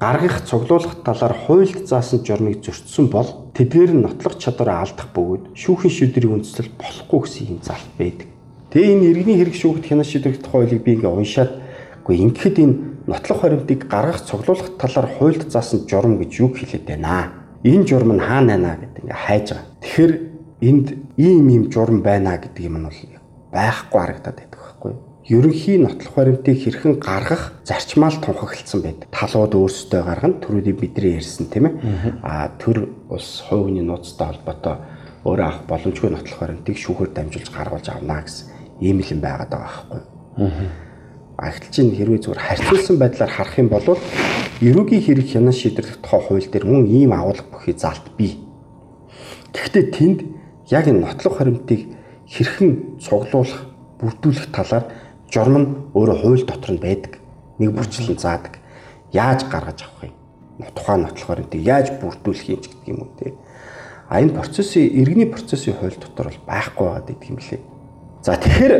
гаргах 0.00 0.44
цуглуулах 0.44 1.02
талаар 1.06 1.34
хуульд 1.46 1.86
заасан 1.86 2.20
журмыг 2.26 2.60
зөрчсөн 2.60 3.06
бол 3.08 3.48
тэдгээр 3.54 3.92
нь 3.94 4.04
нотлох 4.04 4.36
чадвараа 4.42 4.84
алдах 4.84 5.08
бөгөөд 5.14 5.56
шүүхийн 5.56 5.94
шийдвэрийг 5.96 6.34
үндэслэл 6.36 6.74
болохгүй 6.76 7.20
гэсэн 7.22 7.46
юм 7.48 7.60
залт 7.62 7.90
байдаг. 7.96 8.28
Тэгээ 8.74 8.92
энэ 8.92 9.08
иргэний 9.08 9.36
хэрэг 9.40 9.56
шүүхт 9.56 9.88
хянаш 9.88 10.08
шийдвэрх 10.12 10.42
тухай 10.44 10.68
хуулийг 10.68 10.82
би 10.84 10.92
ингээ 11.00 11.16
уншаад 11.16 11.52
үгүй 12.04 12.16
ингэхэд 12.28 12.56
энэ 12.60 12.74
нотлох 13.08 13.40
баримтыг 13.40 13.80
гаргах 13.88 14.20
цуглуулах 14.26 14.68
талаар 14.76 15.08
хуульд 15.16 15.48
заасан 15.48 15.88
журам 15.88 16.20
гэж 16.20 16.30
юу 16.44 16.50
хэлээд 16.52 16.84
байна. 16.90 17.32
Энэ 17.64 17.86
журам 17.88 18.18
нь 18.18 18.20
хаана 18.20 18.52
байна 18.52 18.76
гэдэг 18.82 19.00
ингээ 19.00 19.22
хайж 19.24 19.46
байгаа. 19.54 19.66
Тэгэхээр 19.80 20.12
энд 20.60 20.86
ийм 21.16 21.46
ийм 21.48 21.64
журам 21.72 22.02
байна 22.02 22.36
гэдэг 22.36 22.62
юм 22.68 22.76
нь 22.82 22.84
бол 22.84 23.15
байхгүй 23.52 24.00
харагдаад 24.00 24.36
байдаг 24.36 24.60
байхгүй 24.60 24.90
юу? 24.92 25.06
ерөнхий 25.28 25.78
нотлох 25.78 26.14
баримтыг 26.14 26.62
хэрхэн 26.62 27.00
гаргах 27.02 27.52
зарчмаал 27.64 28.14
тунхаглалцсан 28.22 28.82
байдаг. 28.82 29.10
Талууд 29.10 29.54
өөрсдөө 29.58 30.02
гаргана, 30.06 30.38
төрүүдийг 30.38 30.78
бидний 30.78 31.18
ярьсан 31.18 31.50
тийм 31.50 31.66
ээ. 31.66 31.74
Аа 32.22 32.54
төр 32.62 32.86
ус 33.10 33.42
хувийн 33.48 33.90
нууцтай 33.90 34.30
холбоотой 34.30 34.78
өөрөө 35.26 35.46
авах 35.46 35.66
боломжгүй 35.66 36.10
нотлох 36.14 36.38
баримтыг 36.38 36.78
шүүхээр 36.78 37.10
дамжуулж 37.10 37.50
гаргуулж 37.50 37.88
авна 37.90 38.22
гэсэн 38.22 38.46
ийм 38.78 39.02
л 39.02 39.10
юм 39.10 39.20
байгаад 39.20 39.50
байгаа 39.50 39.82
байхгүй. 39.90 40.70
Агтл 41.36 41.70
чинь 41.74 41.90
хэрвээ 41.90 42.22
зүгээр 42.22 42.46
харьцуулсан 42.46 42.96
байдлаар 43.02 43.32
харах 43.34 43.58
юм 43.58 43.68
бол 43.68 43.98
эрүүгийн 44.62 45.02
хэрэг 45.02 45.26
хянан 45.26 45.52
шийдвэрлэх 45.52 45.98
тухай 46.00 46.20
хууль 46.22 46.48
дээр 46.48 46.64
мөн 46.70 46.86
ийм 46.86 47.12
агуулга 47.12 47.50
бүхий 47.50 47.74
залт 47.74 48.14
бий. 48.14 48.38
Гэхдээ 49.50 49.84
тэнд 49.90 50.18
яг 50.70 50.86
энэ 50.86 51.02
нотлох 51.02 51.36
баримтыг 51.36 51.80
хэрхэн 52.26 52.98
цуглуулах, 53.00 53.66
бүрдүүлэх 54.02 54.50
талаар 54.50 54.90
журам 55.30 55.56
нь 55.58 55.68
өөрөө 55.94 56.18
хууль 56.22 56.46
дотор 56.46 56.74
нь 56.74 56.82
байдаг. 56.82 57.18
Нэг 57.58 57.70
бүрчлэн 57.72 58.18
заадаг. 58.18 58.58
Яаж 59.12 59.46
гаргаж 59.46 59.86
авах 59.86 60.10
юм? 60.10 60.14
Тухайн 60.74 61.02
нотлох 61.06 61.28
баримтыг 61.28 61.62
яаж 61.62 61.94
бүрдүүлэх 62.02 62.48
юм 62.50 62.60
ч 62.60 62.66
гэдэг 62.68 62.88
юм 62.90 62.98
уу 63.06 63.10
те. 63.18 63.34
А 64.08 64.20
энэ 64.20 64.34
процессын 64.34 64.86
иргэний 64.86 65.26
процессын 65.26 65.74
хууль 65.74 65.94
дотор 65.96 66.30
бол 66.30 66.46
байхгүй 66.46 66.84
байгаа 66.86 67.06
гэдэг 67.06 67.30
юм 67.30 67.38
лээ. 67.38 67.60
За 68.22 68.36
тэгэхээр 68.36 68.74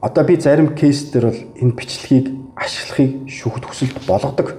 одоо 0.00 0.24
би 0.24 0.36
зарим 0.36 0.74
кейс 0.74 1.10
дээр 1.10 1.26
бол 1.30 1.42
энэ 1.60 1.76
бичлэгийг 1.76 2.26
ашиглахыг 2.56 3.28
шүүхд 3.28 3.64
хүсэлт 3.66 3.98
болгодог. 4.06 4.54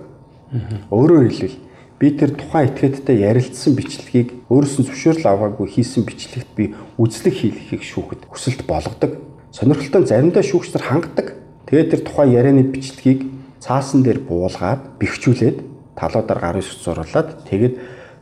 Өөрөөр 0.92 1.30
хэлбэл 1.32 1.65
би 2.00 2.12
тэр 2.12 2.36
тухайн 2.36 2.70
этгээдтэй 2.70 3.24
ярилцсан 3.24 3.76
бичлэгийг 3.76 4.30
өөрөөс 4.52 4.76
нь 4.84 4.88
зөвшөөрөл 4.92 5.32
аваагүй 5.32 5.68
хийсэн 5.72 6.04
бичлэгт 6.04 6.52
би 6.56 6.76
үзлэг 7.00 7.32
хийлгэхийг 7.32 7.84
шүүхэд 7.88 8.22
хүсэлт 8.28 8.68
болгодог. 8.68 9.24
Сонирхолтой 9.56 10.04
заримдаа 10.04 10.44
шүүгч 10.44 10.76
нар 10.76 10.84
хангадаг. 10.84 11.28
Тэгээд 11.72 11.92
тэр 11.96 12.02
тухайн 12.04 12.36
ярианы 12.36 12.68
бичлэгийг 12.68 13.32
цаасан 13.64 14.04
дээр 14.04 14.20
буулгаад 14.28 15.00
бэхжүүлээд 15.00 15.58
талуудаар 15.96 16.40
гар 16.44 16.58
ус 16.60 16.70
зурлаад 16.84 17.48
тэгээд 17.48 17.80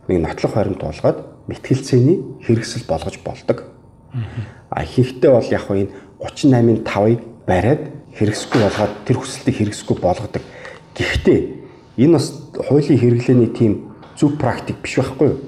нэг 0.08 0.18
нотлох 0.22 0.54
баримт 0.54 0.78
болгоод 0.78 1.20
мэтгэлцээний 1.50 2.46
хэрэгсэл 2.46 2.86
болгож 2.86 3.18
болдог. 3.26 3.74
А 4.70 4.86
ихэнхдээ 4.86 5.32
бол 5.34 5.50
яг 5.50 5.66
энэ 5.66 5.90
38-ын 6.22 6.86
5-ыг 6.86 7.20
бариад 7.50 7.82
хэрэгсэхгүй 8.14 8.62
болгоод 8.62 8.94
тэр 9.10 9.18
хүсэлтийг 9.18 9.58
хэрэгсэхгүй 9.58 9.98
болгодог. 9.98 10.44
Гэхдээ 10.94 11.63
энэ 11.98 12.14
бас 12.14 12.34
хуулийн 12.54 13.00
хэрэглээний 13.00 13.52
тийм 13.54 13.94
зөв 14.18 14.38
практик 14.38 14.78
биш 14.82 14.98
байхгүй 14.98 15.28
юу? 15.34 15.40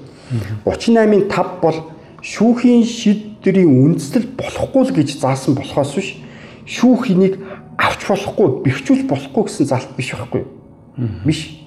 38-ын 0.64 1.30
5 1.30 1.62
бол 1.62 1.78
шүүхийн 2.22 2.82
шийдвэрийн 2.82 3.70
үндэслэл 3.70 4.34
болохгүй 4.34 4.82
л 4.90 4.96
гэж 4.96 5.08
заасан 5.22 5.54
болохоос 5.54 5.94
биш 5.94 6.08
шүүх 6.66 7.14
энийг 7.14 7.38
авч 7.78 8.10
болохгүй, 8.10 8.66
бэхжүүлж 8.66 9.06
болохгүй 9.06 9.42
гэсэн 9.46 9.66
залт 9.70 9.90
биш 9.94 10.10
байхгүй 10.14 10.42
юу? 10.42 10.50
Биш. 11.22 11.62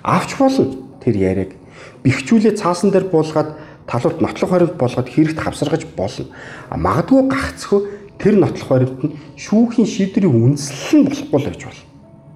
Авч 0.00 0.32
болно 0.40 0.72
тэр 1.04 1.16
яриаг. 1.20 1.52
Бэхжүүлээ 2.00 2.56
цаасан 2.56 2.88
дээр 2.88 3.12
буулгаад 3.12 3.52
талууд 3.84 4.24
нотлох 4.24 4.50
баримт 4.50 4.76
болгоод 4.80 5.08
хэрэгт 5.12 5.40
хавсаргаж 5.44 5.84
болно. 5.92 6.32
Магадгүй 6.72 7.28
гагцхөө 7.28 7.80
тэр 8.16 8.40
нотлох 8.40 8.68
баримт 8.72 9.00
нь 9.04 9.16
шүүхийн 9.36 9.84
шийдвэрийн 9.84 10.56
үндэслэл 10.56 11.04
нь 11.04 11.08
болохгүй 11.10 11.38
л 11.40 11.48
байж 11.52 11.60
болно. 11.68 11.84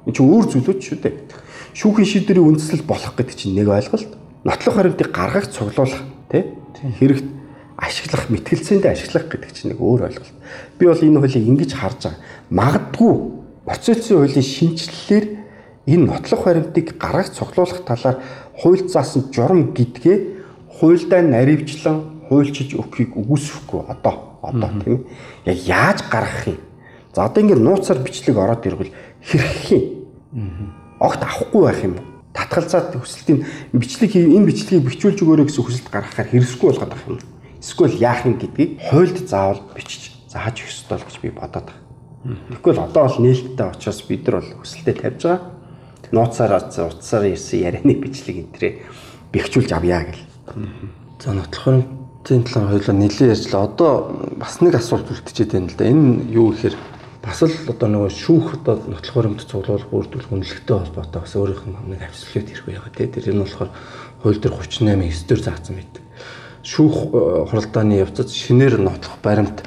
Энэ 0.04 0.12
чинь 0.12 0.28
өөр 0.28 0.44
зүйлүүд 0.52 0.80
шүү 0.84 0.98
дээ. 1.00 1.14
Шүүхийн 1.74 2.06
шийдвэрийн 2.06 2.54
үндэслэл 2.54 2.86
болох 2.86 3.18
гэдэг 3.18 3.34
чинь 3.34 3.58
нэг 3.58 3.66
ойлголт. 3.66 4.14
Нотлох 4.46 4.78
баримтыг 4.78 5.10
гаргах, 5.10 5.50
цуглуулах 5.50 6.06
тий 6.30 6.54
хэрэгт 7.02 7.26
ашиглах, 7.74 8.30
мэтгэлцээндээ 8.30 8.94
ашиглах 8.94 9.26
гэдэг 9.26 9.50
чинь 9.50 9.74
нэг 9.74 9.82
өөр 9.82 10.06
ойлголт. 10.06 10.38
Би 10.78 10.86
бол 10.86 11.02
энэ 11.02 11.18
хуулийг 11.18 11.42
ингэж 11.50 11.74
харж 11.74 11.98
байгаа. 12.06 12.22
Магадгүй 12.54 13.12
процессын 13.66 14.22
хуулийн 14.22 14.46
шинжилэлээр 14.46 15.26
энэ 15.90 16.06
нотлох 16.06 16.42
баримтыг 16.46 16.94
гаргах, 16.94 17.34
цуглуулах 17.34 17.82
талаар 17.82 18.22
хууль 18.54 18.86
заасан 18.86 19.34
журам 19.34 19.74
гэдгээ 19.74 20.16
хуйлдаа 20.78 21.26
наривчлан 21.26 22.30
хуйлчиж 22.30 22.78
өгөхийг 22.78 23.18
үгүйсэхгүй. 23.18 23.82
Одоо 23.90 24.38
одоо 24.46 24.70
тийм 24.78 25.10
яг 25.42 25.58
яаж 25.66 26.06
гаргах 26.06 26.54
юм? 26.54 26.62
За 27.10 27.26
одоо 27.26 27.42
ингэ 27.42 27.58
нууцаар 27.58 27.98
бичлэг 27.98 28.38
ороод 28.38 28.62
ирвэл 28.62 28.94
хэрхэх 29.18 29.66
юм 29.74 30.83
огт 31.04 31.20
авахгүй 31.22 31.62
байх 31.68 31.80
юм 31.84 31.94
татгалзаад 32.32 32.96
хүсэлтийн 32.96 33.44
бичлэг 33.76 34.12
энэ 34.16 34.48
бичлэгийг 34.48 34.88
бичүүлж 34.88 35.18
өгөөрэй 35.22 35.46
гэсэн 35.46 35.64
хүсэлт 35.64 35.88
гаргахаар 35.92 36.28
хэрэгсгүй 36.32 36.68
болгоод 36.72 36.92
байх 36.96 37.04
юм 37.06 37.20
эсвэл 37.60 38.00
яах 38.00 38.24
юм 38.24 38.40
гэдгийг 38.40 38.80
хуйлд 38.88 39.16
заавал 39.28 39.62
бичиж 39.76 40.16
зааж 40.32 40.56
өгөх 40.64 40.72
ёстой 40.72 40.98
л 40.98 41.06
гэж 41.06 41.16
би 41.22 41.30
бодоод 41.30 41.68
байна 41.68 41.84
Тэгвэл 42.24 42.88
одоо 42.88 43.04
бол 43.04 43.20
нээлттэй 43.20 43.68
учраас 43.68 44.00
бид 44.08 44.24
нар 44.24 44.40
бол 44.40 44.64
хүсэлтэд 44.64 44.96
тавьж 44.96 45.22
байгаа. 45.28 45.40
Нууцаар 46.08 46.52
утсаар 46.56 47.24
ирсэн 47.28 47.60
ярианы 47.60 48.00
бичлэг 48.00 48.48
энтрээ 48.48 48.72
бэхжүүлж 49.28 49.70
авъя 49.76 50.08
гэл. 50.08 50.24
За 51.20 51.36
нотлохын 51.36 51.84
талаар 52.24 52.80
хоёулаа 52.80 52.96
нэлээд 52.96 53.32
ярьжлаа. 53.36 53.68
Одоо 53.68 53.92
бас 54.40 54.56
нэг 54.64 54.72
асуулт 54.72 55.12
үлдчихэд 55.12 55.52
байна 55.52 55.68
л 55.68 55.76
да. 55.76 55.84
Энэ 55.84 56.32
юу 56.32 56.56
гэхээр 56.56 56.76
бас 57.24 57.40
л 57.40 57.56
одоо 57.72 57.88
нөгөө 57.88 58.12
шүүх 58.12 58.60
одоо 58.60 58.84
нотлох 58.84 59.16
баримт 59.16 59.48
цуглуулах 59.48 59.88
бүрдүүлэх 59.88 60.28
үнэлэхтэй 60.28 60.76
холбоотой 60.76 61.20
бас 61.24 61.32
өөрийнх 61.32 61.64
нь 61.64 61.96
нэг 61.96 62.04
авсгалт 62.04 62.52
хэрэг 62.52 62.68
байгаа 62.68 62.92
тийм. 62.92 63.10
Тэр 63.16 63.32
нь 63.32 63.40
болохоор 63.40 63.70
хууль 64.20 64.40
дээр 64.44 64.54
38 64.60 64.84
9 64.92 65.24
дээр 65.24 65.40
заасан 65.40 65.74
байдаг. 65.80 66.04
Шүүх 66.68 66.96
э, 67.16 67.20
хуралдааны 67.48 67.94
явцад 67.96 68.28
шинээр 68.28 68.76
нотлох 68.76 69.16
баримт 69.24 69.64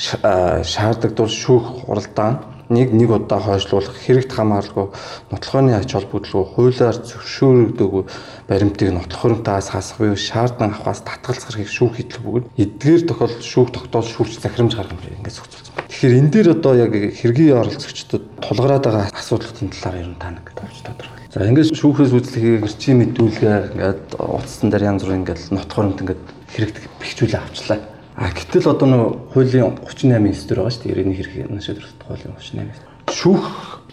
шаарддаг 0.00 1.12
тул 1.12 1.28
шүүх 1.28 1.84
хуралдаан 1.84 2.40
нэг 2.68 2.92
нэг 2.96 3.10
удаа 3.12 3.40
хойшлуулах 3.40 3.92
хэрэгт 3.92 4.32
хамааралгүй 4.32 4.88
нотлохооны 5.30 5.76
ач 5.76 5.92
холбогдлого 5.92 6.48
хуулиар 6.56 6.96
зөвшөөрөгдөөгүй 6.96 8.04
баримтыг 8.48 8.88
нотлох 8.96 9.20
хөрөмтөөс 9.20 9.68
хасах 9.70 10.00
буюу 10.00 10.16
шаардсан 10.16 10.72
авахаас 10.72 11.04
татгалзахыг 11.04 11.68
шүүх 11.68 12.00
хийдэг 12.00 12.24
бөгөөд 12.24 12.46
эдгээр 12.56 13.02
тохиолдолд 13.04 13.44
шүүх 13.44 13.68
тогтоол 13.76 14.08
шүүгч 14.08 14.40
захирамж 14.40 14.72
гаргана 14.74 15.12
ингээд 15.12 15.36
зохицуулсан 15.36 15.62
байна. 15.62 15.63
Тэгэхээр 16.04 16.20
энэ 16.20 16.32
дээр 16.36 16.48
одоо 16.60 16.74
яг 16.76 16.92
хэргийн 17.16 17.64
оролцогчдод 17.64 18.36
тулгараад 18.44 18.84
байгаа 18.84 19.08
асуудлын 19.08 19.72
талаар 19.72 20.04
ер 20.04 20.08
нь 20.12 20.20
та 20.20 20.36
нэг 20.36 20.52
товч 20.52 20.84
тодорхойл. 20.84 21.32
За 21.32 21.48
ингээд 21.48 21.72
шүүхээс 21.80 22.12
үзлэхийг 22.12 22.68
эрчим 22.68 23.00
мэдүүлгээр 23.00 23.64
ингээд 23.72 24.20
утассан 24.20 24.68
дээр 24.68 24.84
янз 24.84 25.00
бүр 25.00 25.16
ингээд 25.24 25.48
нотлох 25.48 25.72
хөрөмт 25.72 26.04
ингээд 26.04 26.22
хэрэгт 26.52 26.76
бэхжүүлээ 27.00 27.40
авчлаа 27.40 27.80
А 28.20 28.28
гэтэл 28.36 28.68
одоо 28.68 28.84
нэг 28.84 29.00
хуулийн 29.32 29.64
38 29.80 30.12
9 30.12 30.44
дээр 30.44 30.60
байгаа 30.60 30.74
шүү 30.76 30.82
дээ. 30.84 30.92
Иргэний 30.92 31.16
хэрэг 31.24 31.34
шийдвэрлэх 31.64 31.96
хуулийн 32.04 32.36
38. 32.36 32.84
Шүүх 33.08 33.44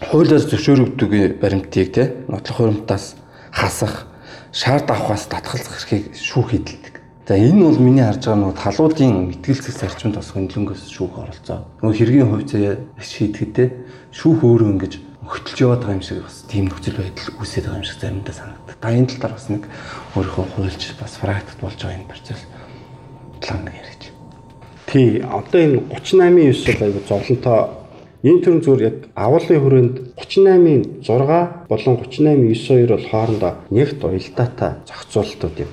хуулиар 0.04 0.44
зөвшөөрөгдөг 0.52 1.12
баримтыг 1.40 1.88
те 1.96 2.04
нотлох 2.28 2.60
хуримтаас 2.60 3.16
хасах, 3.56 4.04
шаард 4.52 4.92
авахаас 4.92 5.32
татгалзах 5.32 5.80
эрхийг 5.80 6.12
шүүх 6.12 6.60
эдэлдэг. 6.60 6.91
За 7.22 7.38
энэ 7.38 7.62
бол 7.62 7.78
миний 7.78 8.02
харж 8.02 8.26
байгаа 8.26 8.50
нэг 8.50 8.58
талуудын 8.58 9.30
мэтгэлцэх 9.30 9.78
зарчимд 9.78 10.18
бас 10.18 10.34
хөндлөнгөөс 10.34 10.90
шүүх 10.90 11.22
оролцоо. 11.22 11.70
Нөгөө 11.78 11.94
хэргийн 11.94 12.26
хувьцаа 12.26 12.82
шийдэхэд 12.98 13.52
те 13.54 13.64
шүүх 14.10 14.42
өөрөө 14.42 14.70
ингэж 14.74 14.98
хөтөлж 15.22 15.58
яваад 15.62 15.86
байгаа 15.86 15.96
юм 15.96 16.02
шиг 16.02 16.26
бас 16.26 16.42
тийм 16.50 16.66
нөхцөл 16.66 16.98
байдал 16.98 17.30
үүсээд 17.38 17.64
байгаа 17.70 17.78
юм 17.78 17.86
шиг 17.86 17.98
заримдаа 18.02 18.34
санагдав. 18.34 18.74
Та 18.74 18.90
энэ 18.90 19.06
тал 19.06 19.18
талаар 19.22 19.34
бас 19.38 19.46
нэг 19.54 19.62
өөрийнхөө 20.18 20.46
хуульч 20.50 20.82
бас 20.98 21.12
практик 21.22 21.58
болж 21.62 21.78
байгаа 21.78 21.94
энэ 22.02 22.10
процесс 22.10 22.42
талаар 23.38 23.62
нэг 23.70 23.74
яриач. 23.78 24.02
Тий, 24.90 25.08
одоо 25.22 25.60
энэ 25.62 25.78
38-ийн 25.94 26.50
9 26.58 26.74
бол 26.74 26.82
аягүй 26.90 27.02
зовлонтой 27.06 27.58
энэ 28.26 28.42
төрн 28.42 28.60
зүгээр 28.66 28.82
яг 28.82 28.96
агуулгын 29.14 29.62
хүрээнд 29.62 29.96
38-ийн 30.18 30.82
6 31.06 31.70
болон 31.70 31.94
38-ийн 32.02 32.50
92 32.50 32.90
бол 32.90 33.06
хоорондоо 33.14 33.52
нэгт 33.70 34.02
уялдаатай 34.02 34.70
зохицуулалтууд 34.90 35.58
юм. 35.62 35.70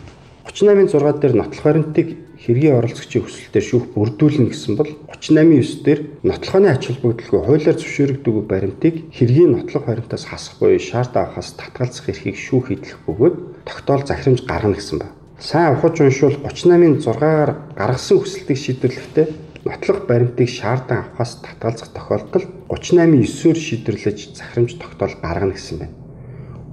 38-ийн 0.60 0.92
6 0.92 1.22
дээр 1.24 1.36
нотлох 1.40 1.64
баримтыг 1.64 2.08
хэргийн 2.36 2.84
оролцогчийн 2.84 3.24
өсөлтөөр 3.24 3.64
шүүх 3.64 3.86
бүрдүүлнэ 3.96 4.52
гэсэн 4.52 4.76
бол 4.76 4.92
38.9 5.08 5.88
дээр 5.88 6.00
нотлохооны 6.28 6.68
ач 6.68 6.84
холбогдолгүй 6.92 7.40
хуулиар 7.48 7.80
зөвшөөрөгдөг 7.80 8.36
баримтыг 8.44 8.96
хэргийн 9.16 9.56
нотлох 9.56 9.88
баримтаас 9.88 10.28
хасах 10.28 10.60
буюу 10.60 10.84
шаард 10.84 11.16
авахаас 11.16 11.56
татгалзах 11.56 12.12
эрхийг 12.12 12.36
шүүх 12.36 12.76
идэх 12.76 13.00
бөгөөд 13.08 13.36
тогтоол 13.64 14.04
захирамж 14.04 14.44
гаргана 14.44 14.76
гэсэн 14.76 15.00
байна. 15.00 15.16
Сайн 15.40 15.80
ухаж 15.80 15.96
уншвал 16.04 16.36
38.6-аар 16.44 17.52
гаргасан 17.80 18.20
хүсэлтийг 18.20 18.60
шийдвэрлэхдээ 18.60 19.28
нотлох 19.64 20.04
баримтыг 20.12 20.52
шаардан 20.52 21.08
авахаас 21.08 21.40
татгалзах 21.40 21.96
тохиолдолд 21.96 22.48
38.9-өөр 22.68 23.56
шийдвэрлэж 23.56 24.36
захирамж 24.36 24.76
тогтоол 24.76 25.16
гаргана 25.24 25.56
гэсэн 25.56 25.80
байна. 25.80 25.99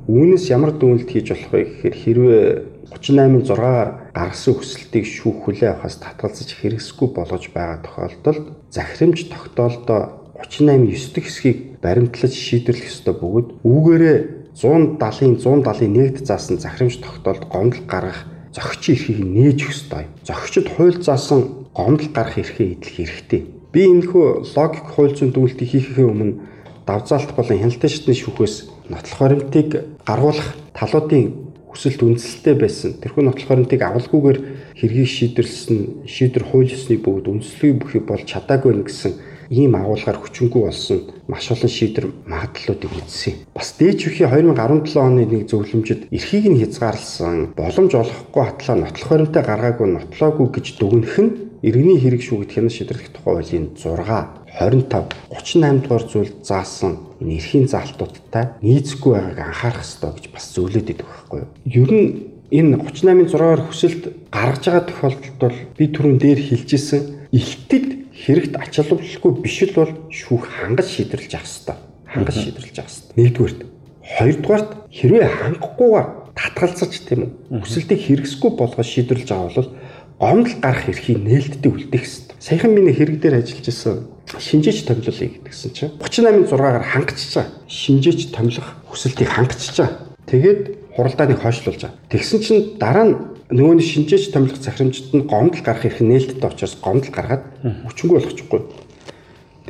Үүнээс 0.06 0.54
ямар 0.54 0.70
дүгнэлт 0.70 1.10
хийж 1.10 1.34
болох 1.34 1.50
вэ 1.50 1.60
гэхээр 1.66 1.96
хэрвээ 1.98 2.46
38.6-аар 2.94 4.14
гаргасан 4.14 4.54
хүсэлтийг 4.54 5.02
шүүх 5.02 5.38
хүлээн 5.42 5.74
авахаас 5.74 5.98
татгалзаж 5.98 6.50
хэрэгсэхгүй 6.54 7.08
болгож 7.10 7.44
байгаа 7.50 7.82
тохиолдолд 7.82 8.44
захирамж 8.70 9.18
тогтоолдоо 9.26 10.00
38.9 10.38 11.10
дэх 11.10 11.26
хэсгийг 11.26 11.58
баримтлаж 11.82 12.32
шийдвэрлэх 12.38 12.86
ёстой 12.86 13.14
бөгөөд 13.18 13.48
үүгээрээ 13.66 14.18
170-ын 14.54 15.34
170-ын 15.42 15.90
нэгд 15.90 16.22
заасан 16.22 16.62
захирамж 16.62 17.02
тогтоолд 17.02 17.44
гомдол 17.50 17.82
гаргах 17.90 18.30
зохицын 18.54 18.94
эрхийг 18.94 19.20
нээж 19.26 19.58
өгөх 19.58 19.74
ёстой. 19.74 20.04
Зохицод 20.22 20.66
хууль 20.70 21.02
заасан 21.02 21.66
гомдол 21.74 22.08
гарах 22.14 22.38
эрхээ 22.38 22.78
идэх 22.78 22.94
хэрэгтэй. 22.94 23.42
Би 23.74 23.82
энэхүү 23.90 24.54
логик 24.54 24.86
хууль 24.86 25.12
зүйн 25.18 25.34
дүгнэлтийг 25.34 25.70
хийхээ 25.74 26.06
өмнө 26.08 26.40
давзаалт 26.86 27.36
болон 27.36 27.58
хяналтын 27.60 27.90
шатны 27.90 28.14
шүүхээс 28.16 28.75
нотлох 28.90 29.18
баримтыг 29.20 29.68
гаргуулах 30.06 30.54
талуудын 30.72 31.46
хүсэлт 31.70 32.00
үндэслэлтэй 32.00 32.54
байсан. 32.56 32.90
Тэрхүү 33.02 33.22
нотлох 33.24 33.48
баримтыг 33.48 33.80
авалгүйгээр 33.84 34.38
хэргийг 34.80 35.08
шийдвэрлсэн 35.12 36.08
шийдвэр 36.08 36.44
хууль 36.48 36.72
ёсны 36.72 36.96
бүгд 36.96 37.28
үндэслэгийн 37.28 37.80
бүхий 37.80 38.00
болж 38.00 38.24
чадаагүй 38.24 38.72
нэ 38.72 38.88
гэсэн 38.88 39.12
ийм 39.50 39.76
агуулгаар 39.76 40.18
хүчингүй 40.18 40.62
болсон 40.64 41.00
маш 41.28 41.50
олон 41.52 41.70
шийдвэр 41.70 42.06
магадлалуудыг 42.26 42.92
үзсэн. 42.96 43.34
Бас 43.54 43.76
дээж 43.78 44.08
бүхий 44.08 44.26
2017 44.26 44.96
оны 44.96 45.22
нэг 45.28 45.46
зөвлөмжөд 45.52 46.10
эрхийг 46.10 46.46
нь 46.50 46.60
хязгаарласан 46.64 47.54
боломж 47.54 47.92
олохгүй 47.94 48.42
хатлаа 48.42 48.76
нотлох 48.80 49.10
баримтаа 49.10 49.42
гаргаагүй 49.46 49.86
нотлоогүй 49.86 50.46
гэж 50.50 50.66
дүгнэх 50.80 51.16
нь 51.22 51.30
иргэний 51.62 51.98
хэрэг 52.00 52.22
шүүгд 52.26 52.50
хянаж 52.52 52.74
шийдвэрлэх 52.74 53.10
тухай 53.14 53.32
хуулийн 53.38 53.66
6 53.78 54.45
25 54.56 55.12
38 55.30 55.84
дугаар 55.84 56.04
зүйл 56.08 56.32
заасан 56.40 56.96
энэ 57.20 57.36
эрхийн 57.36 57.68
заалтуудтай 57.68 58.56
нийцэхгүй 58.64 59.12
байгааг 59.12 59.40
анхаарах 59.52 59.84
хэрэгтэй 59.84 60.10
гэж 60.16 60.26
бас 60.32 60.46
зөвлөд 60.56 60.88
өгөх 60.96 61.06
байхгүй 61.28 61.38
юу. 61.44 61.50
Ер 61.64 61.90
нь 61.92 62.08
энэ 62.50 62.80
38-ын 62.80 63.28
6-аар 63.28 63.62
хүсэлт 63.68 64.02
гаргаж 64.32 64.64
байгаа 64.64 64.84
тохиолдолд 64.88 65.36
бол 65.40 65.58
би 65.76 65.84
түрүүн 65.92 66.18
дээр 66.22 66.40
хэлжсэн 66.40 67.02
илтэд 67.36 67.86
хэрэгт 68.16 68.54
ач 68.56 68.72
холбогдолгүй 68.80 69.32
биш 69.44 69.56
л 69.66 69.76
бол 69.76 69.92
шүүх 70.08 70.44
хангаж 70.46 70.88
шийдвэрлэж 70.88 71.32
авах 71.36 71.46
хэрэгтэй. 71.52 71.76
Хангаж 72.06 72.36
шийдвэрлэж 72.40 72.76
авах 72.80 72.92
хэрэгтэй. 72.96 73.16
Нэгдүгээрт. 73.20 73.60
Хоёрдугаарт 74.06 74.70
хэрвээ 74.88 75.26
хангахгүйгээр 75.36 76.08
татгалзаж 76.32 76.92
тийм 77.04 77.20
үү 77.52 77.60
хүсэлтийг 77.60 78.00
хэрэгсэхгүй 78.06 78.50
болгож 78.56 78.88
шийдвэрлэж 78.88 79.30
авах 79.36 79.56
бол 79.58 79.70
гомдол 80.16 80.56
гарах 80.64 80.86
эрхийг 80.88 81.18
нээлттэй 81.20 81.70
үлдээх 81.70 82.04
хэрэгтэй. 82.06 82.25
Саяхан 82.38 82.74
миний 82.74 82.92
хэрэг 82.92 83.20
дээр 83.20 83.40
ажиллаж 83.40 83.68
исэн 83.68 84.06
шинжээч 84.38 84.84
томилолыг 84.84 85.32
гэдгсэн 85.46 85.72
чинь 85.72 85.92
38-6-аар 86.02 86.84
хангачиж 86.84 87.32
байгаа. 87.32 87.52
Шинжээч 87.68 88.20
томилох 88.34 88.68
хүсэлтийг 88.90 89.30
хангачиж 89.30 89.76
байгаа. 89.78 89.96
Тэгээд 90.26 90.60
хуралдааныг 90.92 91.40
хойшлуулж 91.40 91.80
байгаа. 91.80 91.98
Тэгсэн 92.12 92.40
чинь 92.44 92.62
дараа 92.76 93.04
нь 93.08 93.14
нөгөө 93.54 93.74
нь 93.78 93.88
шинжээч 93.88 94.34
томилох 94.34 94.60
захирамжид 94.60 95.14
нь 95.14 95.28
гомдол 95.30 95.62
гарах 95.62 95.86
эрх 95.86 96.00
нээлттэй 96.02 96.50
учраас 96.50 96.74
гомдол 96.82 97.12
гаргаад 97.14 97.44
хүчингүй 97.86 98.16
болгочихгүй. 98.18 98.60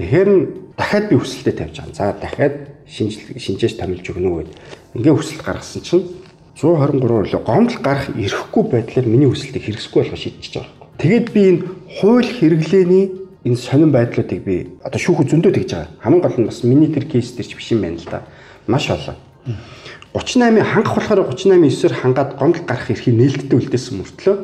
Тэгэхээр 0.00 0.28
нь 0.32 0.40
дахиад 0.74 1.06
би 1.12 1.16
хүсэлтээ 1.20 1.54
тавьж 1.54 1.76
байгаа. 1.76 1.94
За 1.94 2.04
дахиад 2.16 2.54
шинжлэх 2.88 3.36
шинжээч 3.36 3.76
томилж 3.76 4.06
өгнө 4.10 4.28
үү. 4.32 4.44
Ингээ 4.96 5.14
хүсэлт 5.14 5.44
гаргасан 5.44 5.82
чинь 5.84 6.08
123 6.56 7.36
лөө 7.36 7.42
гомдол 7.44 7.78
гарах 7.84 8.08
эрхгүй 8.16 8.64
байдлаар 8.64 9.06
миний 9.06 9.28
хүсэлтийг 9.28 9.64
хэрэгсэхгүй 9.66 10.00
болгож 10.08 10.20
шийдчихэж 10.24 10.54
байгаа. 10.56 10.86
Тэгээд 10.99 11.26
би 11.32 11.40
энэ 11.51 11.62
хууль 12.01 12.26
хэрэглээний 12.26 13.05
энэ 13.44 13.57
сонирн 13.57 13.92
байдлуудыг 13.92 14.40
би 14.44 14.57
одоо 14.82 15.01
шүүх 15.01 15.28
зөндөө 15.28 15.53
тэгж 15.53 15.70
байгаа. 15.72 15.92
Хамгийн 16.01 16.22
гол 16.24 16.38
нь 16.40 16.49
бас 16.49 16.64
миний 16.64 16.90
тэр 16.90 17.07
кейс 17.07 17.32
дээр 17.36 17.49
ч 17.49 17.55
биш 17.57 17.70
юм 17.72 17.84
байна 17.84 18.01
л 18.01 18.09
да. 18.09 18.24
Маш 18.66 18.90
олон. 18.90 19.16
38 20.16 20.64
хангах 20.64 20.94
болохоор 20.97 21.20
38 21.30 21.68
9-ээр 21.68 21.94
хангаад 22.01 22.30
гомдол 22.40 22.64
гарах 22.64 22.90
эрхийг 22.90 23.16
нээлттэй 23.16 23.59
үлдээсэн 23.61 23.97
мөртлөө 24.01 24.36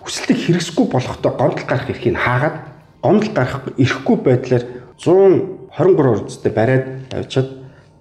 хүсэлтийг 0.00 0.38
хэрэгсэхгүй 0.38 0.86
болохдоо 0.86 1.32
гомдол 1.34 1.66
гарах 1.66 1.90
эрхийг 1.90 2.14
хаагаад 2.14 2.56
гомдол 3.02 3.32
гарах 3.34 3.62
эрхгүй 3.74 4.16
байдлаар 4.22 4.64
123 5.02 6.14
үрдтэй 6.14 6.52
бариад 6.54 6.86
авчиад 7.10 7.48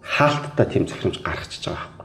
хаалттай 0.05 0.65
тийм 0.69 0.85
захирамж 0.85 1.17
гаргачихж 1.25 1.65
байгаа 1.65 1.95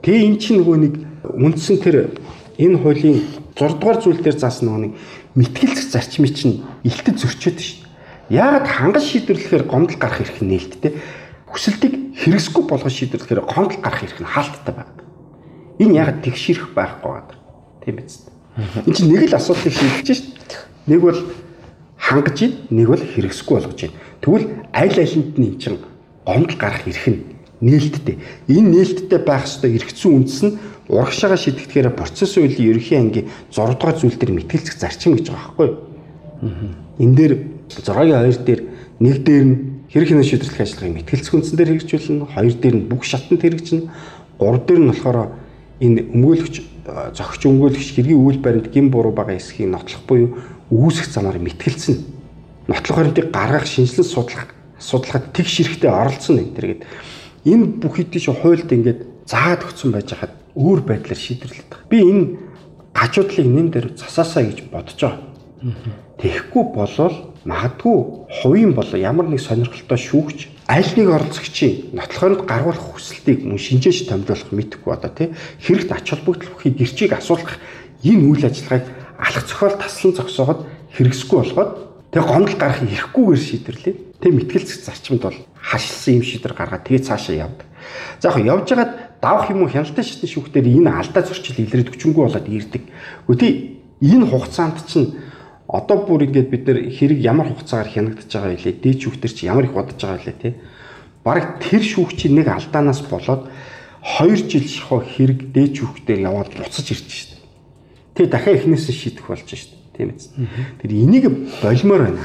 Тэгээ 0.00 0.24
эн 0.32 0.36
чинь 0.40 0.64
нөгөө 0.64 0.76
нэг 0.80 0.94
үндсэн 1.28 1.76
тэр 1.84 2.16
энэ 2.56 2.80
хуулийн 2.80 3.20
6 3.56 3.78
дугаар 3.78 3.98
зүйл 4.00 4.20
дээр 4.22 4.38
заасан 4.38 4.70
нэг 4.80 4.92
мэтгэлцэх 5.34 5.90
зарчмыг 5.90 6.34
чинь 6.34 6.62
илтэд 6.84 7.18
зөрчөөд 7.18 7.58
шүү 7.58 7.78
дээ. 7.82 7.88
Яагаад 8.30 8.66
хангаж 8.66 9.04
шийдвэрлэхээр 9.10 9.64
гомдол 9.66 9.98
гарах 9.98 10.22
эрх 10.22 10.38
нь 10.38 10.50
нээлттэй 10.54 10.92
хүсэлтийг 11.50 12.14
хэрэгсэхгүй 12.22 12.64
болгож 12.66 12.94
шийдвэрлэхээр 12.94 13.42
гомдол 13.42 13.80
гарах 13.82 14.02
эрх 14.06 14.18
нь 14.22 14.30
хаалттай 14.30 14.74
байна. 14.74 14.94
Энэ 15.82 15.96
яагаад 15.98 16.22
тэгшэрэх 16.22 16.70
байхгүй 16.74 17.10
байна. 17.10 17.34
Тийм 17.82 17.94
биз 17.98 18.14
дээ. 18.22 18.86
Энд 18.86 18.96
чинь 18.96 19.10
нэг 19.10 19.22
л 19.26 19.34
асуудлыг 19.34 19.74
шийдэж 19.74 20.06
шүү 20.06 20.30
дээ. 20.46 20.62
Нэг 20.86 21.00
бол 21.02 21.20
хангаж 21.98 22.38
ийн, 22.38 22.52
нэг 22.70 22.86
бол 22.86 23.02
хэрэгсэхгүй 23.02 23.54
болгож 23.58 23.80
ийн. 23.82 23.94
Тэгвэл 24.22 24.46
аль 24.70 24.98
алинд 25.00 25.34
нь 25.38 25.46
эн 25.50 25.58
чинь 25.58 25.78
гомдол 26.22 26.58
гарах 26.58 26.86
эрх 26.86 27.06
нь 27.10 27.24
нээлттэй. 27.60 28.16
Энэ 28.46 28.70
нээлттэй 28.72 29.20
байх 29.20 29.44
ёстой 29.44 29.74
зүйн 29.74 30.22
үндэс 30.22 30.40
нь 30.46 30.54
урагшаага 30.90 31.38
шийдэгдэхээр 31.38 31.94
процесс 31.94 32.34
үеийн 32.34 32.74
ерөнхий 32.74 32.98
ангийн 32.98 33.26
6 33.54 33.78
дугаар 33.78 33.94
зүйл 33.94 34.18
дээр 34.18 34.34
мэтгэлцэх 34.34 34.74
зарчим 34.74 35.14
гэж 35.14 35.30
байгаа 35.30 35.54
байхгүй. 35.54 35.68
Юу? 35.70 35.78
Энэ 36.98 37.14
дээр 37.14 37.32
6-гийн 37.70 38.26
2 38.26 38.42
дээр 38.42 38.60
нэг 38.98 39.16
дээр 39.22 39.44
нь 39.46 39.54
хэрэг 39.86 40.08
хянаа 40.10 40.26
шийдвэрлэх 40.26 40.60
ажиллагааг 40.66 40.96
мэтгэлцэх 40.98 41.34
үндсэн 41.34 41.56
дээр 41.56 41.70
хэрэгжүүлнэ, 41.78 42.26
хоёр 42.34 42.54
дээр 42.58 42.76
нь 42.76 42.88
бүх 42.90 43.02
шатанд 43.06 43.42
хэрэгжинэ, 43.42 43.86
гурав 44.38 44.66
дээр 44.66 44.80
нь 44.82 44.90
болохоор 44.90 45.18
энэ 45.78 46.00
өмгөөлөгч 46.10 46.56
зохич 47.14 47.42
өмгөөлөгч 47.46 47.88
хэргийн 47.94 48.18
үйл 48.18 48.38
баримт 48.42 48.68
гин 48.74 48.90
буруу 48.90 49.14
байгаа 49.14 49.38
эсхийг 49.38 49.70
нотлох 49.70 50.02
буюу 50.10 50.42
үүсэх 50.74 51.06
замаар 51.06 51.38
мэтгэлцэн. 51.38 51.96
Нотлох 52.66 52.96
баримтыг 52.98 53.30
гаргах, 53.30 53.66
шинжилэн 53.66 54.06
судлах 54.06 54.50
судалгаад 54.80 55.32
тэг 55.32 55.46
ширэхтэй 55.46 55.90
оролцсон 55.90 56.40
энэ 56.40 56.54
төр 56.56 56.66
гэдэг 56.66 56.88
энэ 57.46 57.64
бүх 57.78 57.94
хэдий 58.00 58.20
чи 58.20 58.32
хуульд 58.32 58.70
ингээд 58.72 59.00
заагаад 59.28 59.64
өгсөн 59.68 59.92
байж 59.92 60.08
хаад 60.16 60.39
өөр 60.54 60.80
байдлаар 60.86 61.18
шийдвэрлэдэг. 61.18 61.78
Би 61.88 61.98
энэ 62.02 62.24
гажуудлыг 62.94 63.46
нэм 63.46 63.68
дээр 63.70 63.86
засаасаа 63.96 64.44
гэж 64.44 64.58
бодож 64.70 64.98
байгаа. 64.98 65.30
Тэгэхгүй 66.20 66.64
болвол 66.74 67.16
магадгүй 67.44 67.96
хувийн 68.42 68.72
болоо 68.76 68.98
ямар 69.00 69.28
нэг 69.28 69.40
сонирхолтой 69.40 69.96
шүүгч 69.96 70.38
аль 70.68 70.92
нэг 70.96 71.08
оролцогчийн 71.08 71.96
нотлохонд 71.96 72.44
гаргуулах 72.44 72.96
хүсэлтийг 72.96 73.44
мөн 73.48 73.56
шинжээч 73.56 74.08
томилуулах 74.08 74.52
мэдхгүй 74.52 74.92
одоо 74.92 75.10
тий 75.10 75.28
хэрэгт 75.64 75.90
ач 75.92 76.06
холбогдол 76.12 76.52
бүхий 76.52 76.72
гэрчийг 76.76 77.16
асуулгах 77.16 77.56
энэ 78.04 78.24
үйл 78.28 78.44
ажиллагааг 78.44 78.84
алах 79.16 79.44
зохиол 79.48 79.76
таслан 79.80 80.12
зогсооход 80.16 80.60
хэрэгсэхгүй 80.96 81.38
болгоод 81.40 81.72
тэг 82.12 82.22
гомдол 82.24 82.56
гарах 82.60 82.80
эрхгүйгээр 82.84 83.40
шийдвэрлээ. 83.40 83.94
Тэг 84.20 84.32
мэтгэлцэх 84.36 84.84
зарчимд 84.84 85.22
бол 85.24 85.38
хашилсан 85.56 86.20
юм 86.20 86.24
шийдвэр 86.24 86.54
гаргаад 86.56 86.84
тэгээ 86.84 87.06
цаашаа 87.08 87.36
явдаг. 87.36 87.68
За 88.20 88.28
яг 88.28 88.44
явж 88.44 88.66
байгаад 88.68 88.92
давах 89.20 89.50
юм 89.52 89.62
уу 89.62 89.70
хяналтын 89.70 90.04
шатны 90.04 90.28
шүүхтэр 90.28 90.64
энэ 90.64 90.90
алдаа 90.90 91.22
зөрчил 91.22 91.60
илрээд 91.60 91.92
өчнгөө 91.92 92.24
болоод 92.24 92.48
ирдэг. 92.48 92.82
Гэхдээ 93.28 93.52
энэ 94.00 94.26
хугацаанд 94.26 94.80
чинь 94.88 95.20
одоо 95.68 95.96
бүр 96.08 96.26
ингээд 96.26 96.48
бид 96.50 96.64
нэр 96.66 96.78
хэрэг 96.88 97.18
ямар 97.20 97.52
хугацаагаар 97.52 97.92
хянагдаж 97.92 98.32
байгаа 98.32 98.56
вэ? 98.56 98.80
Дээд 98.80 98.98
шүүхтэр 99.04 99.32
чи 99.32 99.46
ямар 99.46 99.68
их 99.68 99.76
бодож 99.76 100.00
байгаа 100.00 100.24
вэ 100.24 100.34
те? 100.40 100.50
Бараг 101.22 101.60
тэр 101.60 101.84
шүүх 101.84 102.16
чи 102.16 102.32
нэг 102.32 102.48
алдаанаас 102.48 103.04
болоод 103.06 103.52
2 104.00 104.48
жил 104.48 104.64
шахуу 104.64 105.04
хэрэг 105.04 105.52
дээд 105.52 105.76
шүүхтэр 105.76 106.24
яваад 106.24 106.56
буцаж 106.56 106.86
ирж 106.88 107.08
шít. 107.12 107.32
Тэгээ 108.16 108.32
дахиад 108.32 108.56
эхнээсээ 108.64 108.96
шийдэх 108.96 109.28
болж 109.28 109.44
шít. 109.44 109.76
Тийм 109.92 110.16
ээ. 110.16 110.80
Тэр 110.80 110.90
энийг 110.96 111.28
болимоор 111.60 112.08
байна. 112.08 112.24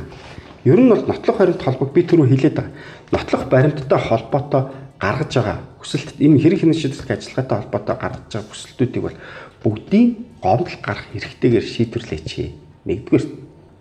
Ер 0.63 0.79
нь 0.79 0.89
бол 0.89 1.03
нотлох 1.03 1.37
баримт 1.37 1.61
холбог 1.61 1.91
би 1.91 2.01
түрүү 2.07 2.31
хэлээд 2.31 2.55
байгаа. 2.55 2.73
Нотлох 3.11 3.43
баримттай 3.51 3.99
холбоотой 3.99 4.63
гаргаж 4.99 5.31
байгаа 5.35 5.57
хүсэлт 5.79 6.17
энэ 6.19 6.39
хэрэг 6.39 6.59
хянах 6.63 6.79
шийдвэрлэх 6.79 7.11
ажиллагаатай 7.11 7.57
холбоотой 7.59 7.95
гаргаж 7.99 8.31
байгаа 8.31 8.49
хүсэлтүүдийг 8.51 9.03
бол 9.03 9.17
бүгдийн 9.63 10.07
гомдол 10.41 10.77
гарах 10.81 11.07
эрхтэйгээр 11.13 11.65
шийдвэрлээч. 11.65 12.29
Нэгдүгээр 12.85 13.25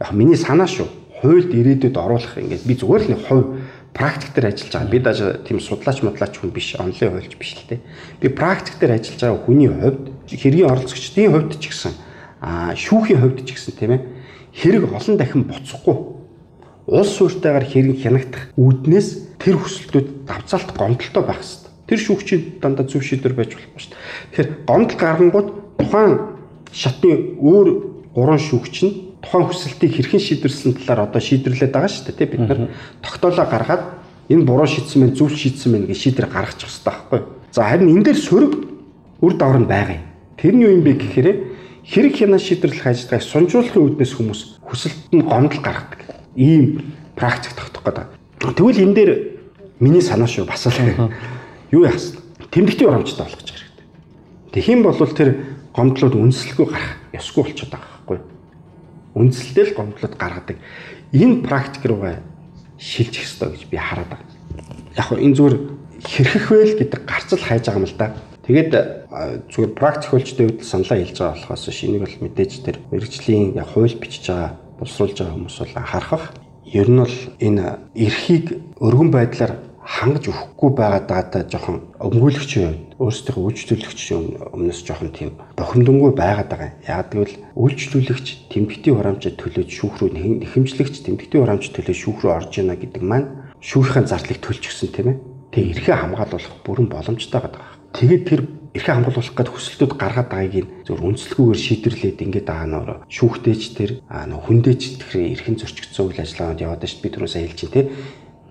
яг 0.01 0.11
миний 0.12 0.39
санаа 0.41 0.67
шүү. 0.67 0.89
Хуульд 1.21 1.53
ирээдүйд 1.55 1.97
оруулах 1.97 2.41
ингээд 2.41 2.65
би 2.67 2.75
зүгээр 2.75 3.03
л 3.05 3.11
нэг 3.15 3.21
хувь 3.29 3.47
практик 3.95 4.35
дээр 4.35 4.51
ажиллаж 4.51 4.73
байгаа. 4.75 4.91
Би 4.91 4.99
даже 4.99 5.27
тийм 5.47 5.61
судлаач 5.61 6.03
модлаач 6.03 6.35
хүн 6.41 6.51
биш, 6.51 6.75
онлайн 6.81 7.15
хуульч 7.15 7.37
биш 7.39 7.55
л 7.55 7.69
те. 7.69 7.81
Би 8.19 8.29
практик 8.29 8.81
дээр 8.81 8.99
ажиллаж 8.99 9.21
байгаа 9.23 9.45
хүний 9.45 9.71
хувьд 9.71 10.03
хэргийн 10.27 10.69
оролцогчдын 10.73 11.31
хувьд 11.31 11.53
ч 11.61 11.71
гэсэн 11.71 11.93
а 12.45 12.75
шүүхийн 12.75 13.21
хувьд 13.23 13.47
ч 13.47 13.55
гэсэн 13.55 13.73
тийм 13.79 13.93
ээ 13.97 14.03
хэрэг 14.53 14.93
олон 14.93 15.17
дахин 15.17 15.49
буцахгүй 15.49 15.97
улс 16.87 17.11
суурьтайгаар 17.17 17.65
хэрэг 17.65 17.97
хянагдах 18.05 18.45
үүднээс 18.61 19.41
тэр 19.41 19.57
хүсэлтүүд 19.57 20.09
давцаалт 20.27 20.77
гомдолтой 20.77 21.22
байх 21.22 21.41
хэрэгтэй. 21.41 21.70
Тэр 21.85 22.01
шүүгчийн 22.01 22.43
дандаа 22.61 22.87
зөв 22.89 23.05
шийдвэр 23.05 23.35
байж 23.37 23.53
болохгүй 23.55 23.81
шүү 23.81 23.93
дээ. 23.93 24.01
Тэгэхээр 24.33 24.51
гомдол 24.64 24.99
гаргангууд 24.99 25.49
тухайн 25.79 26.12
шатны 26.72 27.37
өөр 27.39 27.68
гурван 28.16 28.41
шүүгч 28.41 28.77
нь 28.85 28.93
тухайн 29.20 29.45
хүсэлтийг 29.49 29.93
хэрхэн 29.93 30.22
шийдвэрлсэн 30.22 30.72
талаар 30.81 31.09
одоо 31.09 31.20
шийдвэрлээд 31.20 31.72
байгаа 31.72 31.93
шүү 31.93 32.14
дээ. 32.16 32.33
Бид 32.33 32.43
нар 32.49 32.61
тогтоолоо 33.05 33.47
гаргаад 33.49 33.83
энэ 34.29 34.45
буруу 34.45 34.68
шийдсэн 34.68 34.99
мэн 35.01 35.12
зөв 35.16 35.33
шийдсэн 35.33 35.72
мэн 35.72 35.85
гэж 35.89 35.99
шийдвэр 35.99 36.29
гаргачих 36.29 36.68
хэрэгтэй 36.68 36.89
байхгүй. 36.89 37.20
За 37.53 37.68
харин 37.68 37.93
энэ 37.93 38.05
дээр 38.05 38.18
сөрөг 38.20 38.53
үр 39.20 39.35
дагавар 39.37 39.61
нь 39.61 39.68
байгаа 39.68 39.97
юм. 40.01 40.05
Тэр 40.37 40.55
нь 40.57 40.64
юу 40.64 40.72
юм 40.77 40.83
бэ 40.85 40.93
гэхээр 41.01 41.29
хэрэг 41.85 42.14
хянаа 42.16 42.41
шийдвэрлэх 42.41 42.87
ажиллагааг 42.87 43.25
сунжуулахын 43.25 43.85
үүднээс 43.85 44.12
хүмүүс 44.16 44.41
хүсэлт 44.64 45.01
нь 45.12 45.25
гомдол 45.25 45.61
гаргадаг. 45.61 46.01
Ийм 46.37 46.97
практик 47.16 47.53
тогтох 47.53 47.85
гэдэг. 47.85 48.09
Тэгвэл 48.57 48.85
энэ 48.85 48.95
дээр 48.97 49.12
миний 49.81 50.03
санаа 50.03 50.29
шүү 50.29 50.47
бас 50.47 50.66
л 50.66 51.11
юу 51.70 51.85
яасан? 51.85 52.20
Тэмдэгтийн 52.51 52.89
урамжтай 52.91 53.27
болгож 53.27 53.51
хэрэгтэй. 53.51 53.87
Тэгхийн 54.55 54.83
бол 54.83 54.95
тэр 54.95 55.31
гомдлууд 55.75 56.14
үнслэхгүй 56.14 56.66
гарах 56.70 56.95
ёсгүй 57.11 57.43
болчиход 57.51 57.75
байгаа 57.75 57.91
байхгүй. 57.91 58.18
Үнслэлтэй 59.18 59.64
л 59.66 59.77
гомдлууд 59.79 60.14
гаргадаг. 60.14 60.57
Энэ 61.11 61.43
практик 61.43 61.83
руугаа 61.91 62.22
шилжих 62.79 63.27
ёстой 63.27 63.59
гэж 63.59 63.66
би 63.66 63.77
хараад 63.77 64.11
байна. 64.14 64.31
Яг 64.95 65.11
нь 65.11 65.22
энэ 65.27 65.35
зүгээр 65.35 65.57
хэрхэх 66.07 66.47
вэ 66.51 66.79
гэдэг 66.79 67.03
гарцал 67.03 67.43
хайж 67.43 67.66
байгаа 67.66 67.83
юм 67.83 67.89
л 67.91 67.99
да. 67.99 68.14
Тэгээд 68.47 68.72
зүгээр 69.51 69.72
практик 69.72 70.11
хөлчтэй 70.12 70.47
үед 70.47 70.61
саналаа 70.62 70.99
хэлж 71.01 71.16
байгаа 71.18 71.35
болохоос 71.35 71.64
шинийг 71.72 72.03
бол 72.05 72.16
мэдээж 72.22 72.53
тэр 72.62 72.77
мэрэгжлийн 72.93 73.57
яг 73.57 73.68
хууль 73.72 73.97
бичиж 73.97 74.29
байгаа 74.29 74.51
боловсруулж 74.79 75.16
байгаа 75.16 75.35
хүмүүс 75.35 75.59
бол 75.59 75.75
анхаарах. 75.81 76.25
Ер 76.65 76.89
нь 76.89 77.01
бол 77.01 77.17
энэ 77.41 77.79
эрхийг 77.95 78.57
өргөн 78.81 79.11
байдлаар 79.12 79.53
хангаж 79.85 80.33
өгөхгүй 80.33 80.71
байгаа 80.73 81.03
даатаа 81.05 81.43
жоохон 81.45 81.93
өмгөөлөгчийн 82.01 82.97
хувьд 82.97 82.97
өөрсдийнхөө 83.05 83.45
үйлчлүүлэгчийн 83.45 84.23
өмнөөс 84.57 84.81
жоохон 84.81 85.12
тийм 85.12 85.31
бохимдонгүй 85.61 86.12
байгаад 86.17 86.49
байгаа. 86.49 86.73
Яг 86.89 87.12
гэвэл 87.12 87.37
үйлчлүүлэгч 87.53 88.27
тэмдэгтийн 88.49 88.97
хураамжид 88.97 89.37
төлөөж 89.37 89.69
шүүх 89.69 89.95
рүү 90.01 90.41
нэхэмжлэгч 90.41 91.05
тэмдэгтийн 91.05 91.43
хураамжид 91.45 91.77
төлөөж 91.77 91.99
шүүх 92.01 92.19
рүү 92.25 92.33
орж 92.33 92.53
ийна 92.57 92.81
гэдэг 92.81 93.03
маань 93.05 93.29
шүүхийн 93.61 94.09
зарлыг 94.09 94.41
төлж 94.41 94.65
гисэн 94.65 94.89
тийм 94.89 95.09
ээ. 95.12 95.17
Тэгээ 95.53 95.73
эрхээ 95.77 95.97
хамгаалуулах 96.01 96.57
бүрэн 96.65 96.89
боломжтой 96.89 97.41
байгаа. 97.45 97.62
Тэгээд 97.93 98.25
тэр 98.25 98.41
эрхээ 98.75 98.95
хамгаалуулах 98.95 99.35
гэдэг 99.39 99.55
хүсэлтүүд 99.55 99.93
гаргаад 99.95 100.29
байгааг 100.35 100.66
нь 100.66 100.72
зөв 100.83 100.99
үнслэгүүгээр 100.99 101.61
шийдэрлээд 101.62 102.18
ингээд 102.27 102.49
нөр 102.51 103.07
шүүхтэйч 103.07 103.62
тэр 103.79 103.91
хүндээч 104.03 104.83
тэгэхээр 104.99 105.33
эрхэн 105.39 105.57
зөрчигдсөн 105.62 106.05
үйл 106.11 106.22
ажиллагаанд 106.22 106.64
яваад 106.66 106.83
шүү 106.83 106.99
дээ 106.99 107.05
би 107.07 107.11
түрүү 107.14 107.31
сайн 107.31 107.47
хэлж 107.47 107.61
тийм 107.70 107.89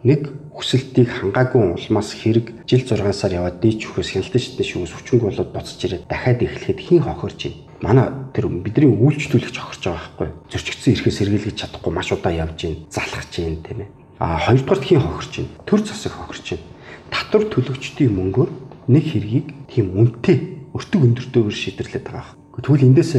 нэг 0.03 0.21
хүсэлтийг 0.51 1.09
хангаагүй 1.09 1.63
улмаас 1.75 2.11
хэрэг 2.11 2.67
жил 2.67 2.83
6 2.83 3.15
сар 3.15 3.31
яваад 3.39 3.63
дийч 3.63 3.87
өгөхөөс 3.87 4.11
хяналтын 4.11 4.43
шатны 4.43 4.63
шүүс 4.67 4.91
хүчинг 4.99 5.23
болоод 5.23 5.55
буцаж 5.55 5.79
ирээд 5.79 6.11
дахиад 6.11 6.43
эхлэхэд 6.43 6.79
хин 6.83 6.99
хохирч 7.07 7.39
байна. 7.47 7.59
Манай 7.79 8.07
тэр 8.35 8.51
бидний 8.51 8.91
үйлчлүүлэгч 8.91 9.55
хохирч 9.55 9.83
байгаа 9.87 10.03
байхгүй. 10.03 10.29
Зөрчигдсөн 10.51 10.93
эрхээ 10.93 11.13
сэргийлгэж 11.15 11.55
чадахгүй 11.55 11.91
маш 11.95 12.11
удаа 12.11 12.35
явж 12.35 12.59
гин, 12.59 12.83
залхаж 12.91 13.31
гин 13.31 13.63
тийм 13.63 13.79
ээ. 13.87 13.89
А 14.19 14.43
хоёрдугаар 14.43 14.83
хин 14.83 14.99
хохирч 14.99 15.31
гин. 15.39 15.47
Төр 15.63 15.79
засаг 15.87 16.11
хохирч 16.11 16.45
гин. 16.51 16.61
Татвар 17.07 17.43
төлөгчдийн 17.47 18.11
мөнгөөр 18.11 18.51
нэг 18.87 19.03
хэргийг 19.07 19.47
тийм 19.69 19.95
үнэтэй 19.95 20.71
өртөг 20.73 21.01
өндөртөөр 21.03 21.53
шийдэрлээд 21.53 22.05
байгаа. 22.07 22.35
Тэгвэл 22.59 22.87
эндээс 22.91 23.11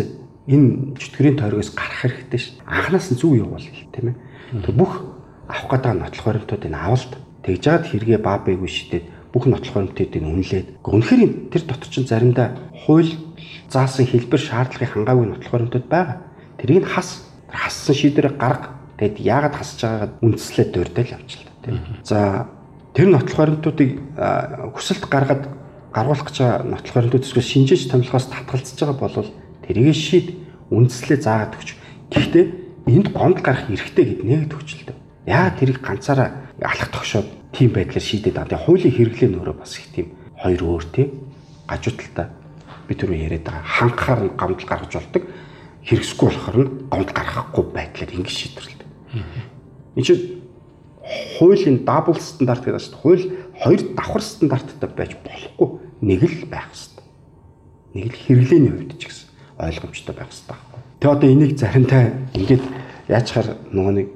энэ 0.50 0.98
чөтгөрийн 1.00 1.38
тойрогоос 1.40 1.72
гарах 1.72 2.00
хэрэгтэй 2.04 2.40
ш. 2.40 2.46
Анханаас 2.68 3.08
нь 3.12 3.18
зүг 3.18 3.38
явуул 3.40 3.64
тийм 3.64 4.12
ээ. 4.12 4.16
Тэг 4.60 4.74
бүх 4.76 4.92
авах 5.48 5.68
гэдэг 5.72 5.94
нотлох 5.96 6.24
баримтуудыг 6.24 6.72
авалт 6.72 7.12
тэгж 7.44 7.60
жаад 7.64 7.84
хэрэгэ 7.88 8.18
баа 8.20 8.44
бэйгүй 8.44 8.68
шидэд 8.68 9.04
бүх 9.32 9.44
нотлох 9.48 9.74
баримтуудыг 9.74 10.22
үнэлээд 10.22 10.68
үнэхээр 10.84 11.22
тэр 11.48 11.62
дотор 11.64 11.88
чинь 11.88 12.08
заримдаа 12.08 12.48
хууль 12.84 13.12
заасан 13.72 14.06
хэлбэр 14.06 14.40
шаардлагыг 14.40 14.92
хангаагүй 14.92 15.26
нотлох 15.26 15.52
баримтууд 15.52 15.86
байгаа. 15.88 16.22
Тэрийг 16.60 16.86
хас 16.86 17.24
хассан 17.48 17.94
шийдвэрээ 17.94 18.34
гарга. 18.36 18.68
Тэгэд 19.00 19.16
яагаад 19.20 19.54
хасж 19.58 19.80
байгаагаа 19.82 20.10
үндслээд 20.22 20.70
дурдал 20.70 21.12
явчихлаа 21.18 21.54
тийм. 21.64 21.76
За 22.04 22.46
тэр 22.95 23.11
нотлох 23.11 23.36
баримтуудыг 23.36 23.90
хүсэлт 24.72 25.05
гаргаад 25.11 25.51
гаргуулах 25.90 26.26
гэж 26.30 26.36
байгаа 26.38 26.62
нотлох 26.62 26.95
баримтууд 26.95 27.26
эсвэл 27.26 27.42
шинжээч 27.42 27.90
томилхоос 27.90 28.30
татгалзаж 28.30 28.78
байгаа 28.78 28.99
бол 28.99 29.30
тэрийг 29.66 29.95
шийд 29.95 30.26
үндслээ 30.70 31.18
заагаад 31.18 31.55
өгч. 31.59 31.68
Гэхдээ 32.14 32.45
энд 32.86 33.09
гомд 33.11 33.42
гарах 33.42 33.66
эрхтэй 33.70 34.05
гэд 34.05 34.22
нэгд 34.22 34.53
өгчлээ. 34.55 34.95
Яа 35.26 35.51
тэрийг 35.59 35.82
ганцаараа 35.82 36.55
алах 36.62 36.90
тогшоод 36.95 37.26
тийм 37.51 37.74
байдлаар 37.74 38.03
шийдээд. 38.03 38.47
Тэгээ 38.47 38.64
хуулийн 38.66 38.95
хэрэглээ 38.95 39.30
нөрөө 39.34 39.57
бас 39.59 39.78
их 39.78 39.88
тийм 39.95 40.07
хоёр 40.38 40.62
өөр 40.62 40.84
тийм 40.90 41.09
гажуудалтай 41.66 42.26
би 42.88 42.92
түрүү 42.95 43.16
яриад 43.24 43.45
байгаа. 43.47 43.64
Ханхаар 43.64 44.20
нь 44.28 44.36
гамдал 44.36 44.68
гаргаж 44.68 44.92
болдог. 44.99 45.22
Хэрэгсгүй 45.86 46.26
болохоор 46.28 46.59
нь 46.61 46.70
гомдол 46.90 47.14
гаргахгүй 47.14 47.64
байдлаар 47.72 48.11
ингэж 48.12 48.34
шийдвэрлэдэг. 48.34 48.88
Энэ 49.97 50.05
чинь 50.05 50.22
хуулийн 51.38 51.84
дабл 51.84 52.16
стандарт 52.16 52.64
гэдэг 52.64 52.80
чинь 52.80 53.00
хууль 53.00 53.24
хоёр 53.61 53.80
давхар 53.94 54.22
стандарттай 54.22 54.88
байж 54.88 55.12
болохгүй 55.20 55.68
нэг 56.00 56.20
л 56.24 56.48
байх 56.48 56.68
хэрэгтэй. 56.72 57.05
Нэг 57.94 58.05
л 58.09 58.22
хэрэглээний 58.24 58.72
хувьд 58.72 58.92
ч 58.98 59.02
гэсэн 59.09 59.28
ойлгомжтой 59.61 60.14
байх 60.16 60.28
хэрэгтэй 60.32 60.48
байхгүй. 60.48 60.80
Тэгээ 61.00 61.14
одоо 61.14 61.28
энийг 61.28 61.52
заримдаа 61.61 62.02
ингээд 62.32 62.64
яачаар 63.09 63.48
нөгөө 63.70 63.94
нэг 63.94 64.09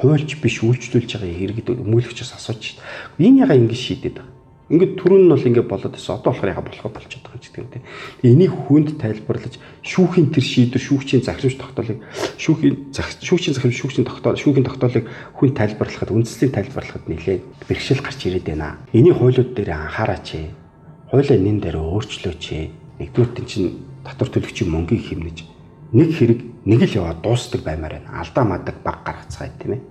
хуульч 0.00 0.30
биш 0.42 0.64
үйлчлүүлж 0.64 1.10
байгаа 1.14 1.30
хэрэгэд 1.30 1.68
өмгөөлөгчөөс 1.70 2.32
асууж 2.34 2.60
шít. 2.60 2.78
Энэ 3.22 3.46
яга 3.46 3.54
ингэ 3.54 3.76
шийдэд 3.78 4.18
байгаа. 4.18 4.33
Ингээд 4.72 4.96
түрүүн 4.96 5.28
нь 5.28 5.32
бол 5.32 5.44
ингэ 5.44 5.62
болоод 5.68 5.92
байсан. 5.92 6.16
Одоо 6.16 6.32
болохоор 6.32 6.52
яга 6.52 6.64
болохоо 6.64 6.90
болчиход 6.92 7.24
байгаа 7.28 7.42
ч 7.44 7.46
гэдэг 7.52 7.80
юм. 7.80 7.84
Энийг 8.24 8.52
хүнд 8.64 8.88
тайлбарлаж 8.96 9.54
шүүхийн 9.84 10.32
тэр 10.32 10.44
шийдвэр 10.44 10.84
шүүгчийн 10.88 11.20
захирамж 11.20 11.56
тогтоолыг 11.60 11.98
шүүхийн 12.40 12.74
шүүгчийн 12.96 13.54
захирамж 13.60 13.76
шүүгчийн 13.76 14.08
тогтоол 14.08 14.40
шүүхийн 14.40 14.64
тогтоолыг 14.64 15.04
хүн 15.36 15.52
тайлбарлахад 15.52 16.16
үндслийн 16.16 16.56
тайлбарлахад 16.56 17.04
нэлээд 17.12 17.42
бэрхшээл 17.68 18.00
гарч 18.00 18.20
ирээд 18.24 18.48
байна. 18.48 18.80
Энийг 18.96 19.20
хуулиуд 19.20 19.52
дээр 19.52 19.76
анхаараач. 19.76 20.28
Хуулийн 21.12 21.44
нэн 21.44 21.58
дээр 21.60 21.76
өөрчлөөч. 21.84 22.44
Нэгдүгээр 23.04 23.32
тэн 23.36 23.44
чинь 23.44 23.68
татвар 24.00 24.32
төлөгчийн 24.32 24.72
мөнгийг 24.72 25.12
хэмнэж 25.12 25.38
нэг 25.94 26.10
хэрэг 26.10 26.40
нэг 26.66 26.80
л 26.90 26.98
яваад 26.98 27.22
дуустдаг 27.22 27.62
баймаар 27.62 28.02
байна. 28.02 28.18
Алдаа 28.18 28.44
мадаг 28.44 28.76
баг 28.82 29.06
гаргацгаая 29.06 29.52
тийм 29.62 29.78
ээ. 29.78 29.82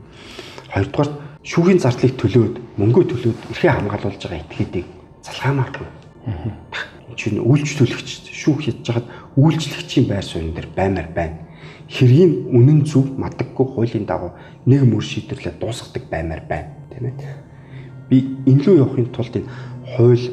Хоёрдугаар 0.75 1.09
шүүхийн 1.43 1.79
зардлыг 1.83 2.15
төлөөд 2.15 2.55
мөнгөө 2.79 3.03
төлөөд 3.03 3.39
эрхээ 3.51 3.71
хамгаалуулж 3.75 4.15
байгаа 4.15 4.43
этгээдийг 4.47 4.87
залгаамааргүй. 5.27 5.87
Энэ 7.11 7.19
чинь 7.19 7.43
үйлчлүүлэгч 7.43 8.31
шүүх 8.31 8.59
хийж 8.63 8.79
хагаад 8.87 9.07
үйлчлэгчийн 9.35 10.07
байр 10.07 10.23
суурин 10.23 10.55
дээр 10.55 10.71
баймаар 10.71 11.09
байна. 11.11 11.43
Хэргийн 11.91 12.47
үнэн 12.47 12.87
зөв 12.87 13.11
мадаггүй 13.19 13.65
хуулийн 13.75 14.07
дагуу 14.07 14.31
нэг 14.63 14.87
мөр 14.87 15.03
шийдэрлээ 15.03 15.59
дуусгадаг 15.59 16.07
баймаар 16.07 16.43
байна 16.47 16.71
тийм 16.87 17.11
ээ. 17.11 17.15
Би 18.07 18.17
энэ 18.47 18.63
лөө 18.63 18.75
явахын 18.79 19.11
тулд 19.11 19.35
энэ 19.35 19.51
хууль 19.99 20.27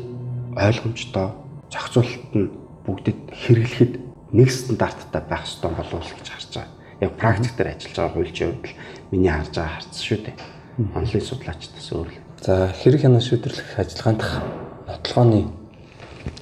ойлгомжтой 0.55 1.27
зохицуулалт 1.75 2.33
нь 2.39 2.55
бүгдэд 2.87 3.19
хэрэглэхэд 3.35 3.93
нэг 4.31 4.49
стандарттай 4.51 5.23
байх 5.27 5.43
ёстой 5.43 5.75
болов 5.75 6.07
уу 6.07 6.07
гэж 6.07 6.29
харж 6.31 6.51
байгаа. 6.55 6.71
Яг 7.03 7.13
практик 7.19 7.53
дээр 7.59 7.75
ажиллаж 7.75 7.97
байгаа 7.99 8.15
хуульчийн 8.15 8.51
хувьд 8.55 8.67
л 8.71 8.79
миний 9.11 9.35
харж 9.35 9.55
байгаа 9.59 9.75
харц 9.75 9.95
шүү 9.99 10.19
дээ. 10.23 10.60
Онлайн 10.79 11.25
судлаачдаас 11.25 11.89
өөр 11.91 12.09
л. 12.09 12.18
За 12.41 12.71
хэрэг 12.71 13.03
хянаа 13.03 13.21
шийдвэрлэх 13.21 13.79
ажиллагаанд 13.79 14.23
нотлохооны 14.87 15.51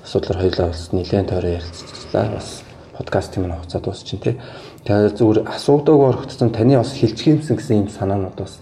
асуудлаар 0.05 0.41
хоёулаа 0.45 0.69
бас 0.69 0.93
нэлээд 0.93 1.29
тойроо 1.33 1.53
ярилцлаа. 1.57 2.27
Бас 2.37 2.63
подкастын 2.93 3.43
маань 3.43 3.57
хугацаа 3.59 3.81
дуусчин 3.81 4.21
тий. 4.21 4.37
Тэгээд 4.85 5.19
зүгээр 5.19 5.49
асуудаг 5.49 5.97
орогдсон 5.97 6.51
таны 6.53 6.77
бас 6.77 6.93
хилчгиймсэн 6.93 7.57
гэсэн 7.57 7.77
юм 7.83 7.89
санаанууд 7.89 8.37
бас 8.37 8.61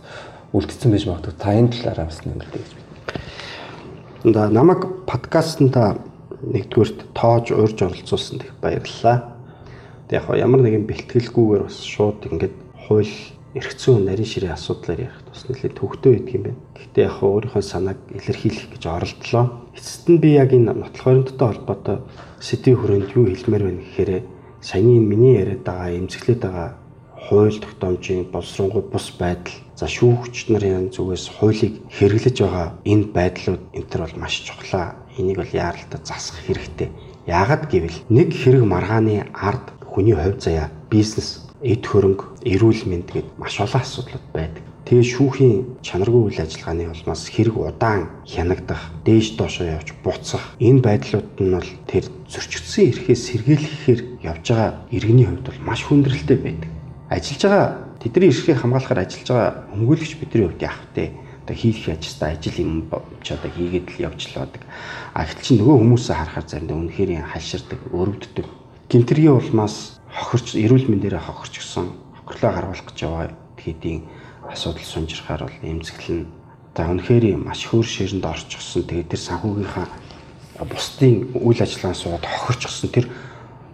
үлдсэн 0.54 0.90
байж 0.92 1.04
магадгүй. 1.06 1.34
Та 1.34 1.52
энэ 1.52 1.72
талаараа 1.74 2.06
бас 2.06 2.20
нэмэлт 2.24 2.52
гэж 2.54 2.70
байна. 2.72 4.32
За 4.32 4.48
намайг 4.48 4.80
подкастнда 5.04 5.98
нэгдүгürt 6.40 7.10
тоож 7.12 7.50
урьж 7.50 7.82
оролцуулсанд 7.82 8.46
их 8.46 8.52
баярлалаа. 8.62 9.34
Тэг 10.08 10.22
яг 10.22 10.26
ямар 10.30 10.60
нэгэн 10.62 10.86
бэлтгэлгүйгээр 10.86 11.62
бас 11.66 11.82
шууд 11.82 12.30
ингээд 12.30 12.54
хууль 12.86 13.12
зүйн 13.56 14.04
нарийн 14.04 14.28
ширээ 14.28 14.52
асуудлаар 14.52 15.10
ярих 15.10 15.25
нэлээд 15.44 15.76
төвхтөө 15.76 16.12
байдаг 16.16 16.34
юм 16.34 16.42
байна. 16.48 16.60
Гэхдээ 16.80 17.04
яг 17.04 17.18
өөрийнхөө 17.20 17.62
санааг 17.62 17.98
илэрхийлэх 18.16 18.66
гэж 18.72 18.82
оролдлоо. 18.88 19.44
Эцэст 19.76 20.06
нь 20.08 20.22
би 20.22 20.28
яг 20.40 20.50
энэ 20.56 20.72
нотлох 20.72 21.04
баримттай 21.04 21.48
холбоотой 21.52 21.98
сэдвийн 22.40 22.78
хүрээнд 22.80 23.10
юу 23.12 23.26
хэлмээр 23.28 23.64
байна 23.68 23.82
гэхээр 23.84 24.12
саяны 24.64 24.98
миний 25.04 25.34
яриад 25.36 25.62
байгаа 25.68 25.90
эмзэглээд 26.00 26.42
байгаа 26.42 26.68
хууль 27.26 27.58
тогтоомжийн 27.58 28.30
боловсронгуй 28.32 28.82
бус 28.86 29.10
байдал 29.18 29.54
за 29.74 29.86
шүүгч 29.90 30.48
нарын 30.52 30.88
зүгээс 30.94 31.26
хуулийг 31.36 31.74
хэрэглэж 31.90 32.36
байгаа 32.40 32.66
энэ 32.84 33.10
байдлууд 33.16 33.62
энэ 33.76 33.88
төр 33.90 34.02
бол 34.04 34.16
маш 34.22 34.34
чухлаа 34.46 34.94
энийг 35.18 35.38
бол 35.42 35.52
яаралтай 35.52 36.00
засах 36.04 36.38
хэрэгтэй. 36.46 36.88
Яагад 37.26 37.66
гэвэл 37.66 37.98
нэг 38.08 38.30
хэрэг 38.30 38.64
маргааны 38.64 39.26
ард 39.34 39.74
хүний 39.82 40.14
хувь 40.14 40.38
заяа, 40.38 40.70
бизнес, 40.90 41.42
эд 41.62 41.82
хөрөнгө, 41.82 42.46
эрүүл 42.46 42.86
мэнд 42.86 43.10
гээд 43.10 43.28
маш 43.40 43.58
олон 43.58 43.82
асуудлууд 43.82 44.26
байдаг. 44.30 44.62
Тэгээ 44.86 45.02
шүүхийн 45.02 45.82
чанаргүй 45.82 46.30
үйл 46.30 46.46
ажиллагааны 46.46 46.86
улмаас 46.86 47.26
хэрэг 47.26 47.58
удаан 47.58 48.06
хянагдах, 48.22 48.94
дээш 49.02 49.34
доошоо 49.34 49.66
явж 49.66 49.98
буцах 49.98 50.54
энэ 50.62 50.78
байдлууд 50.78 51.42
нь 51.42 51.58
бол 51.58 51.70
тэр 51.90 52.06
зөрчигдсөн 52.30 52.94
эрхээс 52.94 53.22
сэргийлэхээр 53.34 54.00
явж 54.22 54.46
байгаа 54.46 54.86
иргэний 54.94 55.26
хувьд 55.26 55.42
бол 55.42 55.60
маш 55.66 55.82
хүндрэлтэй 55.82 56.38
байдаг. 56.38 56.70
Ажиллаж 57.10 57.42
байгаа 57.42 57.66
тэдний 57.98 58.30
эрхийг 58.30 58.58
хамгаалахаар 58.62 59.02
ажиллаж 59.02 59.26
байгаа 59.26 59.50
өмгөөлөгч 59.74 60.12
бидний 60.22 60.44
хувьд 60.46 60.62
яах 60.62 60.78
вэ? 60.94 61.26
одоо 61.42 61.56
хийх 61.58 61.86
яжстай 61.90 62.38
ажил 62.38 62.58
юм 62.62 62.86
ч 63.26 63.34
одоо 63.34 63.50
хийгээд 63.50 63.90
л 63.90 64.02
явж 64.06 64.20
л 64.30 64.38
байдаг. 64.38 64.62
А 65.14 65.26
гэтэл 65.26 65.42
чи 65.46 65.52
нөгөө 65.58 65.78
хүмүүсээ 65.82 66.14
харахаар 66.14 66.46
заримдаа 66.46 66.78
үнэхээр 66.78 67.10
хальширдаг, 67.26 67.80
өрөвддөг. 67.90 68.46
Гимтэргийн 68.90 69.34
улмаас 69.34 69.98
хохирч, 70.10 70.58
эрүүл 70.58 70.90
мэндээрээ 70.90 71.22
хохирч 71.22 71.54
гисэн, 71.62 71.86
хохирлоо 72.26 72.50
гаргуулах 72.50 72.86
гэж 72.90 72.98
байгаа 72.98 73.30
хэдийн 73.62 74.02
асуудал 74.52 74.84
сунжирхаар 74.84 75.42
бол 75.46 75.58
эмзэглэн 75.62 76.26
за 76.76 76.82
үнэхээр 76.92 77.36
маш 77.40 77.64
хөөр 77.66 77.86
ширэнд 77.86 78.24
орчихсон. 78.24 78.84
Тэгээд 78.84 79.10
тэр 79.12 79.22
санхүүгийнхаа 79.24 79.86
бусдын 80.68 81.32
үйл 81.36 81.60
ажиллагаанд 81.60 81.96
сууд 81.96 82.24
хохирчихсон. 82.24 82.90
Тэр 82.92 83.06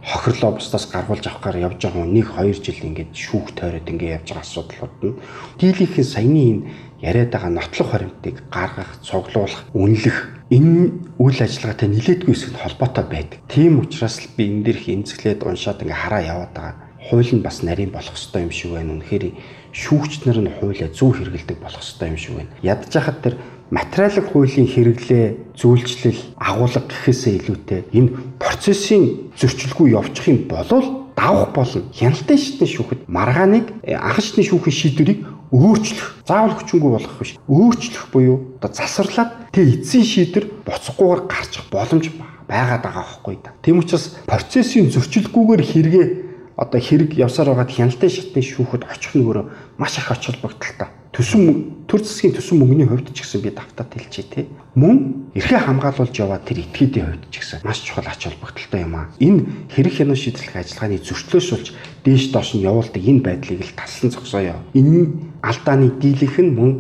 хохирлоо 0.03 0.59
бусдаас 0.59 0.87
гаргуулж 0.91 1.27
авахаар 1.27 1.63
явж 1.63 1.79
байгаа 1.83 2.07
нэг 2.07 2.27
2 2.35 2.59
жил 2.59 2.83
ингээд 2.83 3.15
шүүх 3.15 3.55
тойроод 3.55 3.87
ингээд 3.87 4.15
явж 4.19 4.29
байгаа 4.35 4.43
асуудлууд 4.43 4.95
нь 5.07 5.15
дийлийнхэн 5.63 6.07
саяны 6.07 6.43
энэ 6.43 6.63
яриад 7.03 7.31
байгаа 7.31 7.51
нотлох 7.55 7.91
баримтыг 7.95 8.37
гаргах, 8.51 8.99
цуглуулах, 9.03 9.63
үнэлэх 9.75 10.19
энэ 10.51 10.91
үйл 11.23 11.39
ажиллагаатай 11.39 11.89
нилээдгүй 11.91 12.35
хэсэг 12.35 12.51
нь 12.51 12.63
холбоотой 12.63 13.07
байдаг. 13.07 13.39
Тийм 13.47 13.79
учраас 13.79 14.19
л 14.19 14.31
би 14.35 14.51
энэ 14.51 14.63
дээрх 14.67 14.87
эмзэглээд 14.91 15.47
уншаад 15.47 15.83
ингээ 15.87 16.03
хараа 16.03 16.23
яваад 16.23 16.53
байгаа. 16.55 16.75
Хууль 17.03 17.31
нь 17.35 17.43
бас 17.47 17.63
нарийн 17.63 17.95
болох 17.95 18.15
ёстой 18.15 18.43
юм 18.43 18.51
шиг 18.51 18.75
байна. 18.75 18.95
Үнэхээр 18.99 19.25
шүүгч 19.73 20.29
нар 20.29 20.39
нь 20.45 20.53
хуулиа 20.61 20.93
зөв 20.93 21.17
хэрэгэлдэг 21.17 21.59
болох 21.59 21.81
ёстой 21.81 22.13
юм 22.13 22.19
шиг 22.21 22.37
байна. 22.37 22.53
Ядж 22.61 22.93
хахад 22.93 23.19
тэр 23.25 23.35
материалын 23.73 24.29
хуулийн 24.29 24.69
хэрэглээ, 24.69 25.57
зүйлчлэл, 25.57 26.21
агуулга 26.37 26.85
гэхээсээ 26.85 27.35
илүүтэй 27.41 27.81
энэ 27.97 28.37
процессын 28.37 29.33
зөрчилгүй 29.33 29.97
явчих 29.97 30.29
юм 30.29 30.45
бол 30.45 30.69
давах 31.17 31.57
болно. 31.57 31.89
Хяналтын 31.97 32.37
шатны 32.37 32.69
шүүхэд 32.69 33.01
маргааныг 33.09 33.67
э, 33.81 33.97
анхан 33.97 34.21
шатны 34.21 34.45
шүүхийн 34.45 34.77
шийдвэрийг 34.77 35.21
өөрчлөх, 35.53 36.25
заавал 36.29 36.57
хүчингүй 36.57 36.91
болгох 36.93 37.17
биш. 37.21 37.37
Өөрчлөх 37.49 38.13
буюу 38.13 38.57
одоо 38.61 38.73
засварлаад 38.73 39.53
тэг 39.53 39.85
эцсийн 39.85 40.05
шийдвэр 40.05 40.45
боцохгүйгээр 40.65 41.23
гарчих 41.29 41.65
боломж 41.69 42.09
байгаад 42.49 42.83
байгаа 42.85 43.05
байхгүй 43.05 43.37
да. 43.45 43.53
Тэм 43.61 43.81
учраас 43.81 44.17
процессын 44.29 44.89
зөрчилгүйгээр 44.93 45.63
хэрэгээ 45.65 46.07
одоо 46.63 46.79
хэрэг 46.79 47.19
явсаар 47.19 47.51
байгаад 47.51 47.75
хяналтын 47.75 48.11
шатны 48.15 48.39
шүүхэд 48.39 48.87
очих 48.87 49.19
нь 49.19 49.27
өөрөө 49.27 49.45
маш 49.83 49.99
их 49.99 50.07
оч 50.15 50.31
холбогдолтой. 50.31 50.89
Төсөн 51.13 51.85
төр 51.91 52.01
засгийн 52.01 52.33
төсөн 52.33 52.57
мөнгөний 52.63 52.89
хувьд 52.89 53.11
ч 53.13 53.27
гэсэн 53.27 53.43
би 53.43 53.51
давтаад 53.51 53.91
хэлчихье 53.93 54.31
те. 54.31 54.41
Мөн 54.79 55.29
эрхээ 55.37 55.61
хамгаалуулж 55.61 56.15
яваад 56.17 56.47
тэр 56.49 56.65
этгээдийн 56.65 57.05
хувьд 57.05 57.25
ч 57.29 57.43
гэсэн 57.43 57.61
маш 57.67 57.85
чухал 57.85 58.09
ач 58.09 58.23
холбогдолтой 58.25 58.81
юм 58.81 58.95
аа. 58.97 59.13
Энэ 59.21 59.69
хэрэг 59.75 59.93
хянаа 59.93 60.17
шийдвэрлэх 60.17 60.57
ажиллагааны 60.57 61.05
зөрчлөөс 61.05 61.49
болж 61.53 61.67
дээш 62.07 62.25
доош 62.33 62.49
нь 62.57 62.65
явуулдаг 62.65 63.03
энэ 63.03 63.21
байдлыг 63.21 63.61
л 63.61 63.77
таслан 63.77 64.09
зогсооё. 64.09 64.57
Энэ 64.73 65.45
алдааны 65.45 65.93
дийлэнх 66.01 66.39
нь 66.41 66.55
мөн 66.57 66.71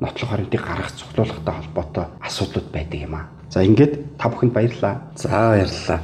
нотлох 0.00 0.30
хоринтыг 0.30 0.62
гаргах 0.64 0.96
цуглуулгатай 0.96 1.52
холбоотой 1.52 2.06
асуудлууд 2.24 2.68
байдаг 2.72 2.96
юм 2.96 3.14
аа. 3.20 3.28
За 3.52 3.60
ингээд 3.60 4.16
та 4.16 4.32
бүхэнд 4.32 4.56
баярлалаа. 4.56 5.12
За 5.20 5.28
баярлалаа. 5.28 6.00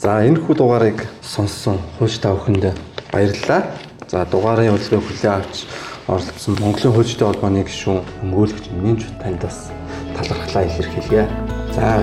За 0.00 0.24
энэ 0.24 0.40
хүү 0.40 0.56
дугаарыг 0.56 1.04
сонссон 1.20 1.76
хууч 2.00 2.24
та 2.24 2.32
бүхэнд 2.32 2.72
баярлалаа. 3.12 3.68
За 4.08 4.24
дугаарын 4.24 4.72
хөдөлгөөн 4.72 5.04
хүлээн 5.04 5.36
авч 5.44 5.68
оролцсон 6.08 6.56
Монголын 6.56 6.94
хуульчдын 6.96 7.28
холбооны 7.28 7.68
гишүүн 7.68 8.00
өмгөөлөгч 8.24 8.72
Минж 8.80 9.04
танд 9.20 9.44
бас 9.44 9.68
талархлаа 10.16 10.64
илэрхийлье. 10.64 11.28
За 11.76 12.00